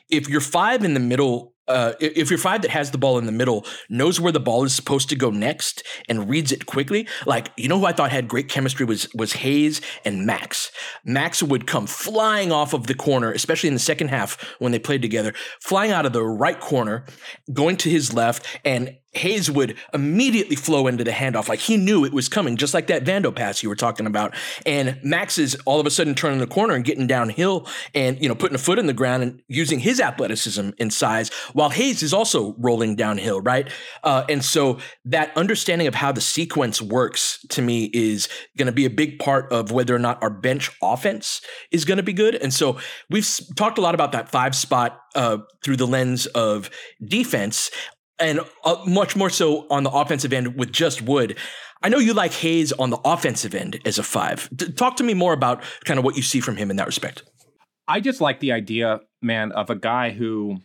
If 0.09 0.29
you're 0.29 0.41
five 0.41 0.83
in 0.83 0.93
the 0.93 0.99
middle 0.99 1.53
uh, 1.67 1.93
if 1.99 2.29
your 2.29 2.39
five 2.39 2.61
that 2.61 2.71
has 2.71 2.91
the 2.91 2.97
ball 2.97 3.17
in 3.17 3.25
the 3.25 3.31
middle 3.31 3.65
knows 3.89 4.19
where 4.19 4.31
the 4.31 4.39
ball 4.39 4.63
is 4.63 4.73
supposed 4.73 5.09
to 5.09 5.15
go 5.15 5.29
next 5.29 5.83
and 6.07 6.29
reads 6.29 6.51
it 6.51 6.65
quickly, 6.65 7.07
like 7.25 7.51
you 7.57 7.67
know 7.67 7.79
who 7.79 7.85
I 7.85 7.93
thought 7.93 8.11
had 8.11 8.27
great 8.27 8.49
chemistry 8.49 8.85
was 8.85 9.07
was 9.13 9.33
Hayes 9.33 9.81
and 10.05 10.25
Max. 10.25 10.71
Max 11.03 11.43
would 11.43 11.67
come 11.67 11.87
flying 11.87 12.51
off 12.51 12.73
of 12.73 12.87
the 12.87 12.95
corner, 12.95 13.31
especially 13.31 13.67
in 13.67 13.73
the 13.73 13.79
second 13.79 14.09
half 14.09 14.41
when 14.59 14.71
they 14.71 14.79
played 14.79 15.01
together, 15.01 15.33
flying 15.59 15.91
out 15.91 16.05
of 16.05 16.13
the 16.13 16.23
right 16.23 16.59
corner, 16.59 17.05
going 17.53 17.77
to 17.77 17.89
his 17.89 18.13
left, 18.13 18.45
and 18.63 18.97
Hayes 19.17 19.49
would 19.51 19.77
immediately 19.93 20.55
flow 20.55 20.87
into 20.87 21.03
the 21.03 21.11
handoff. 21.11 21.49
Like 21.49 21.59
he 21.59 21.77
knew 21.77 22.05
it 22.05 22.13
was 22.13 22.29
coming, 22.29 22.57
just 22.57 22.73
like 22.73 22.87
that 22.87 23.03
Vando 23.03 23.35
pass 23.35 23.63
you 23.63 23.69
were 23.69 23.75
talking 23.75 24.05
about. 24.05 24.33
And 24.65 24.99
Max 25.03 25.37
is 25.37 25.55
all 25.65 25.79
of 25.79 25.85
a 25.85 25.89
sudden 25.91 26.15
turning 26.15 26.39
the 26.39 26.47
corner 26.47 26.73
and 26.73 26.85
getting 26.85 27.07
downhill 27.07 27.67
and, 27.93 28.21
you 28.21 28.29
know, 28.29 28.35
putting 28.35 28.55
a 28.55 28.59
foot 28.59 28.79
in 28.79 28.87
the 28.87 28.93
ground 28.93 29.23
and 29.23 29.41
using 29.47 29.79
his 29.79 29.99
athleticism 29.99 30.69
and 30.79 30.93
size 30.93 31.29
while 31.53 31.69
Hayes 31.69 32.03
is 32.03 32.13
also 32.13 32.55
rolling 32.57 32.95
downhill, 32.95 33.41
right? 33.41 33.71
Uh, 34.03 34.23
and 34.29 34.43
so 34.43 34.79
that 35.05 35.35
understanding 35.35 35.87
of 35.87 35.95
how 35.95 36.11
the 36.11 36.21
sequence 36.21 36.81
works 36.81 37.45
to 37.49 37.61
me 37.61 37.89
is 37.93 38.27
going 38.57 38.67
to 38.67 38.71
be 38.71 38.85
a 38.85 38.89
big 38.89 39.19
part 39.19 39.51
of 39.51 39.71
whether 39.71 39.95
or 39.95 39.99
not 39.99 40.21
our 40.21 40.29
bench 40.29 40.71
offense 40.81 41.41
is 41.71 41.85
going 41.85 41.97
to 41.97 42.03
be 42.03 42.13
good. 42.13 42.35
And 42.35 42.53
so 42.53 42.77
we've 43.09 43.27
talked 43.55 43.77
a 43.77 43.81
lot 43.81 43.95
about 43.95 44.11
that 44.11 44.29
five 44.29 44.55
spot 44.55 44.99
uh, 45.15 45.39
through 45.63 45.77
the 45.77 45.87
lens 45.87 46.27
of 46.27 46.69
defense 47.03 47.71
and 48.19 48.41
uh, 48.63 48.83
much 48.85 49.15
more 49.15 49.29
so 49.29 49.67
on 49.69 49.83
the 49.83 49.91
offensive 49.91 50.33
end 50.33 50.57
with 50.57 50.71
just 50.71 51.01
Wood. 51.01 51.37
I 51.83 51.89
know 51.89 51.99
you 51.99 52.13
like 52.13 52.33
Hayes 52.33 52.71
on 52.73 52.89
the 52.89 52.99
offensive 53.05 53.53
end 53.53 53.79
as 53.85 53.99
a 53.99 54.03
five. 54.03 54.49
D- 54.55 54.71
talk 54.71 54.97
to 54.97 55.03
me 55.03 55.13
more 55.13 55.33
about 55.33 55.63
kind 55.85 55.99
of 55.99 56.03
what 56.03 56.15
you 56.15 56.23
see 56.23 56.39
from 56.39 56.57
him 56.57 56.71
in 56.71 56.77
that 56.77 56.87
respect. 56.87 57.23
I 57.87 57.99
just 57.99 58.19
like 58.19 58.39
the 58.39 58.51
idea, 58.51 59.01
man, 59.21 59.51
of 59.51 59.69
a 59.69 59.75
guy 59.75 60.09
who 60.11 60.57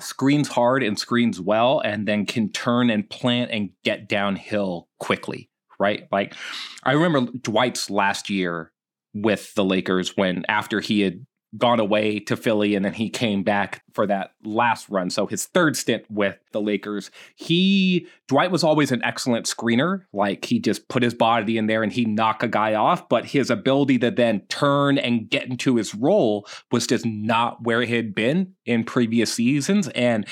screens 0.00 0.48
hard 0.48 0.82
and 0.82 0.98
screens 0.98 1.40
well 1.40 1.80
and 1.80 2.08
then 2.08 2.26
can 2.26 2.50
turn 2.50 2.90
and 2.90 3.08
plant 3.08 3.50
and 3.50 3.70
get 3.84 4.08
downhill 4.08 4.88
quickly, 4.98 5.50
right? 5.78 6.08
Like 6.10 6.34
I 6.82 6.92
remember 6.92 7.30
Dwight's 7.32 7.90
last 7.90 8.30
year 8.30 8.72
with 9.14 9.52
the 9.54 9.64
Lakers 9.64 10.16
when 10.16 10.44
after 10.48 10.80
he 10.80 11.00
had 11.00 11.26
gone 11.56 11.80
away 11.80 12.20
to 12.20 12.36
Philly 12.36 12.74
and 12.74 12.84
then 12.84 12.94
he 12.94 13.10
came 13.10 13.42
back 13.42 13.82
for 13.92 14.06
that 14.06 14.32
last 14.44 14.88
run. 14.88 15.10
So 15.10 15.26
his 15.26 15.46
third 15.46 15.76
stint 15.76 16.04
with 16.08 16.38
the 16.52 16.60
Lakers, 16.60 17.10
he 17.34 18.06
Dwight 18.28 18.50
was 18.50 18.62
always 18.62 18.92
an 18.92 19.02
excellent 19.02 19.46
screener. 19.46 20.02
Like 20.12 20.44
he 20.44 20.60
just 20.60 20.88
put 20.88 21.02
his 21.02 21.14
body 21.14 21.58
in 21.58 21.66
there 21.66 21.82
and 21.82 21.92
he 21.92 22.04
knock 22.04 22.42
a 22.42 22.48
guy 22.48 22.74
off, 22.74 23.08
but 23.08 23.26
his 23.26 23.50
ability 23.50 23.98
to 23.98 24.10
then 24.10 24.42
turn 24.48 24.96
and 24.96 25.28
get 25.28 25.46
into 25.46 25.76
his 25.76 25.94
role 25.94 26.46
was 26.70 26.86
just 26.86 27.04
not 27.04 27.62
where 27.64 27.82
it 27.82 27.88
had 27.88 28.14
been 28.14 28.54
in 28.64 28.84
previous 28.84 29.32
seasons 29.34 29.88
and 29.88 30.26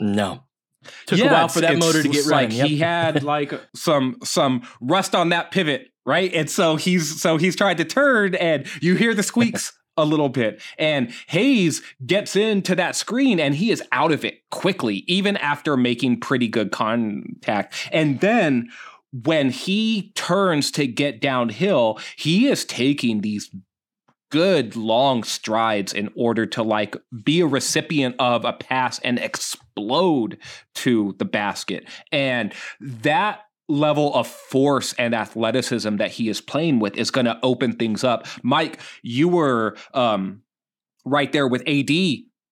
no. 0.00 0.42
Took 1.06 1.18
yeah, 1.18 1.30
a 1.30 1.32
while 1.32 1.48
for 1.48 1.60
that 1.60 1.78
motor 1.78 2.02
to 2.02 2.08
get 2.08 2.26
like 2.26 2.50
running. 2.50 2.58
Yep. 2.58 2.66
He 2.68 2.78
had 2.78 3.22
like 3.24 3.52
some 3.74 4.16
some 4.22 4.62
rust 4.80 5.14
on 5.14 5.28
that 5.30 5.50
pivot 5.50 5.90
right? 6.04 6.32
And 6.32 6.48
so 6.48 6.76
he's 6.76 7.20
so 7.20 7.36
he's 7.36 7.56
trying 7.56 7.78
to 7.78 7.84
turn, 7.84 8.36
and 8.36 8.64
you 8.80 8.94
hear 8.94 9.12
the 9.12 9.24
squeaks 9.24 9.72
a 9.96 10.04
little 10.04 10.28
bit. 10.28 10.60
And 10.78 11.12
Hayes 11.28 11.82
gets 12.04 12.36
into 12.36 12.74
that 12.74 12.96
screen 12.96 13.40
and 13.40 13.54
he 13.54 13.70
is 13.70 13.82
out 13.92 14.12
of 14.12 14.24
it 14.24 14.48
quickly, 14.50 15.04
even 15.06 15.36
after 15.36 15.76
making 15.76 16.20
pretty 16.20 16.48
good 16.48 16.70
contact. 16.70 17.74
And 17.92 18.20
then 18.20 18.68
when 19.12 19.50
he 19.50 20.12
turns 20.14 20.70
to 20.72 20.86
get 20.86 21.20
downhill, 21.20 21.98
he 22.16 22.48
is 22.48 22.64
taking 22.64 23.20
these 23.20 23.50
good 24.30 24.76
long 24.76 25.22
strides 25.22 25.92
in 25.92 26.10
order 26.16 26.46
to 26.46 26.62
like 26.62 26.96
be 27.24 27.40
a 27.40 27.46
recipient 27.46 28.16
of 28.18 28.44
a 28.44 28.52
pass 28.52 28.98
and 29.00 29.18
explode 29.18 30.36
to 30.74 31.14
the 31.18 31.24
basket. 31.24 31.88
And 32.10 32.52
that 32.80 33.45
level 33.68 34.14
of 34.14 34.26
force 34.26 34.92
and 34.94 35.14
athleticism 35.14 35.96
that 35.96 36.10
he 36.10 36.28
is 36.28 36.40
playing 36.40 36.78
with 36.78 36.96
is 36.96 37.10
going 37.10 37.26
to 37.26 37.38
open 37.42 37.72
things 37.72 38.04
up. 38.04 38.26
Mike, 38.42 38.80
you 39.02 39.28
were 39.28 39.76
um, 39.94 40.42
right 41.04 41.32
there 41.32 41.48
with 41.48 41.62
AD 41.66 41.90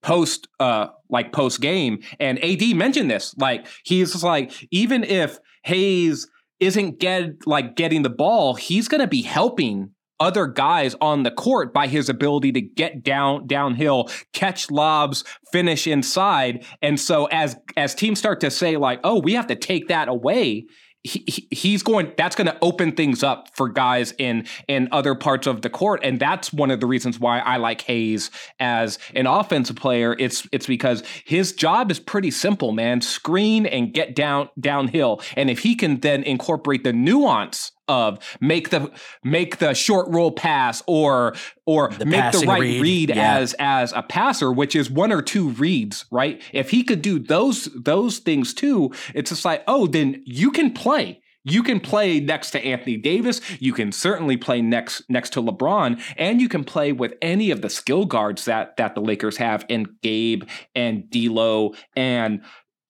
post 0.02 0.48
uh 0.60 0.88
like 1.08 1.32
post 1.32 1.62
game 1.62 1.98
and 2.20 2.42
AD 2.44 2.76
mentioned 2.76 3.10
this 3.10 3.34
like 3.38 3.66
he's 3.84 4.22
like 4.22 4.52
even 4.70 5.02
if 5.02 5.38
Hayes 5.62 6.28
isn't 6.60 7.00
get 7.00 7.46
like 7.46 7.74
getting 7.74 8.02
the 8.02 8.10
ball 8.10 8.52
he's 8.52 8.86
going 8.86 9.00
to 9.00 9.06
be 9.06 9.22
helping 9.22 9.94
other 10.20 10.46
guys 10.46 10.94
on 11.00 11.22
the 11.22 11.30
court 11.30 11.72
by 11.72 11.86
his 11.86 12.08
ability 12.08 12.52
to 12.52 12.60
get 12.60 13.02
down 13.02 13.46
downhill, 13.46 14.08
catch 14.32 14.70
lobs, 14.70 15.24
finish 15.52 15.86
inside. 15.86 16.64
And 16.82 16.98
so 16.98 17.26
as 17.26 17.56
as 17.76 17.94
teams 17.94 18.18
start 18.18 18.40
to 18.40 18.50
say 18.50 18.76
like, 18.76 19.00
"Oh, 19.04 19.20
we 19.20 19.34
have 19.34 19.48
to 19.48 19.56
take 19.56 19.88
that 19.88 20.08
away," 20.08 20.66
he, 21.04 21.46
he's 21.50 21.82
going 21.82 22.12
that's 22.16 22.34
going 22.34 22.46
to 22.46 22.56
open 22.62 22.92
things 22.92 23.22
up 23.22 23.54
for 23.54 23.68
guys 23.68 24.14
in 24.18 24.46
in 24.66 24.88
other 24.90 25.14
parts 25.14 25.46
of 25.46 25.60
the 25.60 25.68
court. 25.68 26.00
And 26.02 26.18
that's 26.18 26.52
one 26.52 26.70
of 26.70 26.80
the 26.80 26.86
reasons 26.86 27.20
why 27.20 27.40
I 27.40 27.58
like 27.58 27.82
Hayes 27.82 28.30
as 28.58 28.98
an 29.14 29.26
offensive 29.26 29.76
player. 29.76 30.16
It's 30.18 30.48
it's 30.50 30.66
because 30.66 31.02
his 31.24 31.52
job 31.52 31.90
is 31.90 32.00
pretty 32.00 32.30
simple 32.30 32.72
man. 32.72 33.02
Screen 33.02 33.66
and 33.66 33.92
get 33.92 34.16
down 34.16 34.48
downhill. 34.58 35.20
And 35.36 35.50
if 35.50 35.60
he 35.60 35.74
can 35.76 36.00
then 36.00 36.22
incorporate 36.22 36.84
the 36.84 36.92
nuance 36.94 37.70
of 37.88 38.18
make 38.40 38.70
the 38.70 38.90
make 39.22 39.58
the 39.58 39.74
short 39.74 40.08
roll 40.08 40.30
pass 40.30 40.82
or 40.86 41.34
or 41.66 41.90
the 41.90 42.06
make 42.06 42.32
the 42.32 42.46
right 42.46 42.60
read, 42.60 42.82
read 42.82 43.08
yeah. 43.10 43.38
as 43.38 43.54
as 43.58 43.92
a 43.92 44.02
passer 44.02 44.52
which 44.52 44.74
is 44.74 44.90
one 44.90 45.12
or 45.12 45.22
two 45.22 45.50
reads 45.50 46.04
right 46.10 46.42
if 46.52 46.70
he 46.70 46.82
could 46.82 47.02
do 47.02 47.18
those 47.18 47.68
those 47.74 48.18
things 48.18 48.54
too 48.54 48.90
it's 49.14 49.30
just 49.30 49.44
like 49.44 49.62
oh 49.66 49.86
then 49.86 50.22
you 50.24 50.50
can 50.50 50.72
play 50.72 51.20
you 51.44 51.62
can 51.62 51.78
play 51.78 52.20
next 52.20 52.52
to 52.52 52.64
Anthony 52.64 52.96
Davis. 52.96 53.40
You 53.60 53.74
can 53.74 53.92
certainly 53.92 54.38
play 54.38 54.62
next 54.62 55.02
next 55.10 55.34
to 55.34 55.42
LeBron, 55.42 56.00
and 56.16 56.40
you 56.40 56.48
can 56.48 56.64
play 56.64 56.92
with 56.92 57.14
any 57.20 57.50
of 57.50 57.60
the 57.60 57.68
skill 57.68 58.06
guards 58.06 58.46
that 58.46 58.78
that 58.78 58.94
the 58.94 59.02
Lakers 59.02 59.36
have 59.36 59.64
in 59.68 59.86
Gabe 60.02 60.44
and 60.74 61.08
D'Lo 61.10 61.74
and 61.94 62.40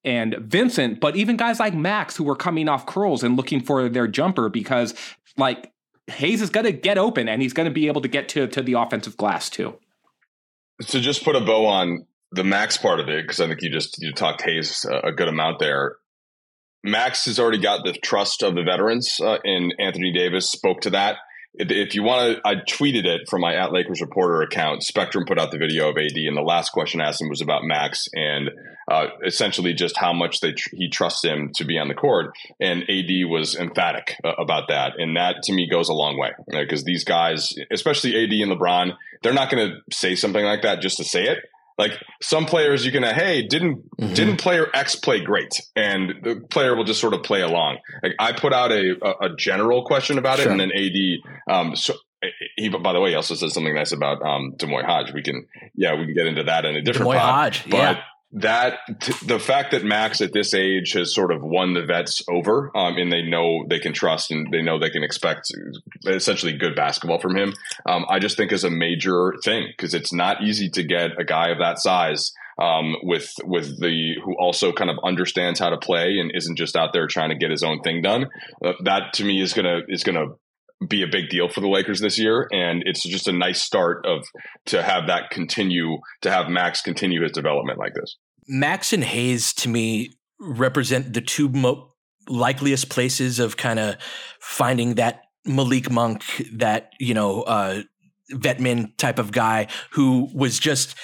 and 0.05 0.37
Vincent, 0.39 1.01
but 1.01 1.17
even 1.17 1.37
guys 1.37 1.59
like 1.59 1.75
Max 1.75 2.17
who 2.17 2.25
were 2.25 2.37
coming 2.37 2.69
off 2.69 2.87
curls 2.87 3.23
and 3.23 3.37
looking 3.37 3.61
for 3.61 3.89
their 3.89 4.07
jumper 4.07 4.49
because 4.49 4.95
like 5.37 5.73
Hayes 6.09 6.43
is 6.43 6.51
going 6.51 6.67
to 6.67 6.73
get 6.73 6.99
open 6.99 7.29
and 7.29 7.41
he's 7.41 7.55
going 7.55 7.69
to 7.69 7.75
be 7.75 7.87
able 7.87 8.03
to 8.03 8.09
get 8.09 8.29
to 8.31 8.47
to 8.49 8.63
the 8.63 8.75
offensive 8.75 9.17
glass 9.17 9.49
too. 9.49 9.79
So 10.83 11.01
just 11.01 11.25
put 11.25 11.37
a 11.37 11.41
bow 11.41 11.67
on 11.67 12.07
the 12.33 12.45
Max 12.45 12.77
part 12.77 12.99
of 12.99 13.09
it, 13.09 13.23
because 13.23 13.41
I 13.41 13.47
think 13.47 13.63
you 13.63 13.71
just 13.71 13.97
you 14.03 14.13
talked 14.13 14.43
Hayes 14.43 14.85
a, 14.85 15.09
a 15.09 15.13
good 15.13 15.29
amount 15.29 15.61
there. 15.61 15.97
Max 16.83 17.25
has 17.25 17.39
already 17.39 17.61
got 17.61 17.85
the 17.85 17.93
trust 17.93 18.43
of 18.43 18.55
the 18.55 18.63
veterans, 18.63 19.19
uh, 19.23 19.39
and 19.45 19.73
Anthony 19.79 20.13
Davis 20.13 20.51
spoke 20.51 20.81
to 20.83 20.91
that 20.91 21.17
if 21.57 21.95
you 21.95 22.03
want 22.03 22.37
to, 22.37 22.49
I 22.49 22.57
tweeted 22.57 23.05
it 23.05 23.29
from 23.29 23.43
my 23.43 23.55
at 23.55 23.73
Lakers 23.73 24.01
reporter 24.01 24.43
account. 24.43 24.83
Spectrum 24.83 25.25
put 25.25 25.39
out 25.39 25.51
the 25.51 25.59
video 25.59 25.89
of 25.89 25.97
AD, 25.97 26.17
and 26.17 26.37
the 26.37 26.43
last 26.43 26.71
question 26.71 27.01
I 27.01 27.09
asked 27.09 27.21
him 27.21 27.29
was 27.29 27.41
about 27.41 27.65
Max 27.65 28.09
and 28.13 28.51
uh, 28.91 29.07
essentially 29.25 29.73
just 29.73 29.97
how 29.97 30.13
much 30.13 30.41
they 30.41 30.53
tr- 30.53 30.75
he 30.75 30.89
trusts 30.89 31.25
him 31.25 31.53
to 31.55 31.65
be 31.65 31.79
on 31.79 31.89
the 31.89 31.95
court. 31.95 32.35
And 32.61 32.83
AD 32.83 33.11
was 33.29 33.55
emphatic 33.55 34.17
uh, 34.25 34.33
about 34.37 34.69
that, 34.69 34.95
and 34.99 35.17
that 35.17 35.43
to 35.45 35.53
me 35.53 35.69
goes 35.69 35.89
a 35.89 35.95
long 35.95 36.19
way 36.19 36.33
because 36.49 36.81
right? 36.81 36.87
these 36.87 37.05
guys, 37.05 37.53
especially 37.71 38.17
AD 38.23 38.33
and 38.33 38.53
LeBron, 38.53 38.97
they're 39.23 39.33
not 39.33 39.51
going 39.51 39.69
to 39.69 39.95
say 39.95 40.17
something 40.17 40.45
like 40.45 40.63
that 40.63 40.81
just 40.81 40.97
to 40.97 41.05
say 41.05 41.25
it. 41.25 41.39
Like 41.77 41.93
some 42.23 42.47
players, 42.47 42.87
you 42.87 42.93
can 42.93 43.03
hey 43.03 43.47
didn't 43.47 43.83
mm-hmm. 43.99 44.15
didn't 44.15 44.37
player 44.37 44.69
X 44.75 44.97
play 44.97 45.21
great, 45.21 45.61
and 45.75 46.15
the 46.23 46.43
player 46.51 46.77
will 46.77 46.85
just 46.85 47.01
sort 47.01 47.15
of 47.15 47.23
play 47.23 47.41
along. 47.41 47.79
Like 48.03 48.13
I 48.19 48.33
put 48.33 48.53
out 48.53 48.71
a 48.73 48.97
a, 49.03 49.33
a 49.33 49.37
general 49.37 49.85
question 49.85 50.19
about 50.19 50.39
it, 50.39 50.47
and 50.47 50.61
then 50.61 50.71
AD. 50.73 51.53
Um, 51.53 51.77
so 51.77 51.95
he, 52.57 52.69
by 52.69 52.93
the 52.93 53.01
way, 53.01 53.11
he 53.11 53.17
also 53.17 53.35
says 53.35 53.53
something 53.53 53.75
nice 53.75 53.93
about 53.93 54.23
um, 54.23 54.55
D'Moi 54.57 54.85
Hodge. 54.85 55.13
We 55.13 55.23
can, 55.23 55.47
yeah, 55.75 55.95
we 55.95 56.07
can 56.07 56.15
get 56.15 56.27
into 56.27 56.45
that 56.45 56.65
in 56.65 56.75
a 56.75 56.81
different 56.81 57.11
D'Moi 57.11 57.19
Hodge, 57.19 57.65
but 57.69 57.77
yeah 57.77 58.03
that 58.35 58.81
the 59.25 59.39
fact 59.39 59.71
that 59.71 59.85
Max 59.85 60.21
at 60.21 60.33
this 60.33 60.55
age 60.55 60.93
has 60.93 61.15
sort 61.15 61.33
of 61.33 61.43
won 61.43 61.75
the 61.75 61.85
vets 61.85 62.21
over, 62.29 62.71
um, 62.77 62.97
and 62.97 63.13
they 63.13 63.23
know 63.23 63.65
they 63.69 63.79
can 63.79 63.93
trust 63.93 64.31
and 64.33 64.49
they 64.53 64.61
know 64.61 64.79
they 64.79 64.91
can 64.91 65.05
expect 65.05 65.53
essentially 66.07 66.53
good 66.53 66.75
basketball 66.75 67.21
from 67.21 67.37
him. 67.37 67.55
Um, 67.87 68.05
I 68.09 68.19
just 68.19 68.37
think 68.37 68.53
is 68.53 68.65
a 68.65 68.71
major 68.71 69.35
thing 69.45 69.69
because 69.69 69.95
it's 69.95 70.13
not 70.13 70.43
easy 70.43 70.69
to 70.71 70.83
get 70.83 71.19
a 71.19 71.25
guy 71.25 71.51
of 71.51 71.59
that 71.59 71.79
size 71.79 72.33
um, 72.61 72.97
with 73.03 73.33
with 73.45 73.81
the 73.81 74.15
who 74.25 74.37
also 74.39 74.73
kind 74.73 74.91
of 74.91 74.99
understands 75.05 75.61
how 75.61 75.71
to 75.71 75.79
play 75.79 76.19
and 76.19 76.33
isn't 76.35 76.57
just 76.57 76.77
out 76.77 76.93
there 76.93 77.07
trying 77.07 77.31
to 77.31 77.37
get 77.37 77.51
his 77.51 77.63
own 77.63 77.81
thing 77.83 78.03
done. 78.03 78.27
Uh, 78.65 78.73
that 78.83 79.13
to 79.15 79.25
me 79.25 79.41
is 79.41 79.53
gonna 79.53 79.81
is 79.89 80.03
gonna 80.03 80.27
be 80.87 81.03
a 81.03 81.07
big 81.07 81.29
deal 81.31 81.49
for 81.49 81.61
the 81.61 81.69
Lakers 81.69 82.01
this 82.01 82.19
year, 82.19 82.49
and 82.53 82.83
it's 82.85 83.03
just 83.05 83.29
a 83.29 83.33
nice 83.33 83.63
start 83.63 84.05
of 84.07 84.27
to 84.67 84.83
have 84.83 85.07
that 85.07 85.31
continue 85.31 85.99
to 86.23 86.31
have 86.31 86.49
Max 86.49 86.81
continue 86.81 87.23
his 87.23 87.33
development 87.33 87.79
like 87.79 87.95
this. 87.95 88.17
Max 88.49 88.93
and 88.93 89.05
Hayes 89.05 89.53
to 89.55 89.69
me 89.69 90.15
represent 90.41 91.13
the 91.13 91.21
two 91.21 91.49
mo- 91.49 91.91
likeliest 92.29 92.89
places 92.89 93.39
of 93.39 93.57
kind 93.57 93.79
of 93.79 93.97
finding 94.41 94.95
that 94.95 95.23
Malik 95.45 95.91
Monk, 95.91 96.25
that 96.53 96.93
you 96.99 97.15
know 97.15 97.43
uh, 97.43 97.83
vetman 98.33 98.97
type 98.97 99.19
of 99.19 99.33
guy 99.33 99.67
who 99.91 100.29
was 100.35 100.59
just 100.59 100.95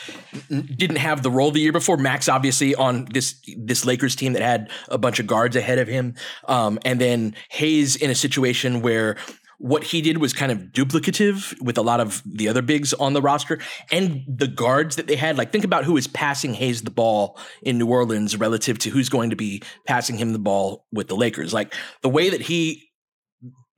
didn't 0.49 0.97
have 0.97 1.22
the 1.22 1.30
role 1.30 1.51
the 1.51 1.61
year 1.61 1.72
before. 1.72 1.97
Max 1.97 2.28
obviously 2.28 2.74
on 2.74 3.07
this 3.12 3.41
this 3.59 3.84
Lakers 3.84 4.16
team 4.16 4.32
that 4.32 4.43
had 4.43 4.70
a 4.88 4.99
bunch 4.99 5.20
of 5.20 5.26
guards 5.26 5.57
ahead 5.57 5.78
of 5.78 5.88
him, 5.88 6.14
um, 6.49 6.78
and 6.84 7.01
then 7.01 7.34
Hayes 7.51 7.97
in 7.97 8.11
a 8.11 8.14
situation 8.14 8.80
where 8.80 9.16
what 9.61 9.85
he 9.85 10.01
did 10.01 10.17
was 10.17 10.33
kind 10.33 10.51
of 10.51 10.59
duplicative 10.73 11.61
with 11.61 11.77
a 11.77 11.83
lot 11.83 12.01
of 12.01 12.23
the 12.25 12.49
other 12.49 12.63
bigs 12.63 12.95
on 12.95 13.13
the 13.13 13.21
roster 13.21 13.59
and 13.93 14.25
the 14.27 14.49
guards 14.49 14.97
that 14.97 15.07
they 15.07 15.17
had. 15.17 15.37
Like, 15.37 15.53
think 15.53 15.65
about 15.65 15.85
who 15.85 15.99
is 15.99 16.07
passing 16.07 16.55
Hayes 16.55 16.81
the 16.81 16.91
ball 16.91 17.39
in 17.61 17.77
New 17.77 17.87
Orleans 17.87 18.39
relative 18.39 18.79
to 18.79 18.91
who's 18.91 19.11
going 19.11 19.29
to 19.29 19.37
be 19.37 19.63
passing 19.87 20.17
him 20.17 20.33
the 20.33 20.39
ball 20.39 20.87
with 20.93 21.09
the 21.09 21.15
Lakers. 21.15 21.53
Like, 21.53 21.75
the 22.01 22.09
way 22.09 22.31
that 22.31 22.41
he 22.41 22.89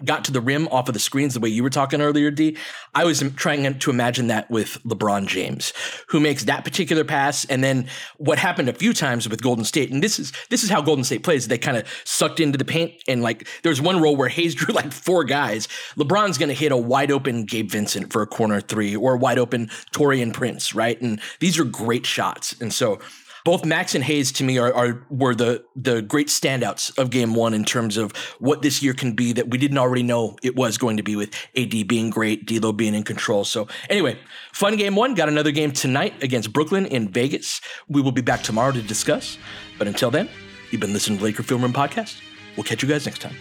got 0.05 0.25
to 0.25 0.33
the 0.33 0.41
rim 0.41 0.69
off 0.69 0.89
of 0.89 0.95
the 0.95 1.01
screens 1.01 1.35
the 1.35 1.41
way 1.41 1.49
you 1.49 1.63
were 1.63 1.71
talking 1.71 2.01
earlier, 2.01 2.31
D. 2.31 2.57
I 2.95 3.05
was 3.05 3.23
trying 3.37 3.79
to 3.79 3.91
imagine 3.91 4.27
that 4.29 4.51
with 4.51 4.79
LeBron 4.85 5.27
James, 5.27 5.73
who 6.09 6.21
makes 6.21 6.45
that 6.45 6.65
particular 6.65 7.05
pass, 7.05 7.45
and 7.45 7.63
then 7.63 7.89
what 8.17 8.39
happened 8.39 8.69
a 8.69 8.73
few 8.73 8.93
times 8.93 9.29
with 9.29 9.43
Golden 9.43 9.65
State. 9.65 9.91
And 9.91 10.03
this 10.03 10.19
is 10.19 10.33
this 10.51 10.63
is 10.65 10.71
how 10.71 10.83
Golden 10.83 11.05
State 11.05 11.23
plays. 11.23 11.49
They 11.49 11.59
kind 11.59 11.77
of 11.77 11.87
sucked 12.05 12.41
into 12.41 12.59
the 12.59 12.65
paint, 12.65 12.93
and 13.09 13.23
like 13.23 13.47
there's 13.63 13.81
one 13.81 14.01
roll 14.01 14.17
where 14.17 14.29
Hayes 14.29 14.55
drew 14.63 14.75
like 14.75 14.93
four 14.93 15.25
guys. 15.25 15.69
LeBron's 15.97 16.39
going 16.39 16.49
to 16.49 16.55
hit 16.55 16.73
a 16.73 16.77
wide 16.77 17.11
open 17.11 17.45
Gabe 17.45 17.71
Vincent 17.71 18.13
for 18.13 18.23
a 18.23 18.27
corner 18.27 18.61
three, 18.61 18.97
or 18.97 19.15
a 19.15 19.19
wide 19.19 19.39
open 19.39 19.69
Taurean 19.93 20.33
Prince, 20.33 20.75
right? 20.75 21.01
And 21.01 21.21
these 21.41 21.59
are 21.59 21.65
great 21.65 22.07
shots, 22.07 22.61
and 22.61 22.73
so 22.73 22.99
both 23.45 23.65
Max 23.65 23.95
and 23.95 24.05
Hayes 24.05 24.33
to 24.33 24.45
me 24.45 24.59
are, 24.59 24.73
are 24.73 25.07
were 25.11 25.35
the 25.35 25.65
the 25.75 26.03
great 26.03 26.29
standouts 26.29 26.97
of 26.99 27.11
game 27.11 27.35
one 27.35 27.55
in 27.55 27.65
terms 27.65 27.97
of 27.97 28.13
what 28.39 28.63
this 28.63 28.83
year 28.83 28.95
can 28.95 29.13
be 29.15 29.33
that 29.33 29.51
we 29.51 29.59
didn't 29.59 29.79
already 29.79 30.03
know 30.03 30.37
it 30.43 30.57
was 30.57 30.79
going 30.79 30.97
to 30.97 31.03
be 31.03 31.17
with 31.17 31.35
AD 31.57 31.89
being 31.89 32.11
great, 32.11 32.47
D'Lo 32.47 32.73
being 32.73 32.95
in 32.95 33.03
control. 33.03 33.45
So 33.45 33.69
anyway, 33.91 34.19
fun 34.53 34.77
game 34.77 34.95
one. 34.95 35.15
Got 35.15 35.29
another 35.29 35.51
game 35.51 35.73
tonight 35.73 36.23
against 36.23 36.53
Brooklyn 36.53 36.87
in 36.87 37.09
Vegas. 37.09 37.61
We 37.89 38.01
will 38.01 38.13
be 38.13 38.23
back 38.23 38.43
tomorrow 38.43 38.73
to 38.73 38.83
discuss. 38.83 39.39
But 39.79 39.89
until 39.89 40.11
then, 40.11 40.29
you've 40.71 40.81
been 40.81 40.93
listening 40.93 41.19
to 41.19 41.25
Laker 41.25 41.43
Film 41.43 41.63
Room 41.63 41.73
Podcast. 41.73 42.21
We'll 42.57 42.65
catch 42.65 42.83
you 42.83 42.89
guys 42.89 43.07
next 43.07 43.21
time. 43.21 43.35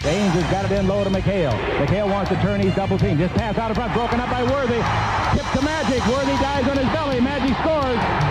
James 0.00 0.34
has 0.34 0.50
got 0.50 0.64
it 0.64 0.72
in 0.72 0.88
low 0.88 1.04
to 1.04 1.10
McHale. 1.10 1.56
McHale 1.78 2.10
wants 2.10 2.28
to 2.30 2.36
turn. 2.42 2.60
He's 2.60 2.74
double 2.74 2.98
team. 2.98 3.18
Just 3.18 3.34
pass 3.34 3.56
out 3.56 3.70
of 3.70 3.76
front. 3.76 3.94
Broken 3.94 4.18
up 4.18 4.30
by 4.30 4.42
Worthy. 4.42 4.82
Tip 5.38 5.46
to 5.52 5.62
Magic. 5.62 6.04
Worthy 6.08 6.32
dies 6.42 6.66
on 6.66 6.76
his 6.76 6.88
belly. 6.88 7.20
Magic 7.20 7.56
scores. 7.58 8.21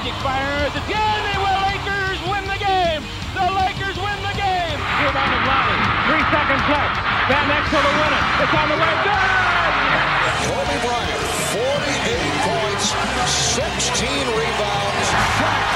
Magic 0.00 0.16
got 0.24 0.32
it. 0.32 0.40
Magic 0.40 0.72
fires 0.72 0.74
again. 0.88 1.20
They 1.28 1.38
will. 1.44 1.60
Lakers 1.60 2.20
win 2.24 2.44
the 2.48 2.56
game. 2.56 3.02
The 3.36 3.46
Lakers 3.52 3.96
win 4.00 4.18
the 4.24 4.32
game. 4.32 4.78
Rebound 5.04 5.28
of 5.28 5.42
Lonnie. 5.44 5.80
Three 6.08 6.24
seconds 6.32 6.64
left. 6.72 6.96
Van 7.28 7.46
Exel 7.52 7.84
to 7.84 7.92
win 8.00 8.12
it. 8.16 8.24
It's 8.40 8.54
on 8.56 8.66
the 8.72 8.78
way. 8.80 8.92
Good. 9.04 10.00
Kobe 10.48 10.76
Bryant, 10.80 11.20
48 11.52 12.32
points, 12.48 12.84
16 13.28 14.08
rebounds. 14.40 15.06
Shot 15.36 15.68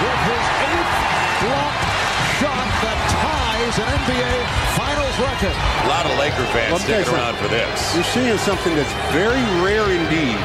with 0.00 0.20
his 0.24 0.46
eighth 0.72 0.92
block 1.44 1.76
shot 2.40 2.68
that 2.80 2.98
ties 3.12 3.76
an 3.76 3.88
NBA 3.92 4.32
Finals 4.76 5.16
record. 5.20 5.56
A 5.84 5.88
lot 5.88 6.04
of 6.08 6.16
Laker 6.16 6.48
fans 6.52 6.80
sticking 6.80 7.12
around 7.12 7.36
for 7.36 7.48
this. 7.48 7.94
You're 7.94 8.08
seeing 8.08 8.38
something 8.38 8.72
that's 8.76 8.92
very 9.12 9.44
rare 9.60 9.88
indeed 9.92 10.40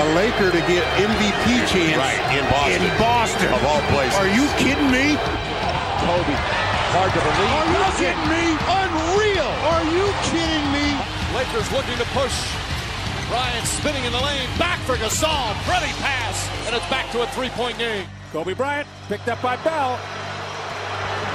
a 0.00 0.14
Laker 0.16 0.48
to 0.48 0.62
get 0.64 0.80
MVP 0.96 1.44
chance 1.68 1.96
right, 2.00 2.16
in 2.32 2.44
Boston. 2.48 2.80
In 2.80 2.92
Boston. 2.96 3.48
Of 3.52 3.62
all 3.68 3.84
places. 3.92 4.16
Are 4.16 4.32
you 4.32 4.48
kidding 4.56 4.88
me? 4.88 5.20
Kobe. 6.00 6.36
Hard 6.96 7.12
to 7.12 7.20
believe. 7.20 7.52
Are 7.52 7.68
you 7.68 7.84
kidding 8.00 8.28
me? 8.32 8.44
Unreal. 8.64 9.52
Are 9.68 9.84
you 9.92 10.08
kidding 10.32 10.66
me? 10.72 10.96
Lakers 11.36 11.68
looking 11.76 12.00
to 12.00 12.08
push. 12.16 12.32
Bryant 13.28 13.66
spinning 13.68 14.04
in 14.08 14.12
the 14.16 14.22
lane. 14.24 14.48
Back 14.56 14.80
for 14.88 14.96
Gasol. 14.96 15.52
Pretty 15.68 15.92
pass. 16.00 16.48
And 16.64 16.72
it's 16.74 16.88
back 16.88 17.12
to 17.12 17.20
a 17.20 17.28
three-point 17.36 17.76
game. 17.76 18.08
Kobe 18.32 18.54
Bryant 18.54 18.88
picked 19.12 19.28
up 19.28 19.42
by 19.44 19.60
Bell. 19.60 20.00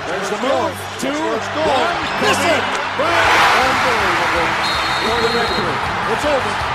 There's 0.09 0.29
the 0.33 0.41
move. 0.41 0.73
Two, 0.97 1.13
one. 1.13 1.95
Miss 2.17 2.41
it. 2.41 2.63
Bryant. 2.97 3.29
Unbelievable. 3.61 4.49
For 5.05 5.17
the 5.21 5.31
victory. 5.37 5.77
It's 6.17 6.25
over. 6.25 6.74